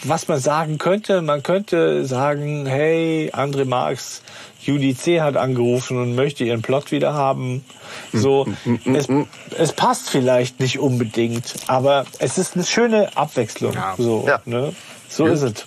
[0.05, 4.21] was man sagen könnte, man könnte sagen, hey, André Marx,
[4.61, 5.19] Judy C.
[5.19, 7.65] hat angerufen und möchte ihren Plot wieder haben.
[8.13, 8.47] So,
[8.85, 9.09] es,
[9.57, 13.73] es passt vielleicht nicht unbedingt, aber es ist eine schöne Abwechslung.
[13.73, 13.95] Ja.
[13.97, 14.39] So, ja.
[14.45, 14.73] Ne?
[15.09, 15.33] so ja.
[15.33, 15.65] ist es.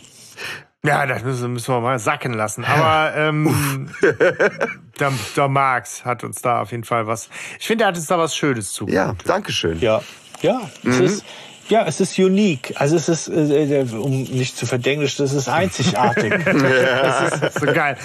[0.83, 2.65] Ja, das müssen, müssen wir mal sacken lassen.
[2.65, 3.91] Aber ähm,
[4.99, 7.29] der, der Marx hat uns da auf jeden Fall was.
[7.61, 8.89] Ich finde, er hat uns da was Schönes zu.
[8.89, 9.79] Ja, danke schön.
[9.81, 10.01] Ja,
[10.41, 10.63] ja.
[10.83, 10.91] Mhm.
[10.91, 11.25] Es ist,
[11.69, 12.75] ja, es ist unique.
[12.77, 16.33] Also es ist, äh, äh um nicht zu verdenglischen, es ist einzigartig.
[16.47, 17.27] ja.
[17.27, 17.97] Es ist so geil.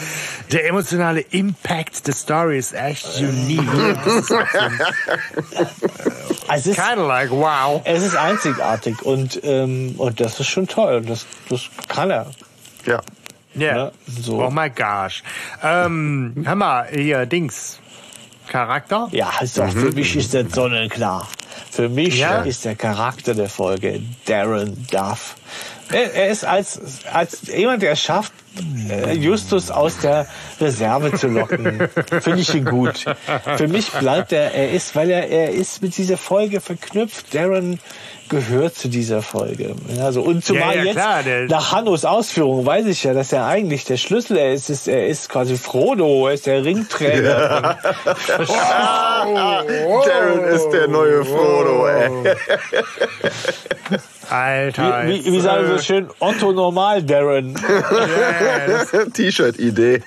[0.52, 3.68] Der emotionale Impact der Story ist echt unique.
[6.50, 7.82] es Kind of like wow.
[7.86, 11.02] Es ist einzigartig und ähm, und das ist schon toll.
[11.02, 12.28] Das das kann er.
[12.86, 13.02] Ja.
[13.56, 13.76] Ja.
[13.76, 13.92] Yeah.
[14.08, 14.44] So.
[14.44, 15.24] Oh my gosh.
[15.62, 17.80] Ähm, hör mal, hier Dings.
[18.54, 19.08] Charakter?
[19.12, 19.72] Ja, also mhm.
[19.72, 21.28] für mich ist das sonnenklar.
[21.72, 22.44] Für mich ja?
[22.44, 25.38] ist der Charakter der Folge Darren Duff.
[25.92, 26.80] Er, er ist als,
[27.12, 28.32] als jemand, der es schafft,
[29.16, 30.28] Justus aus der
[30.62, 31.90] Reserve zu locken.
[32.22, 33.06] Finde ich ihn gut.
[33.58, 37.34] Für mich bleibt er, er ist, weil er, er ist mit dieser Folge verknüpft.
[37.34, 37.80] Darren
[38.34, 39.76] gehört zu dieser Folge.
[40.00, 43.46] Also, und zumal ja, ja, klar, jetzt, nach Hannos Ausführungen weiß ich ja, dass er
[43.46, 44.70] eigentlich der Schlüssel er ist.
[44.70, 47.78] ist er ist quasi Frodo, er ist der Ringträger.
[48.38, 50.06] wow.
[50.06, 52.10] Darren ist der neue Frodo, ey.
[54.30, 55.08] Alter.
[55.08, 56.08] Wie, wie, wie sagen Sie so schön?
[56.20, 57.56] Otto Normal Darren.
[58.68, 58.92] Yes.
[59.14, 60.02] T-Shirt-Idee.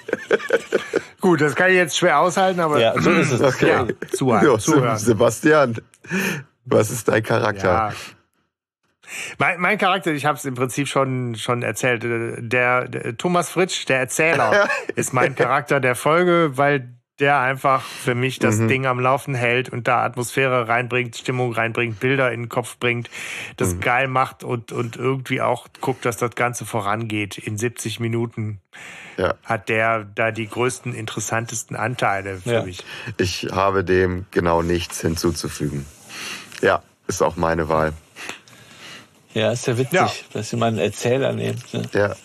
[1.20, 2.80] Gut, das kann ich jetzt schwer aushalten, aber.
[2.80, 3.40] Ja, so ist es.
[3.40, 3.68] Okay.
[3.68, 4.44] Ja, zuhören.
[4.44, 4.96] Ja, zuhören.
[4.96, 5.76] Sebastian,
[6.64, 7.68] was ist dein Charakter?
[7.68, 7.92] Ja.
[9.38, 12.02] Mein, mein Charakter, ich habe es im Prinzip schon schon erzählt.
[12.02, 18.14] Der, der Thomas Fritsch, der Erzähler, ist mein Charakter der Folge, weil der einfach für
[18.14, 18.68] mich das mhm.
[18.68, 23.08] Ding am Laufen hält und da Atmosphäre reinbringt, Stimmung reinbringt, Bilder in den Kopf bringt,
[23.56, 23.80] das mhm.
[23.80, 27.38] geil macht und, und irgendwie auch guckt, dass das Ganze vorangeht.
[27.38, 28.60] In 70 Minuten
[29.16, 29.34] ja.
[29.44, 32.62] hat der da die größten, interessantesten Anteile für ja.
[32.62, 32.84] mich.
[33.16, 35.86] Ich habe dem genau nichts hinzuzufügen.
[36.60, 37.94] Ja, ist auch meine Wahl.
[39.36, 40.10] Ja, ist ja witzig, ja.
[40.32, 41.74] dass ihr mal einen Erzähler nehmt.
[41.74, 41.82] Ne?
[41.92, 42.16] Ja.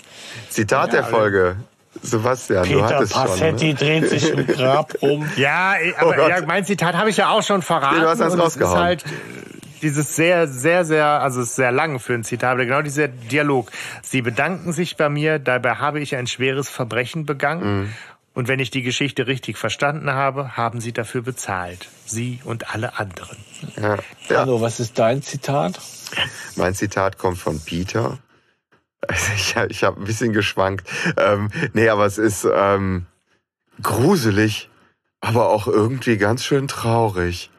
[0.48, 1.58] Zitat der Folge.
[2.02, 4.00] Sebastian, Peter du hattest Passetti schon, ne?
[4.00, 5.30] dreht sich im Grab um.
[5.36, 7.98] Ja, aber oh ja, mein Zitat habe ich ja auch schon verraten.
[7.98, 8.74] Nee, du hast das rausgehauen.
[8.74, 9.06] ist halt
[9.82, 13.72] dieses sehr, sehr, sehr, also ist sehr lang für ein Zitat, aber genau dieser Dialog.
[14.02, 17.82] Sie bedanken sich bei mir, dabei habe ich ein schweres Verbrechen begangen.
[17.82, 17.94] Mhm.
[18.34, 21.90] Und wenn ich die Geschichte richtig verstanden habe, haben sie dafür bezahlt.
[22.06, 23.38] Sie und alle anderen.
[23.76, 23.98] Ja.
[24.30, 24.40] ja.
[24.40, 25.80] Hallo, was ist dein Zitat?
[26.56, 28.20] Mein Zitat kommt von Peter.
[29.36, 30.88] ich, ich habe ein bisschen geschwankt.
[31.18, 33.06] Ähm, nee, aber es ist ähm,
[33.82, 34.70] gruselig,
[35.20, 37.50] aber auch irgendwie ganz schön traurig.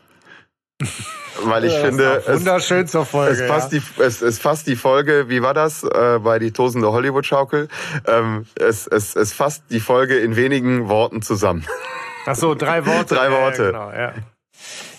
[1.44, 3.80] Weil ich Ja, finde, zur Folge, es, fasst ja.
[3.80, 7.68] die, es, es fasst die Folge, wie war das äh, bei die tosende Hollywood-Schaukel?
[8.06, 11.64] Ähm, es, es, es fasst die Folge in wenigen Worten zusammen.
[12.26, 13.14] Ach so, drei Worte.
[13.14, 13.66] Drei Ja, Worte.
[13.66, 14.12] genau, ja.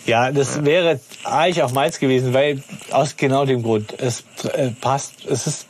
[0.06, 3.94] Ja, das wäre eigentlich auch meins gewesen, weil aus genau dem Grund.
[3.98, 5.66] Es äh, passt, es ist,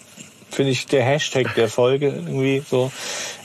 [0.50, 2.90] finde ich, der Hashtag der Folge irgendwie so.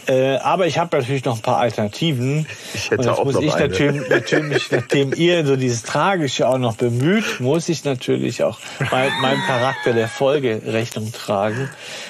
[0.07, 2.45] Äh, aber ich habe natürlich noch ein paar Alternativen.
[2.73, 3.67] Ich hätte Und jetzt auch muss noch ich eine.
[3.67, 8.57] natürlich, natürlich, nachdem ihr so dieses Tragische auch noch bemüht, muss ich natürlich auch
[8.91, 11.69] mein, meinem Charakter der Folge Rechnung tragen.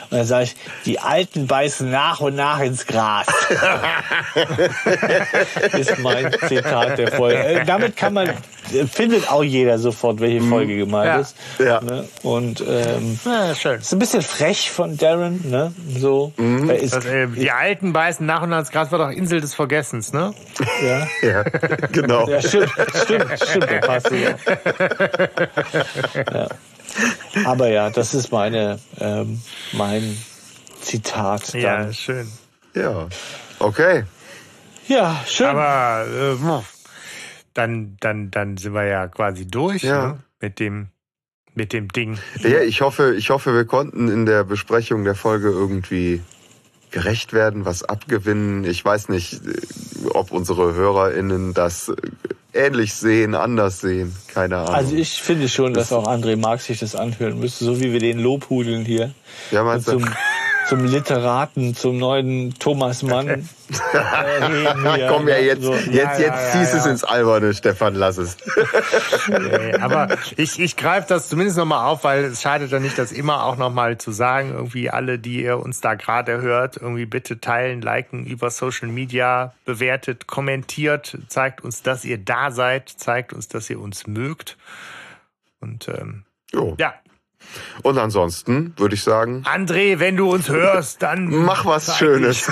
[0.09, 0.55] Und dann sage ich,
[0.85, 3.27] die Alten beißen nach und nach ins Gras.
[5.77, 7.37] ist mein Zitat der Folge.
[7.43, 11.19] Äh, damit kann man, äh, findet auch jeder sofort, welche Folge gemeint Ja.
[11.19, 11.35] ist.
[11.59, 11.81] Ja.
[11.81, 12.07] Ne?
[12.23, 13.79] Und ähm, Ja, schön.
[13.79, 15.73] ist ein bisschen frech von Darren, ne?
[15.97, 16.33] So.
[16.37, 19.41] Er ist, Das, äh, die Alten beißen nach und nach ins Gras war doch Insel
[19.41, 20.33] des Vergessens, ne?
[20.83, 21.07] ja.
[21.21, 21.43] Ja,
[21.91, 22.27] genau.
[22.27, 22.71] Ja, stimmt,
[23.03, 24.35] stimmt, stimmt, der passt ja.
[26.33, 26.49] ja.
[27.45, 29.41] Aber ja, das ist meine, ähm,
[29.73, 30.17] mein
[30.81, 31.61] Zitat dann.
[31.61, 32.27] Ja, schön.
[32.73, 33.07] Ja.
[33.59, 34.03] Okay.
[34.87, 35.47] Ja, schön.
[35.47, 36.61] Aber äh,
[37.53, 40.07] dann, dann, dann sind wir ja quasi durch Ja.
[40.07, 40.19] ne?
[40.41, 40.89] mit dem
[41.55, 42.17] mit dem Ding.
[42.41, 46.21] Ja, ich hoffe, ich hoffe, wir konnten in der Besprechung der Folge irgendwie
[46.91, 48.63] gerecht werden, was abgewinnen.
[48.63, 49.41] Ich weiß nicht,
[50.13, 51.95] ob unsere HörerInnen das äh,
[52.53, 54.15] ähnlich sehen, anders sehen.
[54.27, 54.75] Keine Ahnung.
[54.75, 57.99] also ich finde schon, dass auch André Marx sich das anhören müsste, so wie wir
[57.99, 59.13] den Lobhudeln hier.
[59.51, 60.01] ja, meinst du?
[60.69, 63.27] Zum, Literaten, zum neuen Thomas Mann.
[63.29, 65.39] äh, Komm ja ne?
[65.39, 65.73] jetzt, So.
[65.73, 68.37] jetzt, Ja, jetzt ja, ziehst ja, es ins Alberne, Stefan, lass es.
[69.27, 73.11] Nee, aber ich, ich greife das zumindest nochmal auf, weil es schadet ja nicht, das
[73.11, 74.51] immer auch nochmal zu sagen.
[74.51, 79.55] Irgendwie alle, die ihr uns da gerade hört, irgendwie bitte teilen, liken über Social Media,
[79.65, 84.55] bewertet, kommentiert, zeigt uns, dass ihr da seid, zeigt uns, dass ihr uns mögt.
[85.61, 86.75] Und ähm, Jo.
[86.79, 86.93] ja,
[87.83, 92.47] Und ansonsten würde ich sagen, André, wenn du uns hörst, dann mach was Schönes.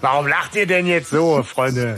[0.00, 1.94] Warum lacht ihr denn jetzt so, Freunde?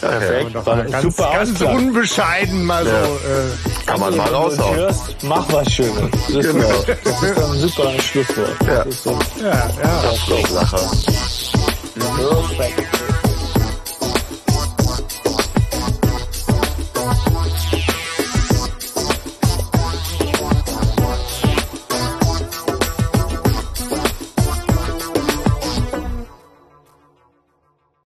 [0.00, 2.90] Perfekt, mal ganz, super ganz unbescheiden mal so.
[2.90, 4.76] Äh, Kann man mal Wenn du uns raushauen.
[4.76, 6.10] hörst, mach was Schönes.
[6.10, 6.68] Das, Genau.
[6.70, 8.56] ist, das ist ein super Schlusswort.
[8.66, 8.84] Ja.
[8.84, 10.02] Das ist so ja, ja.
[10.54, 10.90] Lacher.
[12.56, 13.01] perfekt.